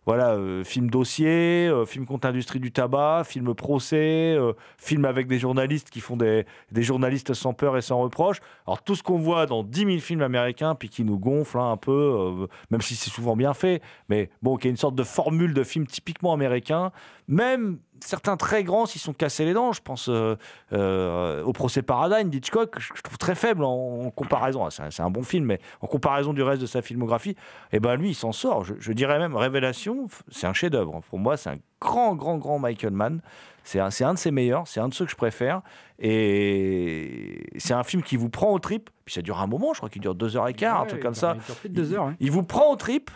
voilà, 0.07 0.39
film 0.65 0.91
dossier, 0.91 1.71
film 1.87 2.07
contre 2.07 2.27
l'industrie 2.27 2.61
du 2.61 2.73
tabac, 2.73 3.25
film 3.25 3.55
procès, 3.55 4.37
film 4.77 5.05
avec 5.05 5.27
des 5.27 5.39
journalistes 5.39 5.91
qui 5.91 6.01
font 6.01 6.17
des, 6.17 6.47
des 6.73 6.83
journalistes 6.83 7.35
sans 7.35 7.55
peur 7.55 7.77
et 7.77 7.83
sans 7.83 7.99
reproche. 8.01 8.41
Alors 8.67 8.83
tout 8.83 8.95
ce 8.95 9.03
qu'on 9.03 9.19
voit 9.19 9.47
dans 9.47 9.63
10 9.63 9.85
000 9.85 9.99
films 9.99 10.23
américains, 10.23 10.75
puis 10.75 10.89
qui 10.89 11.05
nous 11.05 11.19
gonfle 11.19 11.59
hein, 11.59 11.73
un 11.73 11.77
peu, 11.77 12.47
même 12.71 12.81
si 12.81 12.95
c'est 12.95 13.11
souvent 13.11 13.37
bien 13.37 13.55
fait, 13.55 13.83
mais 14.09 14.31
bon, 14.43 14.57
qui 14.57 14.69
est 14.69 14.71
une 14.71 14.77
sorte 14.77 14.95
de 14.95 15.05
formule 15.05 15.55
de 15.55 15.65
film 15.65 15.87
typiquement 15.87 16.33
américain. 16.33 16.93
Même 17.29 17.79
certains 18.01 18.37
très 18.37 18.65
grands 18.65 18.87
s'y 18.87 18.99
sont 18.99 19.13
cassés 19.13 19.45
les 19.45 19.53
dents. 19.53 19.73
Je 19.73 19.81
pense 19.83 20.09
euh, 20.09 20.37
euh, 20.73 21.43
au 21.45 21.53
procès 21.53 21.83
Paradigm 21.83 22.29
d'Hitchcock, 22.31 22.71
que 22.71 22.81
je 22.81 23.03
trouve 23.03 23.19
très 23.19 23.35
faible 23.35 23.65
en, 23.65 24.07
en 24.07 24.11
comparaison. 24.11 24.65
Ah, 24.65 24.71
C'est 24.91 25.03
un, 25.03 25.11
bon 25.11 25.23
film, 25.23 25.45
mais 25.47 25.61
en 25.81 25.87
comparaison 25.87 26.33
du 26.33 26.43
reste 26.43 26.61
de 26.63 26.67
sa 26.67 26.83
filmographie, 26.83 27.37
et 27.73 27.81
ben 27.81 27.97
lui, 27.97 28.11
il 28.11 28.15
s'en 28.15 28.33
sort. 28.33 28.65
Je, 28.65 28.75
je 28.79 28.93
dirais 28.93 29.19
même 29.19 29.37
Révélation, 29.37 30.07
c'est 30.31 30.47
un 30.47 30.53
chef-d'œuvre. 30.53 31.01
Pour 31.09 31.19
moi, 31.19 31.37
c'est 31.37 31.51
un 31.51 31.59
grand, 31.81 32.15
grand, 32.15 32.37
grand 32.39 32.59
Michael 32.59 32.93
Mann. 32.93 33.21
C'est 33.65 33.81
un, 33.81 33.91
un 34.01 34.15
de 34.15 34.19
ses 34.19 34.31
meilleurs, 34.31 34.67
c'est 34.67 34.81
un 34.81 34.89
de 34.89 34.95
ceux 34.95 35.05
que 35.05 35.11
je 35.11 35.17
préfère. 35.17 35.61
Et 35.99 37.45
c'est 37.59 37.75
un 37.75 37.85
film 37.85 38.03
qui 38.03 38.17
vous 38.17 38.31
prend 38.31 38.51
au 38.53 38.59
trip. 38.59 38.89
Puis 39.05 39.15
ça 39.15 39.23
dure 39.23 39.39
un 39.41 39.47
moment, 39.47 39.73
je 39.75 39.79
crois 39.79 39.91
qu'il 39.91 40.01
dure 40.03 40.15
deux 40.15 40.37
heures 40.37 40.49
et 40.49 40.55
quart, 40.55 40.83
un 40.83 40.87
truc 40.87 41.03
comme 41.03 41.15
ça. 41.15 41.37
Il 41.65 41.93
heures. 41.95 42.07
hein. 42.07 42.17
Il 42.21 42.31
vous 42.31 42.43
prend 42.43 42.73
au 42.73 42.77
trip. 42.77 43.11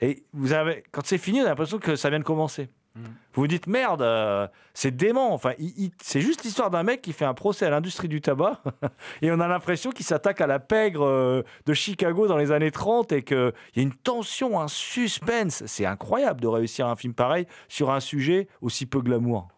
Et 0.00 0.24
vous 0.32 0.52
avez, 0.52 0.84
quand 0.92 1.06
c'est 1.06 1.18
fini, 1.18 1.38
vous 1.38 1.44
avez 1.44 1.50
l'impression 1.50 1.78
que 1.78 1.96
ça 1.96 2.10
vient 2.10 2.18
de 2.18 2.24
commencer. 2.24 2.68
Vous 2.96 3.42
vous 3.42 3.46
dites 3.46 3.66
merde, 3.66 4.02
euh, 4.02 4.48
c'est 4.72 4.96
dément. 4.96 5.34
Enfin, 5.34 5.52
c'est 6.00 6.20
juste 6.20 6.44
l'histoire 6.44 6.70
d'un 6.70 6.82
mec 6.82 7.02
qui 7.02 7.12
fait 7.12 7.24
un 7.24 7.34
procès 7.34 7.66
à 7.66 7.70
l'industrie 7.70 8.08
du 8.08 8.20
tabac 8.20 8.62
et 9.22 9.30
on 9.30 9.40
a 9.40 9.48
l'impression 9.48 9.90
qu'il 9.90 10.06
s'attaque 10.06 10.40
à 10.40 10.46
la 10.46 10.58
pègre 10.58 11.04
euh, 11.04 11.42
de 11.66 11.74
Chicago 11.74 12.26
dans 12.26 12.36
les 12.36 12.52
années 12.52 12.70
30 12.70 13.12
et 13.12 13.22
qu'il 13.22 13.52
y 13.76 13.80
a 13.80 13.82
une 13.82 13.94
tension, 13.94 14.60
un 14.60 14.68
suspense. 14.68 15.62
C'est 15.66 15.86
incroyable 15.86 16.40
de 16.40 16.46
réussir 16.46 16.86
un 16.86 16.96
film 16.96 17.12
pareil 17.12 17.46
sur 17.68 17.90
un 17.90 18.00
sujet 18.00 18.48
aussi 18.62 18.86
peu 18.86 19.00
glamour. 19.00 19.48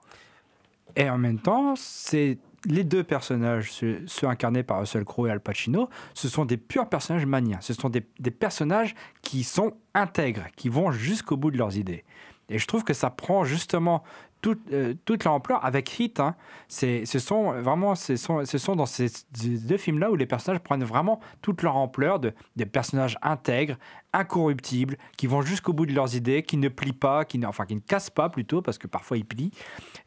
Et 0.96 1.08
en 1.08 1.18
même 1.18 1.38
temps, 1.38 1.74
c'est 1.76 2.38
les 2.64 2.82
deux 2.82 3.04
personnages, 3.04 3.70
ceux, 3.70 4.04
incarnés 4.22 4.64
par 4.64 4.80
Russell 4.80 5.04
Crowe 5.04 5.28
et 5.28 5.30
Al 5.30 5.40
Pacino, 5.40 5.88
ce 6.14 6.28
sont 6.28 6.44
des 6.44 6.56
purs 6.56 6.88
personnages 6.88 7.24
maniens. 7.24 7.60
Ce 7.60 7.72
sont 7.72 7.88
des 7.88 8.00
personnages 8.30 8.96
qui 9.22 9.44
sont 9.44 9.74
intègres, 9.94 10.46
qui 10.56 10.68
vont 10.68 10.90
jusqu'au 10.90 11.36
bout 11.36 11.52
de 11.52 11.58
leurs 11.58 11.76
idées. 11.76 12.04
Et 12.48 12.58
je 12.58 12.66
trouve 12.66 12.84
que 12.84 12.94
ça 12.94 13.10
prend 13.10 13.44
justement 13.44 14.02
toute, 14.40 14.60
euh, 14.72 14.94
toute 15.04 15.24
l'ampleur 15.24 15.64
avec 15.64 15.98
Hit. 15.98 16.20
hein. 16.20 16.36
C'est, 16.68 17.04
ce 17.06 17.18
sont 17.18 17.60
vraiment, 17.60 17.94
ce 17.94 18.16
sont, 18.16 18.44
ce 18.44 18.58
sont 18.58 18.76
dans 18.76 18.86
ces 18.86 19.08
deux 19.32 19.76
films-là 19.76 20.10
où 20.10 20.16
les 20.16 20.26
personnages 20.26 20.60
prennent 20.60 20.84
vraiment 20.84 21.20
toute 21.42 21.62
leur 21.62 21.76
ampleur 21.76 22.20
de 22.20 22.32
des 22.56 22.66
personnages 22.66 23.18
intègres, 23.22 23.76
incorruptibles, 24.12 24.96
qui 25.16 25.26
vont 25.26 25.42
jusqu'au 25.42 25.72
bout 25.72 25.86
de 25.86 25.92
leurs 25.92 26.14
idées, 26.14 26.42
qui 26.42 26.56
ne 26.56 26.68
plient 26.68 26.92
pas, 26.92 27.24
qui 27.24 27.38
ne, 27.38 27.46
enfin 27.46 27.66
qui 27.66 27.74
ne 27.74 27.80
cassent 27.80 28.10
pas 28.10 28.28
plutôt 28.28 28.62
parce 28.62 28.78
que 28.78 28.86
parfois 28.86 29.16
ils 29.16 29.24
plient 29.24 29.50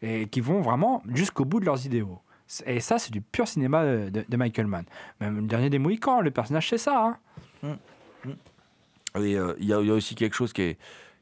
et 0.02 0.28
qui 0.28 0.40
vont 0.42 0.62
vraiment 0.62 1.04
jusqu'au 1.14 1.46
bout 1.46 1.60
de 1.60 1.66
leurs 1.66 1.86
idéaux. 1.86 2.20
Et 2.66 2.82
ça, 2.82 3.00
c'est 3.00 3.12
du 3.12 3.22
pur 3.22 3.48
cinéma 3.48 3.86
de, 3.86 4.36
Michael 4.36 4.68
Mann. 4.68 4.84
Même 5.22 5.38
le 5.38 5.42
dernier 5.44 5.70
des 5.70 5.80
Mohicans, 5.80 6.20
le 6.22 6.32
personnage, 6.32 6.70
c'est 6.70 6.78
ça. 6.78 7.18
hein. 7.64 7.78
Euh, 9.18 9.56
il 9.60 9.68
y, 9.68 9.74
a 9.74 9.82
il 9.82 9.88
y 9.88 9.92
a 9.92 9.94
aussi 9.94 10.16
quelque 10.16 10.36
chose 10.36 10.54
qui 10.54 10.62
est, 10.62 10.78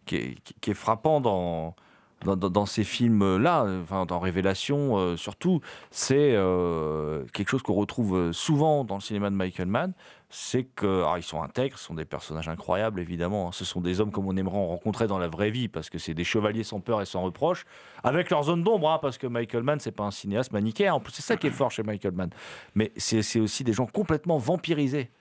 qui 0.10 0.15
est, 0.15 0.36
qui 0.60 0.72
est 0.72 0.74
frappant 0.74 1.22
dans, 1.22 2.65
ces 2.65 2.84
films-là, 2.84 3.65
enfin, 3.84 4.08
dans 4.08 4.19
Révélation 4.19 4.98
euh, 4.98 5.15
surtout, 5.15 5.62
c'est 5.91 6.34
euh, 6.34 7.24
quelque 7.32 7.50
chose 7.50 7.62
qu'on 7.62 7.76
retrouve 7.76 8.32
souvent 8.32 8.84
dans 8.84 8.95
le 8.95 9.02
cinéma 9.02 9.30
de 9.30 9.36
Michael 9.36 9.67
Mann, 9.67 9.93
c'est 10.32 10.63
que 10.63 10.88
alors, 10.88 11.19
ils 11.19 11.24
sont 11.24 11.43
intègres, 11.43 11.78
ce 11.78 11.86
sont 11.86 11.93
des 11.93 12.06
personnages 12.06 12.50
incroyables 12.50 13.00
évidemment, 13.00 13.50
hein. 13.50 13.52
ce 13.54 13.65
sont 13.65 13.82
des 13.82 14.02
hommes 14.02 14.12
comme 14.12 14.26
on 14.26 14.36
aimerait 14.36 14.58
en 14.58 14.67
rencontrer 14.67 15.06
dans 15.06 15.19
la 15.19 15.28
vraie 15.28 15.52
vie, 15.52 15.67
parce 15.67 15.91
que 15.91 16.00
c'est 16.00 16.15
des 16.15 16.24
chevaliers 16.24 16.63
sans 16.63 16.80
peur 16.80 17.02
et 17.04 17.06
sans 17.06 17.22
reproche, 17.22 17.65
avec 18.04 18.32
leur 18.32 18.43
zone 18.43 18.63
d'ombre, 18.63 18.89
hein, 18.89 19.00
parce 19.00 19.19
que 19.19 19.28
Michael 19.28 19.62
Mann 19.62 19.80
c'est 19.80 19.91
pas 19.91 20.06
un 20.06 20.12
cinéaste 20.12 20.52
manichéen, 20.52 20.95
en 20.95 21.00
plus 21.00 21.13
c'est 21.13 21.22
ça 21.22 21.38
qui 21.38 21.45
est 21.45 21.52
fort 21.52 21.69
chez 21.69 21.84
Michael 21.84 22.13
Mann, 22.13 22.32
mais 22.74 22.91
c'est 22.98 23.40
aussi 23.40 23.63
des 23.63 23.73
gens 23.73 23.86
complètement 23.86 24.40
vampirisés. 24.40 25.12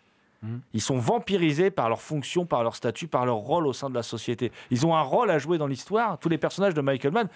Ils 0.73 0.81
sont 0.81 0.99
vampirisés 0.99 1.71
par 1.71 1.89
leur 1.89 2.01
fonction, 2.01 2.47
par 2.47 2.63
leur 2.63 2.77
statut, 2.77 3.09
par 3.09 3.27
leur 3.27 3.37
rôle 3.37 3.67
au 3.67 3.73
sein 3.73 3.91
de 3.91 3.95
la 3.95 4.03
société. 4.03 4.53
Ils 4.71 4.87
ont 4.87 4.95
un 4.95 5.03
rôle 5.03 5.31
à 5.31 5.39
jouer 5.39 5.59
dans 5.59 5.67
l'histoire. 5.67 6.19
Tous 6.19 6.29
les 6.29 6.39
personnages 6.39 6.75
de 6.75 6.81
Michael 6.81 7.13
Mann, 7.13 7.29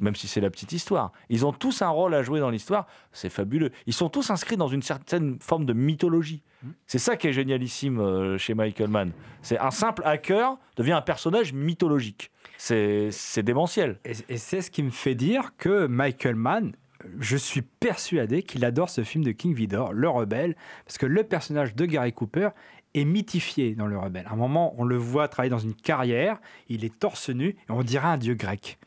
même 0.00 0.16
si 0.16 0.26
c'est 0.26 0.40
la 0.40 0.50
petite 0.50 0.72
histoire. 0.72 1.12
Ils 1.28 1.46
ont 1.46 1.52
tous 1.52 1.82
un 1.82 1.88
rôle 1.88 2.14
à 2.14 2.22
jouer 2.22 2.40
dans 2.40 2.50
l'histoire, 2.50 2.86
c'est 3.12 3.28
fabuleux. 3.28 3.70
Ils 3.86 3.92
sont 3.92 4.08
tous 4.08 4.30
inscrits 4.30 4.56
dans 4.56 4.68
une 4.68 4.82
certaine 4.82 5.38
forme 5.40 5.66
de 5.66 5.72
mythologie. 5.72 6.42
C'est 6.86 6.98
ça 6.98 7.16
qui 7.16 7.28
est 7.28 7.32
génialissime 7.32 8.00
euh, 8.00 8.36
chez 8.36 8.54
Michael 8.54 8.88
Mann. 8.88 9.12
C'est 9.40 9.58
un 9.58 9.70
simple 9.70 10.02
hacker 10.04 10.58
devient 10.76 10.92
un 10.92 11.02
personnage 11.02 11.52
mythologique. 11.52 12.30
C'est 12.58 13.10
c'est 13.12 13.42
démentiel. 13.42 13.98
Et, 14.04 14.12
et 14.28 14.36
c'est 14.36 14.60
ce 14.60 14.70
qui 14.70 14.82
me 14.82 14.90
fait 14.90 15.14
dire 15.14 15.52
que 15.56 15.86
Michael 15.86 16.34
Mann, 16.34 16.72
je 17.18 17.36
suis 17.36 17.62
persuadé 17.62 18.42
qu'il 18.42 18.64
adore 18.64 18.90
ce 18.90 19.04
film 19.04 19.24
de 19.24 19.32
King 19.32 19.54
Vidor, 19.54 19.92
Le 19.92 20.08
Rebelle, 20.08 20.56
parce 20.84 20.98
que 20.98 21.06
le 21.06 21.24
personnage 21.24 21.74
de 21.74 21.86
Gary 21.86 22.12
Cooper 22.12 22.50
est 22.94 23.04
mythifié 23.04 23.74
dans 23.74 23.86
Le 23.86 23.98
Rebelle. 23.98 24.26
À 24.26 24.32
un 24.32 24.36
moment, 24.36 24.74
on 24.78 24.84
le 24.84 24.96
voit 24.96 25.28
travailler 25.28 25.50
dans 25.50 25.58
une 25.58 25.74
carrière, 25.74 26.40
il 26.68 26.84
est 26.84 26.98
torse 26.98 27.30
nu, 27.30 27.48
et 27.48 27.70
on 27.70 27.82
dirait 27.82 28.08
un 28.08 28.18
dieu 28.18 28.34
grec. 28.34 28.78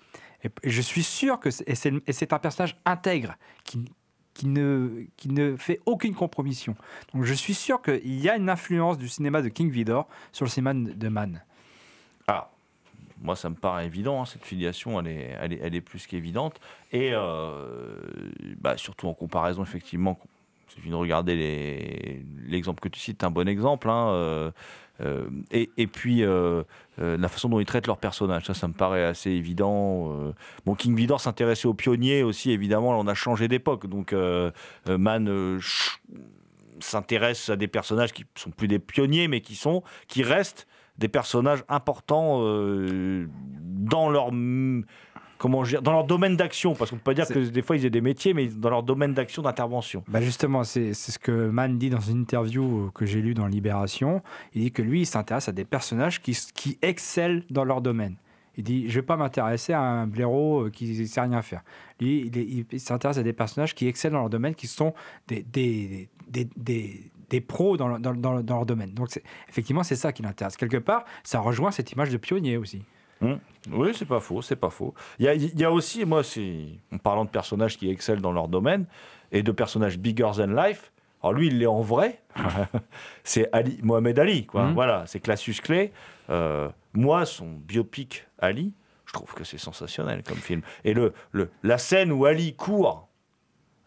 Et, 0.44 0.50
je 0.64 0.82
suis 0.82 1.04
sûr 1.04 1.40
que 1.40 1.50
c'est, 1.52 2.34
un 2.34 2.40
personnage 2.40 2.78
intègre 2.86 3.36
qui, 3.64 3.86
ne, 4.46 5.06
ne 5.26 5.56
fait 5.56 5.80
aucune 5.86 6.14
compromission. 6.14 6.76
Donc 7.14 7.24
je 7.24 7.34
suis 7.34 7.54
sûr 7.54 7.82
qu'il 7.82 8.20
y 8.20 8.30
a 8.30 8.36
une 8.36 8.50
influence 8.50 8.98
du 8.98 9.08
cinéma 9.08 9.42
de 9.42 9.50
King 9.50 9.70
Vidor 9.70 10.08
sur 10.32 10.46
le 10.46 10.50
cinéma 10.50 10.74
de 10.74 11.08
Mann. 11.08 11.42
Ah, 12.28 12.53
moi, 13.24 13.36
ça 13.36 13.50
me 13.50 13.56
paraît 13.56 13.86
évident. 13.86 14.22
hein, 14.22 14.26
cette 14.26 14.46
filiation, 14.46 15.00
elle 15.00 15.08
est, 15.08 15.38
elle 15.42 15.54
est, 15.54 15.60
elle 15.64 15.76
est 15.76 15.82
plus 15.82 16.06
qu'évidente. 16.06 16.60
Et 16.92 17.12
euh, 17.14 18.02
bah, 18.60 18.78
surtout 18.78 19.08
en 19.08 19.14
comparaison, 19.14 19.64
effectivement, 19.64 20.20
il 20.68 20.74
suffit 20.74 20.90
de 20.90 20.96
regarder 20.96 22.24
l'exemple 22.48 22.82
que 22.82 22.90
tu 22.90 23.00
cites, 23.00 23.18
c'est 23.22 23.26
un 23.26 23.32
bon 23.32 23.48
exemple. 23.48 23.90
hein, 23.90 24.10
euh, 24.10 24.52
euh, 25.02 25.26
et, 25.52 25.88
puis, 25.88 26.24
la 26.98 27.28
façon 27.28 27.50
dont 27.50 27.60
ils 27.60 27.66
traitent 27.66 27.88
leurs 27.88 27.98
personnages, 27.98 28.46
ça, 28.46 28.54
ça 28.54 28.68
me 28.68 28.74
paraît 28.74 29.06
assez 29.06 29.32
évident. 29.32 30.34
Bon, 30.66 30.76
King 30.76 30.96
Vidor 30.96 31.20
s'intéressait 31.20 31.68
aux 31.68 31.74
pionniers 31.74 32.24
aussi, 32.24 32.52
évidemment. 32.52 32.92
Là, 32.92 33.00
on 33.00 33.08
a 33.08 33.16
changé 33.16 33.48
d'époque. 33.48 33.88
Donc, 33.88 34.10
ch- 34.12 36.00
s'intéresse 36.80 37.50
à 37.50 37.56
des 37.56 37.68
personnages 37.68 38.12
qui 38.12 38.26
sont 38.36 38.52
plus 38.52 38.68
des 38.68 38.80
pionniers, 38.80 39.28
mais 39.28 39.42
qui 39.42 39.56
sont, 39.56 39.84
qui 40.08 40.24
restent 40.24 40.68
des 40.98 41.08
personnages 41.08 41.64
importants 41.70 42.40
euh, 42.42 43.28
dans 43.60 44.10
leur 44.10 44.32
mm, 44.32 44.84
comment 45.38 45.64
dire, 45.64 45.82
dans 45.82 45.92
leur 45.92 46.06
domaine 46.06 46.38
d'action, 46.38 46.74
parce 46.76 46.90
qu'on 46.92 46.98
peut 46.98 47.04
pas 47.04 47.14
dire 47.14 47.28
que 47.28 47.40
des 47.40 47.62
fois 47.62 47.76
ils 47.76 47.86
aient 47.86 47.90
des 47.90 48.00
métiers, 48.02 48.34
mais 48.34 48.48
dans 48.48 48.70
leur 48.70 48.84
domaine 48.84 49.14
d'action 49.14 49.42
d'intervention. 49.42 50.04
Bah 50.08 50.22
justement, 50.22 50.64
c'est 50.64 50.94
ce 50.94 51.20
que 51.20 51.50
Mann 51.50 51.78
dit 51.78 51.90
dans 51.90 52.00
une 52.00 52.22
interview 52.22 52.86
euh, 52.86 52.92
que 52.94 53.06
j'ai 53.06 53.22
lue 53.22 53.34
dans 53.34 53.48
Libération. 53.48 54.22
Il 54.54 54.62
dit 54.62 54.72
que 54.72 54.82
lui, 54.82 55.02
il 55.02 55.06
s'intéresse 55.06 55.50
à 55.50 55.52
des 55.52 55.66
personnages 55.66 56.22
qui, 56.22 56.38
qui 56.54 56.78
excellent 56.82 57.42
dans 57.50 57.66
leur 57.66 57.82
domaine. 57.82 58.16
Il 58.56 58.64
dit, 58.64 58.88
je 58.88 58.94
vais 59.00 59.06
pas 59.06 59.18
m'intéresser 59.18 59.74
à 59.74 59.82
un 59.82 60.06
blaireau 60.06 60.66
euh, 60.66 60.70
qui 60.70 60.86
ne 60.98 61.06
sait 61.06 61.22
rien 61.22 61.42
faire. 61.42 61.64
Lui, 62.00 62.28
il, 62.28 62.38
il- 62.38 62.66
il 62.72 62.80
s'intéresse 62.80 63.18
à 63.18 63.24
des 63.24 63.34
personnages 63.34 63.74
qui 63.74 63.88
excellent 63.88 64.14
dans 64.14 64.20
leur 64.22 64.30
domaine, 64.30 64.54
qui 64.54 64.68
sont 64.68 64.94
des, 65.28 65.42
des, 65.42 66.08
des, 66.30 66.48
des- 66.56 67.12
des 67.34 67.42
pros 67.42 67.78
dans, 67.78 67.88
leur- 67.88 68.00
dans, 68.00 68.14
dans- 68.14 68.42
dans 68.42 68.56
leur 68.58 68.66
domaine. 68.66 68.94
Donc, 68.94 69.10
effectivement, 69.50 69.82
c'est 69.84 69.96
ça 69.96 70.12
qui 70.14 70.22
l'intéresse. 70.22 70.56
Quelque 70.56 70.78
part, 70.78 71.04
ça 71.24 71.40
rejoint 71.40 71.72
cette 71.72 71.92
image 71.92 72.10
de 72.12 72.18
pionnier 72.18 72.58
aussi. 72.58 72.84
Oui, 73.72 73.92
c'est 73.98 74.06
pas 74.06 74.20
faux, 74.20 74.42
c'est 74.42 74.58
pas 74.58 74.70
faux. 74.70 74.94
Il 75.18 75.26
y 75.26 75.28
a, 75.30 75.34
il 75.34 75.58
y 75.60 75.64
a 75.64 75.72
aussi, 75.72 76.04
moi, 76.06 76.22
en 76.94 76.98
parlant 76.98 77.24
de 77.26 77.30
personnages 77.30 77.78
qui 77.78 77.90
excellent 77.90 78.20
dans 78.22 78.34
leur 78.34 78.50
domaine 78.50 78.86
et 79.32 79.42
de 79.44 79.52
personnages 79.54 79.98
bigger 79.98 80.30
than 80.38 80.48
life. 80.54 80.92
Alors 81.24 81.34
lui, 81.34 81.48
il 81.48 81.58
l'est 81.60 81.66
en 81.66 81.82
vrai. 81.82 82.20
c'est 83.24 83.48
Ali, 83.54 83.80
Mohamed 83.82 84.20
Ali, 84.20 84.46
quoi. 84.46 84.66
Mhm. 84.66 84.74
Voilà, 84.74 85.04
c'est 85.08 85.20
Classus 85.22 85.56
Clay. 85.64 85.92
Euh, 86.30 86.70
moi, 86.94 87.26
son 87.26 87.48
biopic 87.48 88.28
Ali, 88.40 88.74
je 89.06 89.14
trouve 89.14 89.34
que 89.34 89.44
c'est 89.46 89.58
sensationnel 89.58 90.22
comme 90.24 90.38
film. 90.38 90.62
Et 90.84 90.94
le, 90.94 91.14
le, 91.32 91.50
la 91.64 91.78
scène 91.78 92.12
où 92.12 92.26
Ali 92.26 92.56
court 92.56 93.08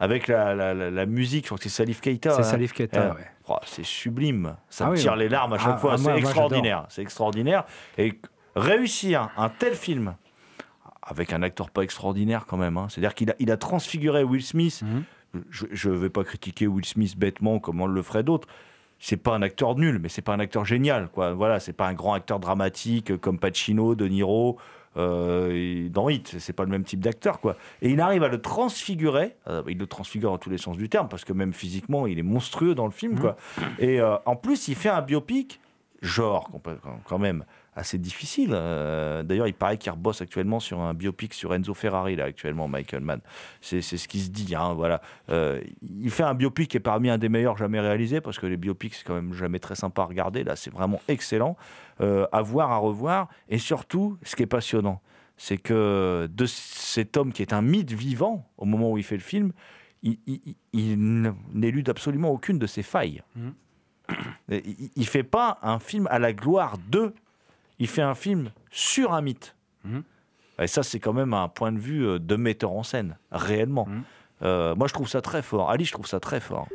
avec 0.00 0.28
la, 0.28 0.54
la, 0.54 0.72
la- 0.74 0.90
la 0.90 1.06
musique, 1.06 1.44
je 1.44 1.48
crois 1.48 1.58
que 1.58 1.64
c'est 1.64 1.68
Salif 1.68 2.00
Keita. 2.00 2.30
C'est 2.32 2.40
hein. 2.40 2.42
Salif 2.44 2.72
Keita, 2.72 3.00
Euh, 3.10 3.14
ouais. 3.14 3.26
Oh, 3.48 3.56
c'est 3.64 3.84
sublime. 3.84 4.56
Ça 4.68 4.86
Ah 4.86 4.90
me 4.90 4.96
tire 4.96 5.16
les 5.16 5.28
larmes 5.28 5.52
à 5.54 5.58
chaque 5.58 5.74
Ah, 5.74 5.78
fois. 5.78 5.92
ah, 5.94 5.98
c'est 5.98 6.16
extraordinaire. 6.18 6.86
C'est 6.88 7.02
extraordinaire. 7.02 7.64
Et 7.98 8.18
réussir 8.54 9.30
un 9.36 9.48
tel 9.48 9.74
film 9.74 10.14
avec 11.02 11.32
un 11.32 11.42
acteur 11.42 11.70
pas 11.70 11.82
extraordinaire 11.82 12.46
quand 12.46 12.56
même. 12.56 12.76
hein. 12.76 12.86
C'est-à-dire 12.88 13.14
qu'il 13.14 13.30
a, 13.30 13.34
il 13.38 13.50
a 13.50 13.56
transfiguré 13.56 14.24
Will 14.24 14.42
Smith. 14.42 14.82
Mhm. 14.82 15.04
Je 15.50 15.90
ne 15.90 15.96
vais 15.96 16.08
pas 16.10 16.24
critiquer 16.24 16.66
Will 16.66 16.84
Smith 16.84 17.16
bêtement 17.18 17.58
comme 17.58 17.80
on 17.80 17.86
le 17.86 18.02
ferait 18.02 18.22
d'autres. 18.22 18.48
C'est 18.98 19.18
pas 19.18 19.34
un 19.34 19.42
acteur 19.42 19.74
nul, 19.76 19.98
mais 19.98 20.08
c'est 20.08 20.22
pas 20.22 20.32
un 20.32 20.40
acteur 20.40 20.64
génial. 20.64 21.08
Quoi. 21.08 21.34
Voilà, 21.34 21.60
c'est 21.60 21.74
pas 21.74 21.86
un 21.86 21.92
grand 21.92 22.14
acteur 22.14 22.40
dramatique 22.40 23.18
comme 23.20 23.38
Pacino, 23.38 23.94
De 23.94 24.08
Niro. 24.08 24.56
Euh, 24.96 25.88
dans 25.90 26.08
Hit, 26.08 26.36
c'est 26.38 26.52
pas 26.52 26.64
le 26.64 26.70
même 26.70 26.84
type 26.84 27.00
d'acteur, 27.00 27.40
quoi. 27.40 27.56
Et 27.82 27.90
il 27.90 28.00
arrive 28.00 28.22
à 28.22 28.28
le 28.28 28.40
transfigurer. 28.40 29.36
euh, 29.48 29.62
il 29.68 29.78
le 29.78 29.86
transfigure 29.86 30.30
dans 30.30 30.38
tous 30.38 30.50
les 30.50 30.58
sens 30.58 30.76
du 30.76 30.88
terme, 30.88 31.08
parce 31.08 31.24
que 31.24 31.32
même 31.32 31.52
physiquement, 31.52 32.06
il 32.06 32.18
est 32.18 32.22
monstrueux 32.24 32.74
dans 32.74 32.86
le 32.86 32.92
film, 32.92 33.18
quoi. 33.18 33.36
Et 33.78 34.00
euh, 34.00 34.16
en 34.26 34.36
plus, 34.36 34.68
il 34.68 34.74
fait 34.74 34.88
un 34.88 35.02
biopic, 35.02 35.60
genre, 36.02 36.50
quand- 37.06 37.18
même, 37.18 37.44
assez 37.74 37.98
difficile. 37.98 38.50
Euh, 38.54 39.22
D'ailleurs, 39.22 39.48
il 39.48 39.52
paraît 39.54 39.76
qu'il 39.76 39.92
rebosse 39.92 40.22
actuellement 40.22 40.60
sur 40.60 40.80
un 40.80 40.94
biopic 40.94 41.34
sur 41.34 41.52
Enzo 41.54 41.74
Ferrari, 41.74 42.16
là, 42.16 42.24
actuellement, 42.24 42.68
Michael 42.68 43.02
Mann. 43.02 43.20
C'est 43.60 43.82
c'est 43.82 43.98
ce 43.98 44.08
qui 44.08 44.20
se 44.20 44.30
dit, 44.30 44.54
hein, 44.54 44.72
voilà. 44.74 45.02
Euh, 45.28 45.60
il 46.00 46.10
fait 46.10 46.22
un 46.22 46.32
biopic 46.34 46.70
qui 46.70 46.76
est 46.78 46.80
parmi 46.80 47.10
un 47.10 47.18
des 47.18 47.28
meilleurs 47.28 47.56
jamais 47.58 47.80
réalisés, 47.80 48.22
parce 48.22 48.38
que 48.38 48.46
les 48.46 48.56
biopics, 48.56 48.94
c'est 48.94 49.04
quand 49.04 49.14
même 49.14 49.34
jamais 49.34 49.58
très 49.58 49.74
sympa 49.74 50.02
à 50.02 50.04
regarder. 50.06 50.42
Là, 50.42 50.56
c'est 50.56 50.72
vraiment 50.72 51.00
excellent. 51.08 51.56
Euh, 52.02 52.26
à 52.30 52.42
voir, 52.42 52.72
à 52.72 52.76
revoir. 52.76 53.28
Et 53.48 53.56
surtout, 53.58 54.18
ce 54.22 54.36
qui 54.36 54.42
est 54.42 54.46
passionnant, 54.46 55.00
c'est 55.38 55.56
que 55.56 56.28
de 56.30 56.44
cet 56.46 57.16
homme 57.16 57.32
qui 57.32 57.40
est 57.42 57.52
un 57.54 57.62
mythe 57.62 57.92
vivant 57.92 58.46
au 58.58 58.64
moment 58.66 58.90
où 58.92 58.98
il 58.98 59.04
fait 59.04 59.16
le 59.16 59.22
film, 59.22 59.52
il, 60.02 60.18
il- 60.26 60.56
il 60.74 61.32
n'élude 61.54 61.88
absolument 61.88 62.30
aucune 62.30 62.58
de 62.58 62.66
ses 62.66 62.82
failles. 62.82 63.22
Et 64.50 64.62
Il 64.94 65.00
ne 65.02 65.04
fait 65.06 65.22
pas 65.24 65.58
un 65.62 65.78
film 65.78 66.06
à 66.10 66.18
la 66.18 66.32
gloire 66.32 66.76
de, 66.90 67.12
il 67.78 67.88
fait 67.88 68.02
un 68.02 68.14
film 68.14 68.50
sur 68.70 69.12
un 69.14 69.20
mythe. 69.22 69.56
Mhm. 69.84 70.02
Et 70.60 70.66
ça, 70.68 70.82
c'est 70.82 71.00
quand 71.00 71.12
même 71.12 71.34
un 71.34 71.48
point 71.48 71.72
de 71.72 71.78
vue 71.78 72.06
euh, 72.06 72.18
de 72.18 72.36
metteur 72.36 72.72
en 72.72 72.82
scène, 72.82 73.16
réellement. 73.32 73.86
Mhm. 73.86 74.02
Euh, 74.42 74.74
moi, 74.74 74.86
je 74.86 74.92
trouve 74.94 75.08
ça 75.08 75.20
très 75.22 75.42
fort. 75.42 75.70
Ali, 75.70 75.84
je 75.86 75.92
trouve 75.92 76.06
ça 76.06 76.20
très 76.20 76.40
fort. 76.40 76.68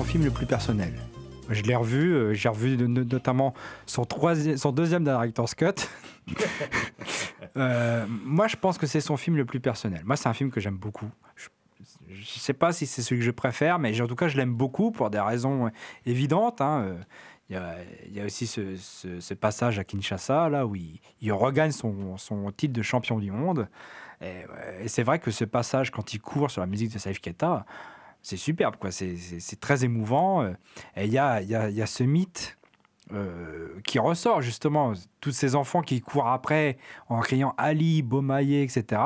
Son 0.00 0.04
film 0.06 0.24
le 0.24 0.30
plus 0.30 0.46
personnel. 0.46 0.94
Je 1.50 1.60
l'ai 1.62 1.76
revu, 1.76 2.14
euh, 2.14 2.32
j'ai 2.32 2.48
revu 2.48 2.78
notamment 2.88 3.52
son, 3.84 4.06
troisième, 4.06 4.56
son 4.56 4.72
deuxième 4.72 5.04
Director's 5.04 5.54
Cut. 5.56 5.74
Euh, 7.56 8.06
moi, 8.08 8.46
je 8.48 8.56
pense 8.56 8.78
que 8.78 8.86
c'est 8.86 9.00
son 9.00 9.18
film 9.18 9.36
le 9.36 9.44
plus 9.44 9.60
personnel. 9.60 10.00
Moi, 10.04 10.16
c'est 10.16 10.28
un 10.28 10.32
film 10.32 10.50
que 10.50 10.58
j'aime 10.60 10.76
beaucoup. 10.76 11.10
Je 11.36 11.48
ne 12.18 12.24
sais 12.24 12.54
pas 12.54 12.72
si 12.72 12.86
c'est 12.86 13.02
celui 13.02 13.20
que 13.20 13.26
je 13.26 13.30
préfère, 13.30 13.78
mais 13.78 14.00
en 14.00 14.06
tout 14.06 14.14
cas, 14.14 14.28
je 14.28 14.36
l'aime 14.38 14.54
beaucoup 14.54 14.90
pour 14.90 15.10
des 15.10 15.20
raisons 15.20 15.66
euh, 15.66 15.70
évidentes. 16.06 16.62
hein. 16.62 16.96
Il 17.50 17.56
y, 18.14 18.20
a, 18.20 18.24
aussi 18.24 18.46
ce, 18.46 19.34
passage 19.34 19.78
à 19.80 19.84
Kinshasa, 19.84 20.48
là, 20.48 20.66
où 20.66 20.76
il, 20.76 21.32
regagne 21.32 21.72
son, 21.72 22.16
titre 22.56 22.72
de 22.72 22.82
champion 22.82 23.18
du 23.18 23.32
monde. 23.32 23.68
Et, 24.22 24.44
c'est 24.86 25.02
vrai 25.02 25.18
que 25.18 25.30
ce 25.30 25.44
passage, 25.44 25.90
quand 25.90 26.14
il 26.14 26.20
court 26.20 26.50
sur 26.50 26.60
la 26.60 26.68
musique 26.68 26.92
de 26.92 26.98
Saif 26.98 27.20
Keita, 27.20 27.66
c'est 28.22 28.36
superbe, 28.36 28.76
quoi. 28.76 28.90
C'est- 28.90 29.60
très 29.60 29.84
émouvant. 29.84 30.42
euh, 30.42 30.52
Et 30.96 31.04
il 31.06 31.12
y 31.12 31.18
a, 31.18 31.40
y, 31.42 31.54
a, 31.54 31.70
y 31.70 31.82
a 31.82 31.86
ce 31.86 32.02
mythe 32.04 32.56
euh, 33.12 33.68
qui 33.84 33.98
ressort, 33.98 34.40
justement. 34.42 34.92
Tous 35.20 35.32
ces 35.32 35.54
enfants 35.56 35.82
qui 35.82 36.00
courent 36.00 36.28
après 36.28 36.76
en 37.08 37.20
criant 37.20 37.54
Ali, 37.58 38.02
Bomaye, 38.02 38.62
etc. 38.62 39.00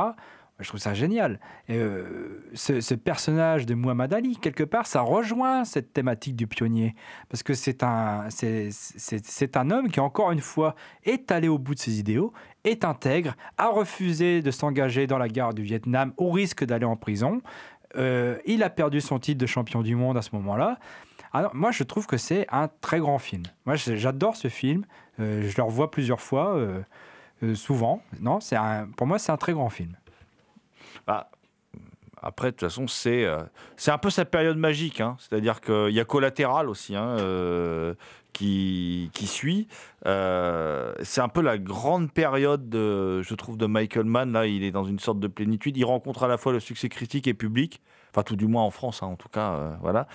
Je 0.61 0.69
trouve 0.69 0.79
ça 0.79 0.95
génial. 0.95 1.41
Et, 1.69 1.77
euh, 1.77 2.45
ce, 2.55 2.95
personnage 2.95 3.67
de 3.67 3.75
Muhammad 3.75 4.13
Ali, 4.15 4.37
quelque 4.37 4.63
part, 4.63 4.87
ça 4.87 5.01
rejoint 5.01 5.65
cette 5.65 5.93
thématique 5.93 6.37
du 6.37 6.47
pionnier. 6.47 6.95
Parce 7.29 7.43
que 7.43 7.55
c'est 7.55 7.83
un, 7.83 8.29
c'est 8.31 9.57
un 9.57 9.71
homme 9.73 9.91
qui, 9.91 9.99
encore 9.99 10.31
une 10.31 10.41
fois, 10.41 10.77
est 11.05 11.33
allé 11.33 11.49
au 11.49 11.59
bout 11.59 11.75
de 11.75 11.81
ses 11.81 11.99
idéaux, 11.99 12.33
est 12.63 12.85
intègre, 12.85 13.35
a 13.59 13.69
refusé 13.69 14.43
de 14.43 14.51
s'engager 14.53 15.07
dans 15.09 15.19
la 15.19 15.29
guerre 15.29 15.55
du 15.55 15.63
Vietnam 15.63 16.13
au 16.19 16.31
risque 16.31 16.65
d'aller 16.65 16.87
en 16.87 16.97
prison. 16.97 17.41
Euh, 17.97 18.39
il 18.47 18.63
a 18.63 18.71
perdu 18.71 19.01
son 19.01 19.19
titre 19.19 19.41
de 19.41 19.47
champion 19.47 19.83
du 19.83 19.97
monde 19.97 20.17
à 20.17 20.23
ce 20.23 20.31
moment-là. 20.35 20.79
Moi, 21.53 21.73
je 21.73 21.83
trouve 21.83 22.07
que 22.07 22.17
c'est 22.17 22.47
un 22.51 22.69
très 22.81 23.01
grand 23.01 23.19
film. 23.19 23.43
Moi, 23.67 23.75
j'adore 23.75 24.37
ce 24.37 24.49
film. 24.49 24.85
Euh, 25.19 25.49
je 25.49 25.57
le 25.57 25.63
revois 25.65 25.91
plusieurs 25.91 26.21
fois, 26.21 26.55
euh, 26.55 27.55
souvent. 27.55 28.03
Non, 28.21 28.39
pour 28.97 29.07
moi, 29.07 29.19
c'est 29.19 29.33
un 29.33 29.37
très 29.37 29.53
grand 29.53 29.69
film. 29.69 29.97
Bah, 31.07 31.31
après, 32.25 32.47
de 32.49 32.51
toute 32.53 32.61
façon, 32.61 32.89
c'est 32.89 33.25
euh, 33.25 33.43
c'est 33.77 33.91
un 33.91 33.99
peu 33.99 34.09
sa 34.09 34.25
période 34.25 34.57
magique. 34.57 35.03
hein. 35.03 35.17
C'est-à-dire 35.19 35.61
qu'il 35.61 35.91
y 35.91 36.01
a 36.01 36.05
Collatéral 36.07 36.71
aussi 36.71 36.97
hein, 36.97 37.19
euh, 37.19 37.95
qui, 38.33 39.11
qui 39.13 39.27
suit. 39.27 39.69
Euh, 40.07 40.95
c'est 41.03 41.21
un 41.21 41.29
peu 41.29 41.43
la 41.43 41.59
grande 41.59 42.11
période, 42.11 42.71
de, 42.71 43.21
je 43.21 43.35
trouve, 43.35 43.59
de 43.59 43.67
Michael 43.67 44.07
Mann. 44.07 44.33
Là, 44.33 44.47
il 44.47 44.65
est 44.65 44.71
dans 44.71 44.85
une 44.85 44.99
sorte 44.99 45.21
de 45.21 45.29
plénitude. 45.29 45.77
Il 45.77 45.85
rencontre 45.85 46.23
à 46.23 46.29
la 46.29 46.39
fois 46.39 46.53
le 46.53 46.61
succès 46.61 46.89
critique 46.89 47.27
et 47.27 47.35
public. 47.35 47.83
Enfin, 48.11 48.23
tout 48.23 48.37
du 48.37 48.47
moins 48.47 48.63
en 48.63 48.71
France, 48.71 49.03
hein, 49.03 49.09
en 49.09 49.17
tout 49.17 49.29
cas. 49.29 49.77
voilà. 49.83 50.07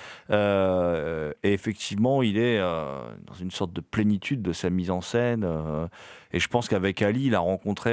Et 1.44 1.54
effectivement, 1.54 2.24
il 2.24 2.38
est 2.38 2.58
dans 2.60 3.34
une 3.42 3.52
sorte 3.52 3.74
de 3.74 3.82
plénitude 3.82 4.42
de 4.42 4.54
sa 4.54 4.70
mise 4.70 4.90
en 4.90 5.02
scène. 5.02 5.46
et 6.32 6.40
je 6.40 6.48
pense 6.48 6.70
qu'avec 6.70 7.02
Ali, 7.02 7.26
il 7.26 7.36
a 7.36 7.40
rencontré 7.40 7.92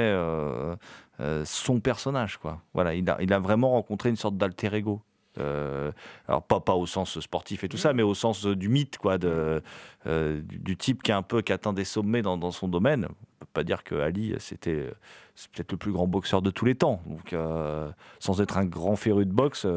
euh, 1.19 1.43
son 1.45 1.79
personnage. 1.79 2.37
Quoi. 2.37 2.61
Voilà, 2.73 2.93
il, 2.93 3.09
a, 3.09 3.17
il 3.21 3.33
a 3.33 3.39
vraiment 3.39 3.71
rencontré 3.71 4.09
une 4.09 4.15
sorte 4.15 4.37
d'alter 4.37 4.73
ego. 4.73 5.01
Euh, 5.39 5.91
alors 6.27 6.43
pas, 6.43 6.59
pas 6.59 6.73
au 6.73 6.85
sens 6.85 7.19
sportif 7.19 7.63
et 7.63 7.69
tout 7.69 7.77
ça, 7.77 7.93
mais 7.93 8.03
au 8.03 8.13
sens 8.13 8.45
du 8.45 8.69
mythe, 8.69 8.97
quoi, 8.97 9.17
de, 9.17 9.61
euh, 10.07 10.41
du, 10.41 10.77
type 10.77 11.03
qui 11.03 11.11
a 11.11 11.17
un 11.17 11.21
peu 11.21 11.41
qui 11.41 11.53
atteint 11.53 11.73
des 11.73 11.85
sommets 11.85 12.21
dans, 12.21 12.37
dans 12.37 12.51
son 12.51 12.67
domaine. 12.67 13.05
On 13.09 13.39
peut 13.39 13.47
pas 13.53 13.63
dire 13.63 13.83
que 13.83 13.95
Ali 13.95 14.33
c'était 14.39 14.91
c'est 15.35 15.51
peut-être 15.51 15.71
le 15.71 15.77
plus 15.77 15.91
grand 15.91 16.07
boxeur 16.07 16.41
de 16.41 16.49
tous 16.49 16.65
les 16.65 16.75
temps. 16.75 17.01
Donc 17.05 17.33
euh, 17.33 17.89
sans 18.19 18.41
être 18.41 18.57
un 18.57 18.65
grand 18.65 18.95
féru 18.95 19.25
de 19.25 19.31
boxe, 19.31 19.67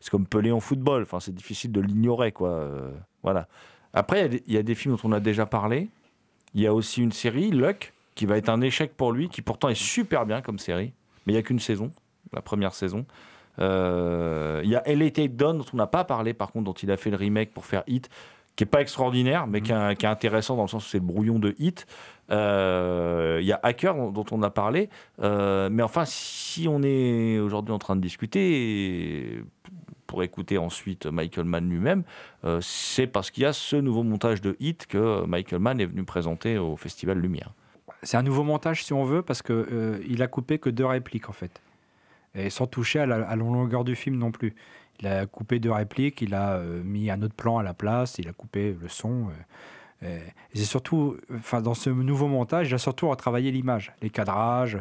c'est 0.00 0.10
comme 0.10 0.26
Pelé 0.26 0.52
en 0.52 0.60
football. 0.60 1.02
Enfin 1.02 1.20
c'est 1.20 1.34
difficile 1.34 1.72
de 1.72 1.80
l'ignorer, 1.80 2.32
quoi. 2.32 2.68
Voilà. 3.22 3.48
Après 3.94 4.28
y 4.28 4.42
il 4.46 4.54
y, 4.54 4.58
a 4.58 4.62
des 4.62 4.74
films 4.74 4.96
dont 4.96 5.08
on 5.08 5.12
a 5.12 5.20
déjà 5.20 5.46
parlé. 5.46 5.88
Il 6.54 6.60
y 6.60 6.66
a 6.66 6.74
aussi 6.74 7.02
une 7.02 7.12
série 7.12 7.50
Luck 7.50 7.94
qui 8.16 8.26
va 8.26 8.36
être 8.38 8.48
un 8.48 8.60
échec 8.60 8.96
pour 8.96 9.12
lui, 9.12 9.28
qui 9.28 9.42
pourtant 9.42 9.68
est 9.68 9.80
super 9.80 10.26
bien 10.26 10.40
comme 10.40 10.58
série, 10.58 10.92
mais 11.26 11.34
il 11.34 11.36
y 11.36 11.38
a 11.38 11.42
qu'une 11.42 11.60
saison, 11.60 11.92
la 12.32 12.42
première 12.42 12.74
saison. 12.74 13.06
Euh, 13.60 14.62
Il 14.64 14.70
y 14.70 14.74
a 14.74 14.82
LA 14.86 15.10
Takedown 15.10 15.58
dont 15.58 15.64
on 15.72 15.76
n'a 15.76 15.86
pas 15.86 16.02
parlé, 16.02 16.34
par 16.34 16.50
contre, 16.50 16.64
dont 16.64 16.72
il 16.72 16.90
a 16.90 16.96
fait 16.96 17.10
le 17.10 17.16
remake 17.16 17.52
pour 17.52 17.66
faire 17.66 17.84
Hit, 17.86 18.08
qui 18.56 18.64
est 18.64 18.66
pas 18.66 18.80
extraordinaire, 18.80 19.46
mais 19.46 19.60
qui, 19.60 19.70
est, 19.70 20.04
intéressant 20.04 20.56
dans 20.56 20.62
le 20.62 20.68
sens 20.68 20.86
où 20.86 20.88
c'est 20.88 20.98
le 20.98 21.04
brouillon 21.04 21.38
de 21.38 21.54
Hit. 21.58 21.86
Euh, 22.30 23.38
Il 23.40 23.46
y 23.46 23.52
a 23.52 23.60
Hacker 23.62 23.94
dont, 24.12 24.24
on 24.30 24.42
a 24.42 24.50
parlé, 24.50 24.88
Euh, 25.22 25.68
mais 25.70 25.82
enfin, 25.82 26.04
si 26.06 26.66
on 26.68 26.82
est 26.82 27.38
aujourd'hui 27.38 27.74
en 27.74 27.78
train 27.78 27.96
de 27.96 28.00
discuter 28.00 29.42
pour 30.06 30.22
écouter 30.22 30.56
ensuite 30.56 31.04
Michael 31.04 31.44
Mann 31.44 31.68
lui-même, 31.68 32.02
c'est 32.62 33.06
parce 33.06 33.30
qu'il 33.30 33.42
y 33.42 33.46
a 33.46 33.52
ce 33.52 33.76
nouveau 33.76 34.04
montage 34.04 34.40
de 34.40 34.56
Hit 34.58 34.86
que 34.86 35.26
Michael 35.26 35.58
Mann 35.60 35.80
est 35.80 35.86
venu 35.86 36.04
présenter 36.04 36.56
au 36.56 36.76
Festival 36.76 37.18
Lumière. 37.18 37.52
C'est 38.06 38.16
un 38.16 38.22
nouveau 38.22 38.44
montage, 38.44 38.84
si 38.84 38.92
on 38.92 39.02
veut, 39.02 39.22
parce 39.22 39.42
que 39.42 39.52
euh, 39.52 39.98
il 40.08 40.22
a 40.22 40.28
coupé 40.28 40.60
que 40.60 40.70
deux 40.70 40.86
répliques, 40.86 41.28
en 41.28 41.32
fait. 41.32 41.60
Et 42.36 42.50
sans 42.50 42.68
toucher 42.68 43.00
à 43.00 43.06
la, 43.06 43.34
longueur 43.34 43.82
du 43.82 43.96
film 43.96 44.16
non 44.16 44.30
plus. 44.30 44.54
Il 45.00 45.08
a 45.08 45.26
coupé 45.26 45.58
deux 45.58 45.72
répliques, 45.72 46.22
il 46.22 46.32
a 46.32 46.52
euh, 46.52 46.84
mis 46.84 47.10
un 47.10 47.20
autre 47.22 47.34
plan 47.34 47.58
à 47.58 47.64
la 47.64 47.74
place, 47.74 48.18
il 48.18 48.28
a 48.28 48.32
coupé 48.32 48.76
le 48.80 48.88
son. 48.88 49.26
euh, 50.04 50.18
et 50.18 50.58
c'est 50.58 50.66
surtout, 50.66 51.16
enfin, 51.34 51.60
dans 51.60 51.74
ce 51.74 51.90
nouveau 51.90 52.28
montage, 52.28 52.68
il 52.70 52.74
a 52.74 52.78
surtout 52.78 53.08
retravaillé 53.08 53.50
l'image, 53.50 53.92
les 54.00 54.10
cadrages, 54.10 54.78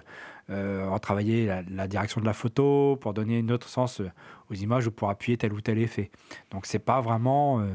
retravaillé 0.48 1.48
la, 1.48 1.64
la 1.64 1.88
direction 1.88 2.22
de 2.22 2.28
la 2.28 2.34
photo 2.34 2.96
pour 3.02 3.16
donner 3.16 3.40
un 3.40 3.50
autre 3.50 3.68
sens 3.68 4.04
aux 4.52 4.54
images 4.54 4.86
ou 4.86 4.92
pour 4.92 5.10
appuyer 5.10 5.36
tel 5.36 5.52
ou 5.52 5.62
tel 5.62 5.80
effet. 5.80 6.12
Donc 6.52 6.68
c'est 6.68 6.78
pas 6.78 7.02
vraiment. 7.02 7.66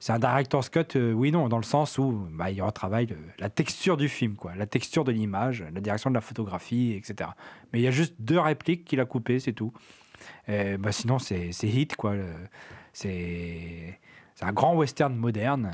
C'est 0.00 0.12
un 0.12 0.18
director's 0.18 0.68
cut, 0.68 0.96
euh, 0.96 1.12
oui, 1.12 1.30
non, 1.32 1.48
dans 1.48 1.56
le 1.56 1.62
sens 1.62 1.98
où 1.98 2.26
bah, 2.32 2.50
il 2.50 2.60
retravaille 2.62 3.06
le- 3.06 3.16
la 3.38 3.48
texture 3.48 3.96
du 3.96 4.08
film, 4.08 4.36
quoi, 4.36 4.54
la 4.54 4.66
texture 4.66 5.04
de 5.04 5.12
l'image, 5.12 5.64
la 5.74 5.80
direction 5.80 6.10
de 6.10 6.14
la 6.14 6.20
photographie, 6.20 6.92
etc. 6.92 7.30
Mais 7.72 7.80
il 7.80 7.82
y 7.82 7.88
a 7.88 7.90
juste 7.90 8.14
deux 8.18 8.38
répliques 8.38 8.84
qu'il 8.84 9.00
a 9.00 9.04
coupées, 9.06 9.40
c'est 9.40 9.52
tout. 9.52 9.72
Bah, 10.48 10.92
sinon, 10.92 11.18
c'est 11.18 11.50
hit, 11.62 11.96
quoi. 11.96 12.14
C'est 12.92 13.98
un 14.40 14.52
grand 14.52 14.74
western 14.74 15.14
moderne, 15.14 15.70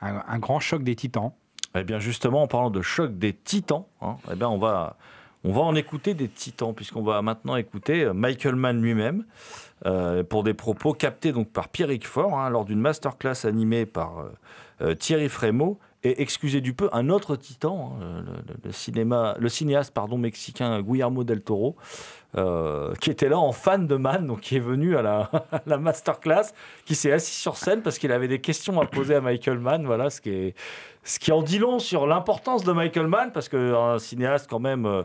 un, 0.00 0.22
un 0.26 0.38
grand 0.38 0.60
choc 0.60 0.82
des 0.82 0.96
titans. 0.96 1.32
Eh 1.76 1.82
bien, 1.82 1.98
justement, 1.98 2.42
en 2.42 2.46
parlant 2.46 2.70
de 2.70 2.82
choc 2.82 3.18
des 3.18 3.32
titans, 3.32 3.84
hein, 4.00 4.16
eh 4.30 4.36
bien, 4.36 4.48
on, 4.48 4.58
va, 4.58 4.96
on 5.44 5.52
va 5.52 5.60
en 5.60 5.74
écouter 5.74 6.14
des 6.14 6.28
titans, 6.28 6.74
puisqu'on 6.74 7.02
va 7.02 7.20
maintenant 7.22 7.56
écouter 7.56 8.04
euh, 8.04 8.14
Michael 8.14 8.56
Mann 8.56 8.80
lui-même, 8.80 9.24
euh, 9.84 10.24
pour 10.24 10.42
des 10.42 10.54
propos 10.54 10.94
captés 10.94 11.32
donc, 11.32 11.50
par 11.50 11.68
Pierrick 11.68 12.06
Fort, 12.06 12.38
hein, 12.38 12.48
lors 12.48 12.64
d'une 12.64 12.80
masterclass 12.80 13.44
animée 13.44 13.84
par 13.84 14.24
euh, 14.80 14.94
Thierry 14.94 15.28
Frémaux, 15.28 15.78
et 16.02 16.20
excusez 16.20 16.60
du 16.60 16.74
peu, 16.74 16.88
un 16.92 17.08
autre 17.08 17.36
titan, 17.36 17.96
hein, 18.00 18.24
le, 18.62 18.72
cinéma, 18.72 19.36
le 19.38 19.48
cinéaste 19.48 19.92
pardon, 19.94 20.18
mexicain 20.18 20.82
Guillermo 20.82 21.24
del 21.24 21.40
Toro, 21.40 21.76
qui 23.00 23.10
était 23.10 23.28
là 23.28 23.38
en 23.38 23.52
fan 23.52 23.86
de 23.86 23.96
Mann, 23.96 24.26
donc 24.26 24.40
qui 24.40 24.56
est 24.56 24.60
venu 24.60 24.96
à 24.98 25.30
la, 25.66 25.78
masterclass, 25.78 26.52
qui 26.84 26.94
s'est 26.94 27.12
assis 27.12 27.34
sur 27.34 27.56
scène 27.56 27.80
parce 27.80 27.98
qu'il 27.98 28.12
avait 28.12 28.28
des 28.28 28.40
questions 28.40 28.78
à 28.82 28.86
poser 28.86 29.14
à 29.14 29.22
Michael 29.22 29.60
Mann, 29.60 29.86
voilà, 29.86 30.10
ce 30.10 30.20
qui 30.20 30.52
ce 31.04 31.18
qui 31.18 31.32
en 31.32 31.42
dit 31.42 31.58
long 31.58 31.78
sur 31.78 32.06
l'importance 32.06 32.64
de 32.64 32.72
Michael 32.72 33.06
Mann, 33.06 33.30
parce 33.32 33.48
qu'un 33.50 33.98
cinéaste, 33.98 34.48
quand 34.48 34.58
même, 34.58 35.04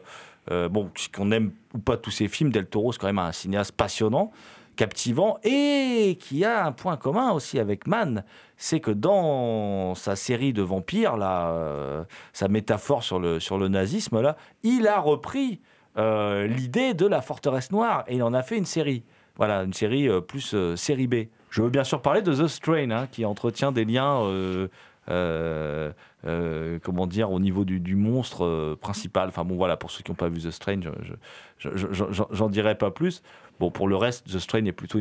bon, 0.50 0.90
qu'on 1.16 1.32
aime 1.32 1.52
ou 1.74 1.80
pas 1.80 1.98
tous 1.98 2.12
ses 2.12 2.28
films, 2.28 2.52
Del 2.52 2.66
Toro, 2.66 2.92
c'est 2.92 3.00
quand 3.00 3.08
même 3.08 3.20
un 3.20 3.32
cinéaste 3.32 3.72
passionnant, 3.74 4.32
captivant, 4.76 5.38
et 5.44 6.18
qui 6.20 6.46
a 6.46 6.66
un 6.66 6.72
point 6.72 6.98
commun 6.98 7.32
aussi 7.32 7.60
avec 7.60 7.86
Mann, 7.86 8.24
c'est 8.58 8.80
que 8.80 8.92
dans 8.92 9.94
sa 9.94 10.16
série 10.16 10.54
de 10.54 10.62
vampires, 10.62 11.18
là, 11.18 11.50
euh, 11.50 12.04
sa 12.34 12.48
métaphore 12.48 13.04
sur 13.04 13.20
le, 13.20 13.40
sur 13.40 13.58
le 13.58 13.68
nazisme, 13.68 14.22
là, 14.22 14.38
il 14.64 14.88
a 14.88 15.00
repris 15.00 15.60
euh, 15.98 16.48
l'idée 16.48 16.94
de 16.94 17.06
la 17.06 17.22
forteresse 17.22 17.72
noire, 17.72 18.06
et 18.08 18.16
il 18.16 18.24
en 18.24 18.34
a 18.34 18.42
fait 18.42 18.58
une 18.58 18.66
série. 18.66 19.04
Voilà, 19.36 19.64
une 19.64 19.74
série 19.74 20.08
euh, 20.08 20.22
plus 20.22 20.54
euh, 20.54 20.76
série 20.76 21.08
B. 21.08 21.28
Je 21.50 21.62
veux 21.62 21.70
bien 21.70 21.84
sûr 21.84 22.02
parler 22.02 22.22
de 22.22 22.34
The 22.34 22.48
Strain, 22.48 22.92
hein, 22.92 23.08
qui 23.12 23.26
entretient 23.26 23.72
des 23.72 23.84
liens 23.86 24.22
euh, 26.26 26.80
comment 26.84 27.08
dire, 27.08 27.32
au 27.32 27.40
niveau 27.40 27.64
du, 27.66 27.80
monstre 27.96 28.46
euh, 28.46 28.78
principal. 28.80 29.30
Enfin 29.30 29.46
bon, 29.46 29.56
voilà, 29.56 29.78
pour 29.78 29.92
ceux 29.92 30.04
qui 30.04 30.12
n'ont 30.12 30.16
pas 30.16 30.30
vu 30.30 30.42
The 30.42 30.52
je- 31.02 31.14
je- 31.58 31.76
je- 31.76 31.88
je- 31.92 32.12
j'en 32.12 32.28
j'en 32.32 32.50
dirai 32.50 32.76
pas 32.76 32.92
plus. 32.92 33.24
Bon, 33.60 33.72
pour 33.72 33.88
le 33.88 33.96
reste, 33.96 34.28
The 34.28 34.40
Strain 34.40 34.66
est 34.66 34.72
plutôt 34.72 35.00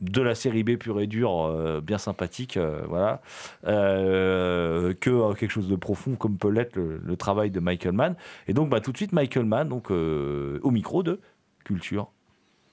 de 0.00 0.22
la 0.22 0.34
série 0.36 0.62
B 0.62 0.76
pure 0.76 1.00
et 1.00 1.08
dure, 1.08 1.44
euh, 1.46 1.80
bien 1.80 1.98
sympathique, 1.98 2.56
voilà, 2.88 3.20
que 3.64 5.34
quelque 5.34 5.50
chose 5.50 5.68
de 5.68 5.76
profond 5.76 6.14
comme 6.14 6.38
peut 6.38 6.50
l'être 6.50 6.76
le, 6.76 7.16
travail 7.16 7.50
de 7.50 7.58
Michael 7.60 7.92
Mann. 7.92 8.14
Et 8.46 8.52
donc, 8.52 8.68
bah, 8.68 8.80
tout 8.80 8.92
de 8.92 8.96
suite, 8.96 9.12
Michael 9.12 9.44
Mann, 9.44 9.72
au 9.72 10.70
micro 10.70 11.02
de 11.02 11.20
Culture 11.64 12.10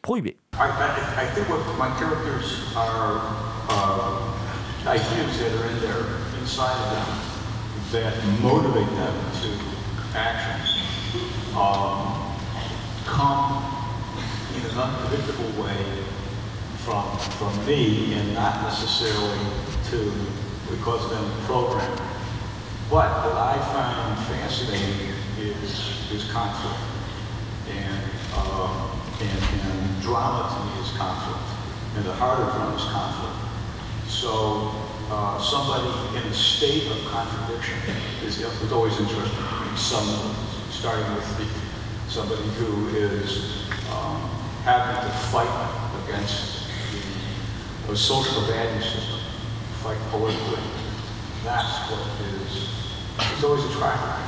Prohibée. 0.03 0.37
I, 0.53 0.57
I, 0.57 1.25
I 6.45 7.34
that 7.91 8.13
motivate 8.41 8.89
them 8.95 9.15
to 9.41 10.17
action, 10.17 10.61
um, 11.55 12.35
come 13.05 13.63
in 14.55 14.61
an 14.71 14.77
unpredictable 14.77 15.63
way 15.63 16.03
from, 16.83 17.17
from 17.37 17.65
me 17.65 18.13
and 18.13 18.33
not 18.33 18.63
necessarily 18.63 19.39
to, 19.89 20.11
because 20.69 21.05
of 21.05 21.17
any 21.17 21.45
program. 21.45 21.97
But 22.89 23.09
what 23.25 23.37
I 23.37 23.57
find 23.73 24.25
fascinating 24.27 25.13
is, 25.39 26.11
is 26.11 26.31
conflict. 26.31 26.79
And, 27.69 28.03
uh, 28.33 28.89
and, 29.21 29.43
and 29.61 30.01
drama 30.01 30.49
to 30.53 30.65
me 30.65 30.83
is 30.85 30.95
conflict. 30.97 31.39
And 31.95 32.05
the 32.05 32.13
heart 32.13 32.39
of 32.39 32.53
drama 32.53 32.75
is 32.75 32.83
conflict. 32.83 33.35
So 34.07 34.84
uh, 35.11 35.39
somebody 35.39 35.87
in 36.17 36.23
a 36.23 36.33
state 36.33 36.87
of 36.91 36.97
contradiction 37.11 37.77
is, 38.25 38.39
is 38.39 38.71
always 38.71 38.97
interesting. 38.99 39.45
Some, 39.75 40.35
starting 40.71 41.05
with 41.15 41.37
the, 41.37 42.11
somebody 42.11 42.43
who 42.57 42.87
is 42.95 43.67
um, 43.91 44.21
having 44.63 44.95
to 45.09 45.17
fight 45.29 45.51
against 46.05 46.67
the, 46.91 47.91
the 47.91 47.97
social 47.97 48.41
value 48.41 48.81
system, 48.81 49.19
fight 49.83 49.97
politically. 50.09 50.63
That's 51.43 51.91
what 51.91 52.01
is, 52.25 52.69
it's 53.19 53.43
always 53.43 53.63
attractive. 53.65 54.21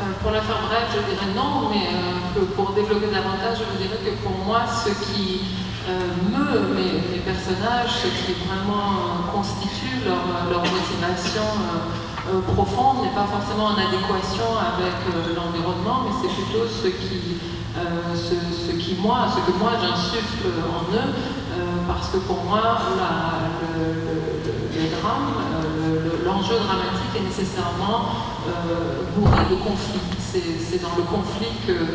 Euh, 0.00 0.12
Pour 0.22 0.30
la 0.30 0.40
faire 0.40 0.62
bref, 0.68 0.88
je 0.94 1.00
dirais 1.14 1.34
non, 1.34 1.68
mais 1.68 1.88
euh, 1.88 2.44
pour 2.56 2.72
développer 2.72 3.08
davantage, 3.08 3.58
je 3.58 3.82
dirais 3.82 3.98
que 4.02 4.10
pour 4.22 4.38
moi, 4.46 4.62
ce 4.66 4.88
qui 5.04 5.40
euh, 5.88 6.14
meut 6.30 6.74
mes, 6.74 6.92
mes 7.10 7.22
personnages, 7.24 7.90
ce 8.02 8.08
qui 8.26 8.34
vraiment 8.46 9.26
euh, 9.26 9.32
constitue 9.34 10.02
leur, 10.06 10.22
motivation 10.62 11.42
euh, 11.42 12.36
euh, 12.36 12.40
profonde, 12.54 13.02
n'est 13.02 13.14
pas 13.14 13.26
forcément 13.26 13.74
en 13.74 13.78
adéquation 13.78 14.46
avec 14.56 14.94
euh, 15.10 15.34
l'environnement, 15.34 16.06
mais 16.06 16.14
c'est 16.20 16.32
plutôt 16.34 16.66
ce 16.70 16.86
qui, 16.88 17.38
euh, 17.76 18.14
ce, 18.14 18.72
qui 18.78 18.94
moi, 19.02 19.26
ce 19.34 19.40
que 19.50 19.56
moi 19.58 19.72
j'insuffle 19.80 20.46
en 20.70 20.82
eux, 20.94 21.10
euh, 21.10 21.82
parce 21.88 22.08
que 22.10 22.18
pour 22.18 22.44
moi, 22.44 22.62
le, 22.62 23.82
le- 23.82 23.94
le- 24.06 24.82
le 24.82 25.00
drame, 25.00 25.34
euh, 25.34 26.04
le- 26.04 26.24
l'enjeu 26.24 26.56
dramatique 26.62 27.12
est 27.18 27.26
nécessairement 27.26 28.06
euh, 28.48 29.02
bourré 29.16 29.42
de 29.50 29.56
conflits. 29.56 30.00
C'est 30.18 30.80
dans 30.80 30.96
le 30.96 31.02
conflit 31.02 31.52
que, 31.66 31.72
euh, 31.72 31.86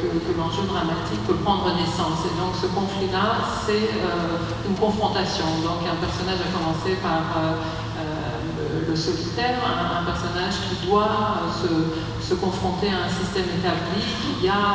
que, 0.00 0.08
que 0.24 0.32
l'enjeu 0.38 0.64
dramatique 0.66 1.22
peut 1.26 1.38
prendre 1.44 1.66
naissance. 1.74 2.24
Et 2.28 2.34
donc 2.40 2.52
ce 2.60 2.66
conflit-là, 2.72 3.60
c'est 3.66 3.90
euh, 4.02 4.68
une 4.68 4.76
confrontation. 4.76 5.46
Donc 5.62 5.84
un 5.86 5.98
personnage 6.00 6.40
a 6.40 6.50
commencé 6.52 6.96
par 7.02 7.22
euh, 7.36 7.60
euh, 8.00 8.88
le, 8.88 8.96
solitaire, 8.96 9.58
un, 9.64 10.04
personnage 10.04 10.54
qui 10.68 10.86
doit 10.86 11.48
euh, 11.64 11.90
se, 12.20 12.34
confronter 12.34 12.88
à 12.88 13.04
un 13.06 13.10
système 13.12 13.44
établi, 13.60 14.00
il 14.40 14.44
y 14.44 14.48
a 14.48 14.72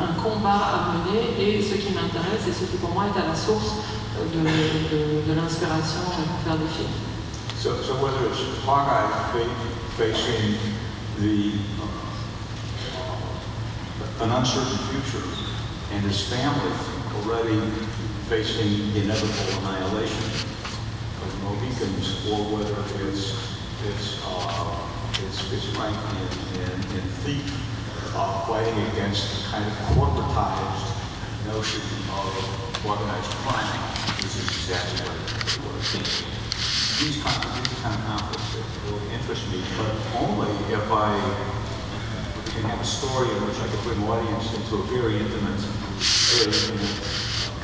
un 0.00 0.12
combat 0.22 0.60
à 0.72 0.78
mener 0.96 1.36
et 1.38 1.60
ce 1.62 1.74
qui 1.76 1.92
m'intéresse 1.92 2.48
et 2.48 2.52
ce 2.52 2.64
qui 2.70 2.78
pour 2.78 2.90
moi 2.94 3.04
est 3.12 3.18
à 3.20 3.26
la 3.28 3.36
source 3.36 3.84
euh, 4.16 4.24
de, 4.32 4.40
de- 4.40 5.28
de 5.28 5.32
l'inspiration 5.38 6.00
pour 6.08 6.40
faire 6.44 6.56
des 6.56 6.70
films. 6.72 6.96
So, 7.60 7.70
whether 8.02 8.28
it's 8.28 8.40
Hawkeye 8.66 9.08
fa- 9.32 9.96
facing 9.96 10.56
the, 11.20 11.52
an 14.20 14.30
uncertain 14.30 14.78
future 14.94 15.26
and 15.92 16.02
his 16.04 16.28
family 16.28 16.72
already 17.18 17.58
facing 18.28 18.92
the 18.92 19.02
inevitable 19.02 19.58
annihilation 19.60 20.24
of 21.22 21.42
Mohicans, 21.42 22.26
or 22.30 22.38
whether 22.54 22.78
it's, 23.08 23.34
it's, 23.90 24.22
uh, 24.24 24.78
it's, 25.26 25.52
it's 25.52 25.66
Frank 25.76 25.96
and, 25.96 26.30
and, 26.62 26.84
and 26.94 27.10
Thief 27.26 27.42
uh, 28.14 28.46
fighting 28.46 28.78
against 28.94 29.26
the 29.26 29.50
kind 29.50 29.64
of 29.66 29.74
corporatized 29.92 30.94
notion 31.50 31.82
of 32.14 32.86
organized 32.86 33.30
crime, 33.42 33.80
which 34.22 34.36
is 34.36 34.46
exactly 34.46 35.10
what 35.64 35.74
it 35.74 35.98
was 35.98 36.44
these 37.02 37.18
kind 37.22 37.44
of, 37.44 37.50
these 37.58 37.78
kind 37.82 37.94
of 37.98 38.06
conflicts 38.06 38.54
really 38.86 39.14
interest 39.14 39.42
me, 39.50 39.60
but 39.76 39.90
only 40.22 40.50
if 40.72 40.86
I 40.92 41.10
can 42.54 42.70
have 42.70 42.80
a 42.80 42.86
story 42.86 43.26
in 43.34 43.42
which 43.50 43.58
I 43.58 43.66
can 43.66 43.82
bring 43.82 43.98
audience 44.06 44.54
into 44.54 44.78
a 44.78 44.82
very 44.86 45.18
intimate, 45.18 45.58
very 46.38 46.54
intimate 46.54 47.02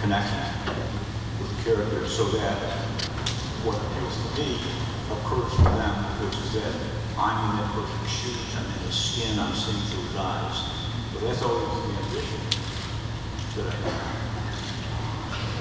connection 0.02 0.42
with 1.38 1.46
the 1.46 1.58
characters 1.62 2.10
so 2.10 2.26
that 2.34 2.58
what 3.62 3.78
appeals 3.78 4.18
to 4.18 4.28
me 4.34 4.58
occurs 5.14 5.54
for 5.62 5.70
them, 5.78 5.94
which 6.26 6.34
is 6.42 6.58
that 6.58 6.74
I'm 7.14 7.38
in 7.38 7.62
that 7.62 7.70
person's 7.70 8.10
shoes, 8.10 8.50
I'm 8.58 8.66
in 8.66 8.82
his 8.90 8.98
skin, 8.98 9.38
I'm 9.38 9.54
seeing 9.54 9.78
through 9.94 10.10
his 10.10 10.16
eyes. 10.18 10.58
But 11.14 11.22
that's 11.22 11.42
always 11.46 11.70
the 11.70 11.94
ambition 11.94 12.42
that 13.62 13.66
I 13.70 13.76
have. 13.86 14.10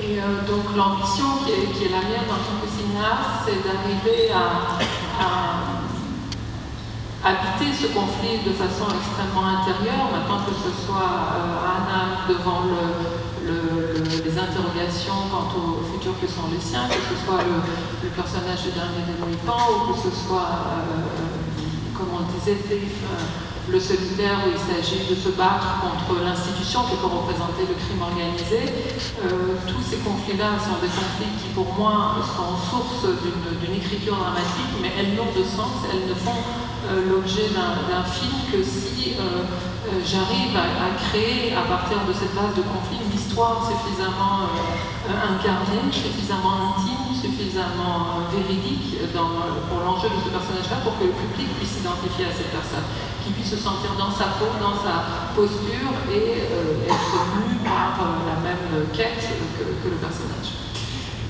Et 0.02 0.18
euh, 0.18 0.48
donc 0.48 0.76
l'ambition 0.78 1.44
qui 1.44 1.74
qui 1.74 1.86
est 1.86 1.90
la 1.90 2.00
mienne 2.00 2.26
en 2.32 2.40
tant 2.40 2.58
que 2.64 2.70
cinéaste, 2.72 3.46
c'est 3.46 3.62
d'arriver 3.62 4.32
à, 4.32 4.80
à 5.20 5.79
habiter 7.24 7.72
ce 7.76 7.88
conflit 7.92 8.40
de 8.48 8.54
façon 8.56 8.88
extrêmement 8.96 9.44
intérieure, 9.60 10.08
maintenant 10.14 10.40
que 10.48 10.56
ce 10.56 10.72
soit 10.86 11.36
euh, 11.36 11.74
Anna 11.76 12.24
devant 12.32 12.64
le- 12.72 12.96
le- 13.44 14.00
le- 14.00 14.24
les 14.24 14.36
interrogations 14.40 15.28
quant 15.32 15.52
au 15.60 15.84
futur 15.92 16.14
que 16.22 16.28
sont 16.28 16.48
les 16.52 16.62
siens, 16.62 16.88
que 16.88 17.02
ce 17.12 17.18
soit 17.26 17.44
le, 17.44 17.60
personnage 18.16 18.64
du 18.64 18.72
dernier 18.72 19.04
des 19.08 19.20
ou 19.20 19.92
que 19.92 19.98
ce 20.00 20.12
soit, 20.16 20.48
euh, 20.48 21.98
comme 21.98 22.10
on 22.16 22.20
le 22.24 22.30
disait, 22.40 22.56
euh, 22.56 23.20
le 23.70 23.80
solitaire 23.80 24.40
où 24.48 24.50
il 24.50 24.58
s'agit 24.58 25.06
de 25.06 25.14
se 25.16 25.30
battre 25.38 25.78
contre 25.84 26.24
l'institution 26.26 26.82
qui 26.90 26.96
peut 26.98 27.06
représenter 27.12 27.70
le 27.70 27.76
crime 27.78 28.02
organisé. 28.02 28.66
Tous 29.68 29.84
ces 29.86 29.98
conflits-là 30.02 30.58
sont 30.58 30.82
des 30.82 30.90
conflits 30.90 31.36
qui, 31.38 31.50
pour 31.54 31.70
moi, 31.78 32.18
sont 32.34 32.58
source 32.66 33.06
d'une 33.62 33.76
écriture 33.76 34.16
dramatique, 34.18 34.74
mais 34.82 34.90
elles 34.98 35.14
n'ont 35.14 35.30
de 35.38 35.44
sens, 35.46 35.86
elles 35.86 36.10
ne 36.10 36.16
font 36.18 36.42
l'objet 36.88 37.50
d'un 37.54 38.04
film 38.04 38.40
que 38.52 38.64
si 38.64 39.16
euh, 39.20 39.44
euh, 39.90 40.02
j'arrive 40.06 40.54
à, 40.54 40.94
créer, 41.10 41.56
à 41.56 41.64
partir 41.66 41.98
de 42.06 42.14
cette 42.14 42.36
base 42.36 42.54
de 42.54 42.62
conflit, 42.62 43.00
une 43.00 43.16
histoire 43.16 43.64
suffisamment 43.66 44.46
euh, 44.46 45.10
euh, 45.10 45.34
incarnée, 45.34 45.88
suffisamment 45.92 46.76
intime, 46.76 47.10
suffisamment 47.16 48.22
euh, 48.22 48.38
véridique 48.38 49.02
pour 49.10 49.80
l'enjeu 49.82 50.10
de 50.14 50.20
ce 50.24 50.30
personnage-là, 50.30 50.78
pour 50.84 51.00
que 51.00 51.06
le 51.10 51.16
public 51.16 51.48
puisse 51.58 51.80
s'identifier 51.80 52.30
à 52.30 52.34
cette 52.36 52.52
personne, 52.52 52.86
qu'il 53.24 53.34
puisse 53.34 53.50
se 53.50 53.58
sentir 53.58 53.96
dans 53.98 54.12
sa 54.12 54.38
peau, 54.38 54.52
dans 54.62 54.78
sa 54.78 55.32
posture 55.34 55.90
et 56.12 56.48
euh, 56.54 56.86
être 56.86 57.16
mu 57.40 57.58
par 57.66 57.98
euh, 57.98 58.30
la 58.30 58.38
même 58.46 58.86
quête 58.94 59.26
que, 59.58 59.90
le 59.90 59.98
personnage. 59.98 60.54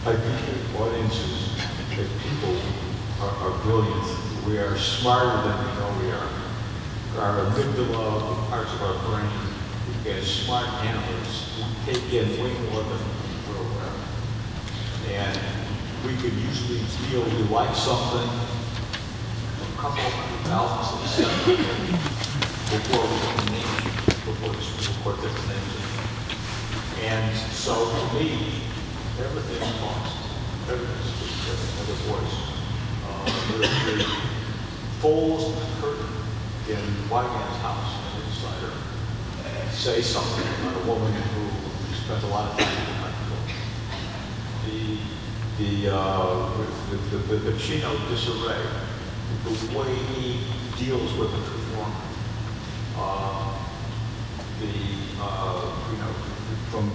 I 0.07 0.15
think 0.15 0.79
audiences, 0.79 1.55
that 1.95 2.07
people 2.23 2.55
are, 3.21 3.35
are 3.45 3.55
brilliant. 3.63 4.28
We 4.47 4.57
are 4.57 4.77
smarter 4.77 5.47
than 5.47 5.57
we 5.59 5.71
know 5.79 5.99
we 6.01 6.11
are. 6.11 6.29
Our 7.19 7.45
amygdala, 7.45 8.49
parts 8.49 8.71
of 8.73 8.81
our 8.81 8.97
brain, 9.05 9.29
as 10.07 10.25
smart 10.25 10.67
animals, 10.85 11.51
we 11.57 11.93
take 11.93 12.13
in 12.13 12.29
way 12.41 12.53
more 12.71 12.81
than 12.83 13.01
we're 13.47 13.57
aware. 13.57 13.93
And 15.09 15.39
we 16.05 16.15
could 16.15 16.33
usually 16.33 16.79
feel 16.79 17.23
we 17.23 17.43
like 17.53 17.75
something 17.75 18.29
a 19.59 19.81
couple 19.81 20.05
of 20.05 20.13
thousand 20.47 21.07
steps 21.07 21.45
before 21.45 23.03
we 23.03 23.19
can 23.19 23.45
name 23.51 23.77
it, 23.77 24.05
before, 24.25 24.53
before 24.53 25.13
different 25.15 25.49
names. 25.49 25.89
And 27.03 27.37
so 27.51 27.75
to 27.75 28.13
me, 28.15 28.61
everything 29.19 29.79
talks, 29.79 30.11
everything 30.69 31.03
speaks, 31.03 31.49
everything 31.49 31.77
has 31.77 31.89
a 31.89 31.93
voice. 32.07 32.58
Uh, 33.49 33.57
the, 33.57 33.95
the 33.95 34.03
folds 34.99 35.43
in 35.45 35.53
the 35.53 35.81
curtain 35.81 36.05
in 36.69 37.09
Wyman's 37.09 37.57
house, 37.57 37.97
an 38.13 38.21
insider, 38.21 38.73
say 39.73 40.01
something 40.01 40.45
about 40.61 40.83
a 40.83 40.85
woman 40.85 41.11
who 41.11 41.95
spent 41.95 42.23
a 42.23 42.27
lot 42.27 42.51
of 42.51 42.57
time 42.59 42.77
in 42.77 42.85
the 42.85 42.99
microphone. 43.01 43.47
The, 44.65 44.97
the, 45.57 45.95
uh, 45.95 46.57
the, 46.91 47.17
the, 47.17 47.35
the 47.37 47.51
Pacino 47.51 48.09
disarray, 48.09 48.61
the 49.43 49.77
way 49.77 49.95
he 49.95 50.41
deals 50.77 51.11
with 51.13 51.31
the 51.31 51.37
performer, 51.39 51.95
uh, 52.97 53.57
the, 54.59 54.73
uh, 55.19 55.73
you 55.91 55.97
know, 55.97 56.13
from 56.69 56.91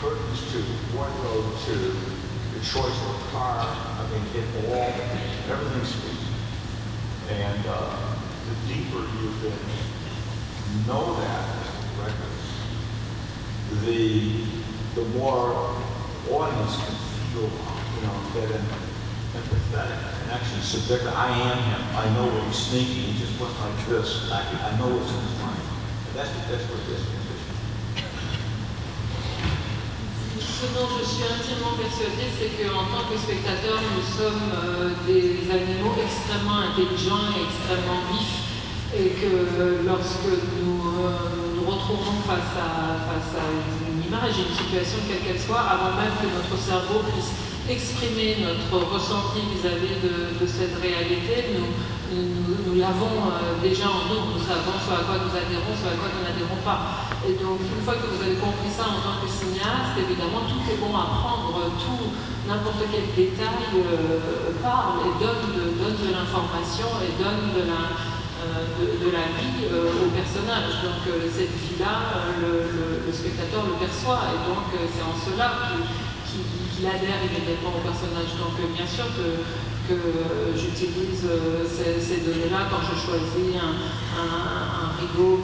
curtains 0.00 0.52
to 0.52 0.62
wardrobe 0.94 1.56
to 1.64 2.17
the 2.58 2.64
choice 2.64 3.00
of 3.06 3.14
a 3.14 3.30
car, 3.30 3.62
I 3.62 4.02
mean, 4.10 4.24
it 4.34 4.46
all, 4.66 4.90
everything 5.48 5.84
speaks. 5.84 6.26
And 7.30 7.66
uh, 7.68 8.14
the 8.48 8.74
deeper 8.74 8.98
you 8.98 9.30
can 9.38 10.86
know 10.88 11.14
that 11.20 11.44
director, 11.94 12.26
the, 13.84 14.42
the 14.96 15.04
more 15.18 15.76
audience 16.30 16.76
can 16.76 16.96
feel, 17.30 17.46
you 17.46 18.02
know, 18.02 18.16
get 18.34 18.50
an 18.50 18.66
empathetic 19.34 20.22
connection, 20.22 20.60
subjective. 20.60 21.14
I 21.14 21.30
am 21.30 21.58
him. 21.62 21.96
I 21.96 22.10
know 22.14 22.26
what 22.26 22.42
he's 22.48 22.66
thinking. 22.68 23.12
He 23.12 23.18
just 23.20 23.38
went 23.40 23.54
like 23.60 23.86
this. 23.86 24.32
I, 24.32 24.42
I 24.42 24.78
know 24.78 24.96
what's 24.96 25.12
in 25.12 25.20
his 25.20 25.38
mind. 25.42 25.62
That's, 26.14 26.30
that's 26.50 26.64
what 26.72 26.84
this 26.88 26.98
is. 26.98 27.27
Ce 30.58 30.66
dont 30.74 30.90
je 30.90 31.06
suis 31.06 31.22
intimement 31.22 31.78
persuadée, 31.78 32.26
c'est 32.34 32.50
qu'en 32.58 32.90
tant 32.90 33.06
que 33.06 33.14
spectateur, 33.14 33.78
nous 33.78 34.02
sommes 34.02 34.50
euh, 34.50 34.90
des 35.06 35.46
animaux 35.46 35.94
extrêmement 35.94 36.66
intelligents 36.66 37.30
et 37.30 37.46
extrêmement 37.46 38.02
vifs. 38.10 38.42
Et 38.90 39.14
que 39.20 39.84
lorsque 39.86 40.26
nous 40.58 40.82
euh, 40.98 41.54
nous 41.54 41.62
retrouvons 41.62 42.18
face 42.26 42.56
à, 42.58 42.98
face 43.06 43.38
à 43.38 43.46
une 43.86 44.02
image, 44.02 44.34
une 44.34 44.50
situation 44.56 44.98
quelle 45.06 45.22
qu'elle 45.22 45.38
soit, 45.38 45.62
avant 45.62 45.94
même 45.94 46.16
que 46.18 46.26
notre 46.26 46.56
cerveau 46.58 47.06
puisse 47.06 47.47
exprimer 47.68 48.40
notre 48.40 48.80
ressenti 48.88 49.44
vis-à-vis 49.52 50.00
de, 50.00 50.46
cette 50.48 50.80
réalité, 50.80 51.52
nous, 51.52 52.80
l'avons 52.80 53.28
euh, 53.28 53.60
déjà 53.60 53.84
en 53.84 54.08
nous. 54.08 54.32
Nous 54.32 54.40
savons 54.40 54.72
ce 54.80 54.90
à 54.96 55.04
quoi 55.04 55.20
nous 55.20 55.34
adhérons, 55.34 55.76
ce 55.76 55.92
à 55.92 55.96
quoi 56.00 56.08
nous 56.08 56.24
n'adhérons 56.24 56.60
pas. 56.64 57.12
Et 57.28 57.36
donc, 57.36 57.60
une 57.60 57.82
fois 57.84 58.00
que 58.00 58.08
vous 58.08 58.22
avez 58.24 58.40
compris 58.40 58.72
ça 58.72 58.88
en 58.88 59.00
tant 59.04 59.20
que 59.20 59.28
cinéaste, 59.28 60.00
évidemment, 60.00 60.48
tout 60.48 60.64
est 60.64 60.80
bon 60.80 60.96
à 60.96 61.20
prendre, 61.20 61.68
tout, 61.76 62.16
n'importe 62.48 62.88
quel 62.88 63.12
détail 63.12 63.68
euh, 63.76 64.56
parle 64.64 65.04
et 65.04 65.12
donne 65.20 65.52
de, 65.52 66.08
l'information 66.08 66.88
et 67.04 67.12
donne 67.20 67.52
de 67.52 67.68
la, 67.68 67.92
euh, 68.48 69.28
vie 69.36 69.68
au 69.68 70.08
personnage. 70.16 70.80
Donc, 70.80 71.04
cette 71.28 71.52
vie-là, 71.52 72.24
le, 72.40 73.12
spectateur 73.12 73.64
le 73.68 73.76
perçoit 73.80 74.20
et 74.32 74.38
donc 74.44 74.68
c'est 74.72 75.02
en 75.02 75.16
cela 75.16 75.48
qu'il 75.64 76.07
qu'il 76.78 76.86
adhère 76.86 77.18
immédiatement 77.26 77.74
au 77.74 77.82
personnage. 77.82 78.38
Donc, 78.38 78.54
euh, 78.62 78.70
bien 78.70 78.86
sûr 78.86 79.10
que, 79.18 79.42
que 79.90 79.98
j'utilise 80.54 81.26
euh, 81.26 81.66
ces, 81.66 82.22
données-là 82.22 82.70
quand 82.70 82.78
je 82.86 82.94
choisis 82.94 83.58
un, 83.58 83.74
un- 84.14 84.94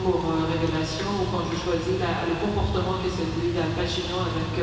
pour 0.05 0.21
euh, 0.31 0.45
révélation 0.47 1.09
ou 1.19 1.25
quand 1.33 1.43
je 1.51 1.57
choisis 1.59 1.97
le 1.99 2.35
comportement 2.39 3.01
qui 3.01 3.09
est 3.11 3.17
celui 3.17 3.51
d'Al 3.51 3.73
Pacino 3.75 4.21
avec 4.23 4.53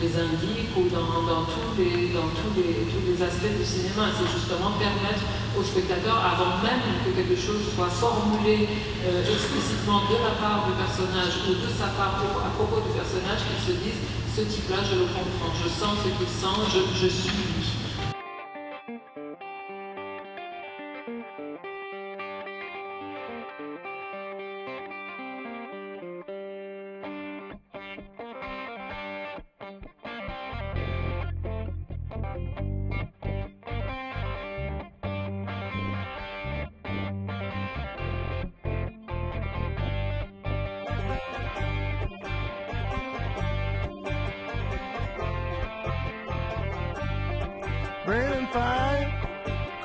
les 0.00 0.12
indiques 0.16 0.72
ou 0.74 0.88
dans, 0.90 1.22
dans 1.28 1.44
tous, 1.46 1.76
les, 1.78 2.10
dans 2.10 2.26
tous, 2.34 2.50
les, 2.58 2.88
tous 2.90 3.02
les 3.06 3.18
aspects 3.22 3.52
du 3.54 3.62
cinéma. 3.62 4.08
C'est 4.10 4.26
justement 4.26 4.74
permettre 4.80 5.22
au 5.54 5.62
spectateur, 5.62 6.18
avant 6.18 6.58
même 6.64 6.82
que 7.04 7.12
quelque 7.14 7.36
chose 7.38 7.60
soit 7.76 7.92
formulé 7.92 8.66
explicitement 9.04 10.08
de 10.10 10.16
la 10.18 10.34
part 10.40 10.66
du 10.66 10.72
personnage 10.74 11.44
ou 11.46 11.54
de 11.60 11.68
sa 11.70 11.92
part 11.94 12.18
à 12.18 12.50
propos 12.56 12.80
du 12.82 12.90
personnage, 12.96 13.44
qu'il 13.44 13.60
se 13.62 13.74
dise 13.78 14.00
ce 14.38 14.44
type-là, 14.44 14.76
je 14.88 14.94
le 14.94 15.06
comprends, 15.06 15.52
je 15.64 15.68
sens 15.68 15.98
ce 15.98 16.08
qu'il 16.14 16.30
sent, 16.30 16.62
je, 16.70 17.02
je 17.02 17.08
suis 17.10 17.57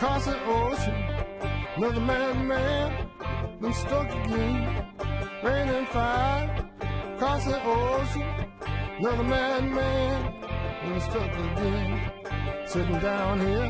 across 0.04 0.26
the 0.26 0.46
ocean. 0.46 0.94
Another 1.78 2.02
madman, 2.02 2.48
man, 2.50 3.10
been 3.62 3.74
struck 3.74 4.10
again. 4.10 4.86
Rain 5.42 5.70
and 5.70 5.88
fire, 5.88 6.70
across 7.16 7.46
the 7.46 7.64
ocean. 7.64 8.28
Another 9.00 9.24
madman, 9.24 9.74
man, 9.74 10.20
been 10.84 11.02
struck 11.08 11.32
again. 11.32 12.12
Sitting 12.66 13.00
down 13.00 13.40
here, 13.40 13.70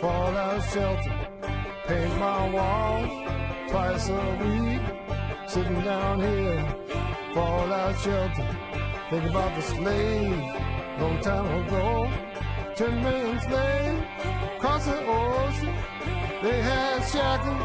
fall 0.00 0.34
out 0.44 0.62
shelter. 0.72 1.14
Paint 1.86 2.18
my 2.18 2.48
walls 2.48 3.12
twice 3.70 4.08
a 4.08 4.22
week. 4.42 4.80
Sitting 5.48 5.82
down 5.82 6.18
here, 6.20 6.76
fall 7.34 7.70
out 7.70 7.94
shelter. 8.00 8.48
Think 9.10 9.24
about 9.28 9.54
the 9.54 9.62
slaves, 9.62 10.98
long 10.98 11.20
time 11.20 11.66
ago. 11.66 12.31
Ten 12.74 13.02
million 13.02 13.38
slaves 13.38 14.02
cross 14.58 14.86
the 14.86 15.04
ocean. 15.06 15.74
They 16.42 16.62
had 16.62 17.00
shackles 17.04 17.62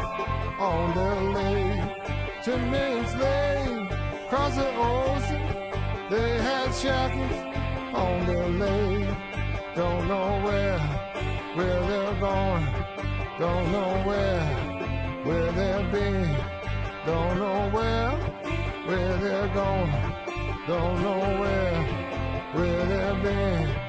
on 0.60 0.94
their 0.94 1.20
legs. 1.32 2.44
Ten 2.44 2.70
million 2.70 3.06
slaves 3.06 3.94
cross 4.28 4.54
the 4.54 4.68
ocean. 4.76 5.42
They 6.10 6.30
had 6.42 6.74
shackles 6.74 7.38
on 7.94 8.26
their 8.26 8.48
legs. 8.48 9.16
Don't 9.74 10.08
know 10.08 10.42
where, 10.44 10.78
where 11.56 11.80
they're 11.88 12.20
going. 12.20 12.66
Don't 13.38 13.72
know 13.72 14.02
where, 14.04 14.44
where 15.24 15.52
they've 15.52 15.90
been. 15.90 16.36
Don't 17.06 17.38
know 17.38 17.70
where, 17.72 18.10
where 18.88 19.16
they're 19.16 19.54
going. 19.54 19.92
Don't 20.66 21.02
know 21.02 21.40
where, 21.40 21.82
where 22.52 22.84
they've 22.84 23.22
been. 23.22 23.87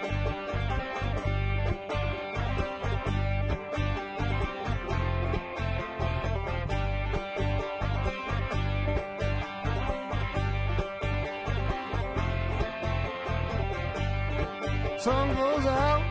Sun 14.99 15.33
goes 15.33 15.65
out, 15.65 16.03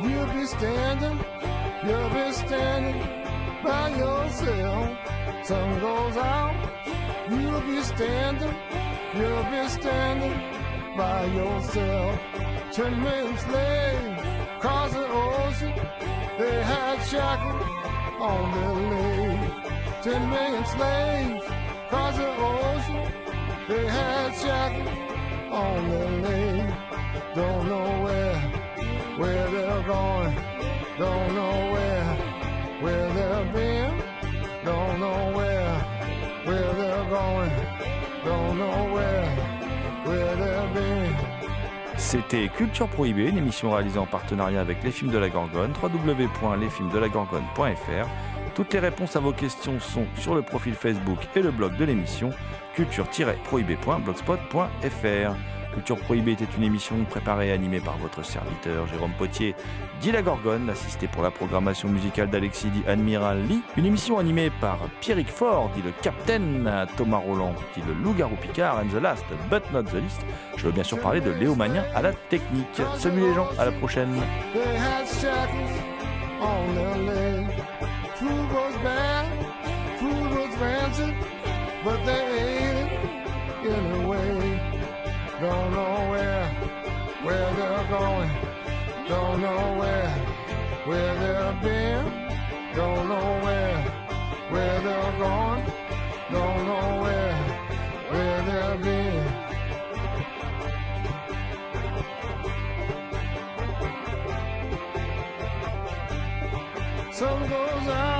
you'll 0.00 0.26
be 0.26 0.46
standing, 0.46 1.18
you'll 1.84 2.10
be 2.10 2.32
standing 2.32 3.00
by 3.64 3.88
yourself. 3.88 4.98
Sun 5.42 5.80
goes 5.80 6.16
out, 6.16 6.54
you'll 7.28 7.60
be 7.62 7.82
standing, 7.82 8.54
you'll 9.16 9.44
be 9.50 9.68
standing 9.68 10.96
by 10.96 11.24
yourself. 11.24 12.20
Ten 12.70 13.02
men 13.02 13.36
slaves 13.36 14.60
cross 14.60 14.92
the 14.92 15.06
ocean, 15.08 15.74
they 16.38 16.62
had 16.62 16.98
shackles 17.10 17.68
on 18.20 18.44
their 18.54 18.74
legs. 18.92 20.04
Ten 20.04 20.30
million 20.30 20.64
slaves 20.66 21.44
cross 21.88 22.16
the 22.16 22.30
ocean, 22.52 23.12
they 23.66 23.86
had 23.88 24.30
shackles 24.36 24.98
on 25.50 25.90
their 25.90 26.10
legs. 26.22 26.93
Don't 27.34 27.68
know 27.68 28.04
where, 28.04 28.40
where 29.18 29.50
they're 29.50 29.82
going. 29.82 30.34
Don't 30.98 31.34
know 31.34 31.72
where, 31.72 32.16
where 32.82 33.08
they've 33.16 33.52
been. 33.52 33.94
Don't 34.64 35.00
know 35.00 35.32
where, 35.36 35.78
where 36.44 36.72
they're 36.74 37.08
going. 37.10 37.50
Don't 38.24 38.58
know 38.58 38.94
where. 38.94 39.14
C'était 41.96 42.48
Culture 42.48 42.88
Prohibée, 42.88 43.28
une 43.28 43.38
émission 43.38 43.70
réalisée 43.72 43.98
en 43.98 44.06
partenariat 44.06 44.60
avec 44.60 44.84
les 44.84 44.90
films 44.90 45.10
de 45.10 45.18
la 45.18 45.28
Gorgone, 45.28 45.72
www.lesfilmsdelagorgone.fr. 45.82 48.08
Toutes 48.54 48.72
les 48.72 48.78
réponses 48.78 49.16
à 49.16 49.20
vos 49.20 49.32
questions 49.32 49.78
sont 49.80 50.06
sur 50.16 50.34
le 50.34 50.40
profil 50.42 50.72
Facebook 50.74 51.18
et 51.34 51.42
le 51.42 51.50
blog 51.50 51.76
de 51.76 51.84
l'émission 51.84 52.30
culture-prohibée.blogspot.fr. 52.74 55.36
Culture 55.74 55.98
Prohibée 55.98 56.32
était 56.32 56.46
une 56.56 56.62
émission 56.62 56.96
préparée 57.10 57.48
et 57.48 57.52
animée 57.52 57.80
par 57.80 57.96
votre 57.98 58.24
serviteur 58.24 58.86
Jérôme 58.86 59.10
Potier, 59.18 59.56
dit 60.00 60.12
la 60.12 60.22
Gorgone, 60.22 60.70
assisté 60.70 61.08
pour 61.08 61.22
la 61.22 61.32
programmation 61.32 61.88
musicale 61.88 62.30
d'Alexis 62.30 62.70
dit 62.70 62.82
Admiral 62.86 63.42
Lee. 63.48 63.60
Une 63.76 63.86
émission 63.86 64.18
animée 64.18 64.50
par 64.60 64.78
Pierrick 65.00 65.28
Ford, 65.28 65.70
dit 65.74 65.82
le 65.82 65.90
Capitaine, 66.00 66.70
Thomas 66.96 67.18
Roland, 67.18 67.54
dit 67.74 67.82
le 67.86 67.92
Loup-garou 67.94 68.36
Picard, 68.36 68.78
and 68.78 68.96
the 68.96 69.02
last 69.02 69.24
but 69.50 69.62
not 69.72 69.82
the 69.82 69.94
least. 69.94 70.24
Je 70.56 70.66
veux 70.66 70.72
bien 70.72 70.84
sûr 70.84 70.98
parler 71.00 71.20
de 71.20 71.30
Léo 71.30 71.56
Magnin 71.56 71.84
à 71.94 72.02
la 72.02 72.12
technique. 72.12 72.80
Salut 72.96 73.22
les 73.22 73.34
gens, 73.34 73.48
à 73.58 73.64
la 73.64 73.72
prochaine. 73.72 74.14
Don't 85.40 85.72
know 85.72 86.10
where, 86.10 86.46
where 87.24 87.54
they're 87.54 87.88
going. 87.88 88.30
Don't 89.08 89.40
know 89.40 89.76
where, 89.78 90.10
where 90.86 91.14
they've 91.18 91.60
been. 91.60 92.04
Don't 92.76 93.08
know 93.08 93.40
where, 93.42 93.82
where 94.50 94.80
they're 94.80 95.12
going. 95.18 95.64
Don't 96.30 96.66
know 96.66 97.02
where, 97.02 97.34
where 98.10 98.42
they've 98.42 98.82
been. 98.82 99.26
Sun 107.12 107.48
goes 107.48 107.88
out. 107.88 108.13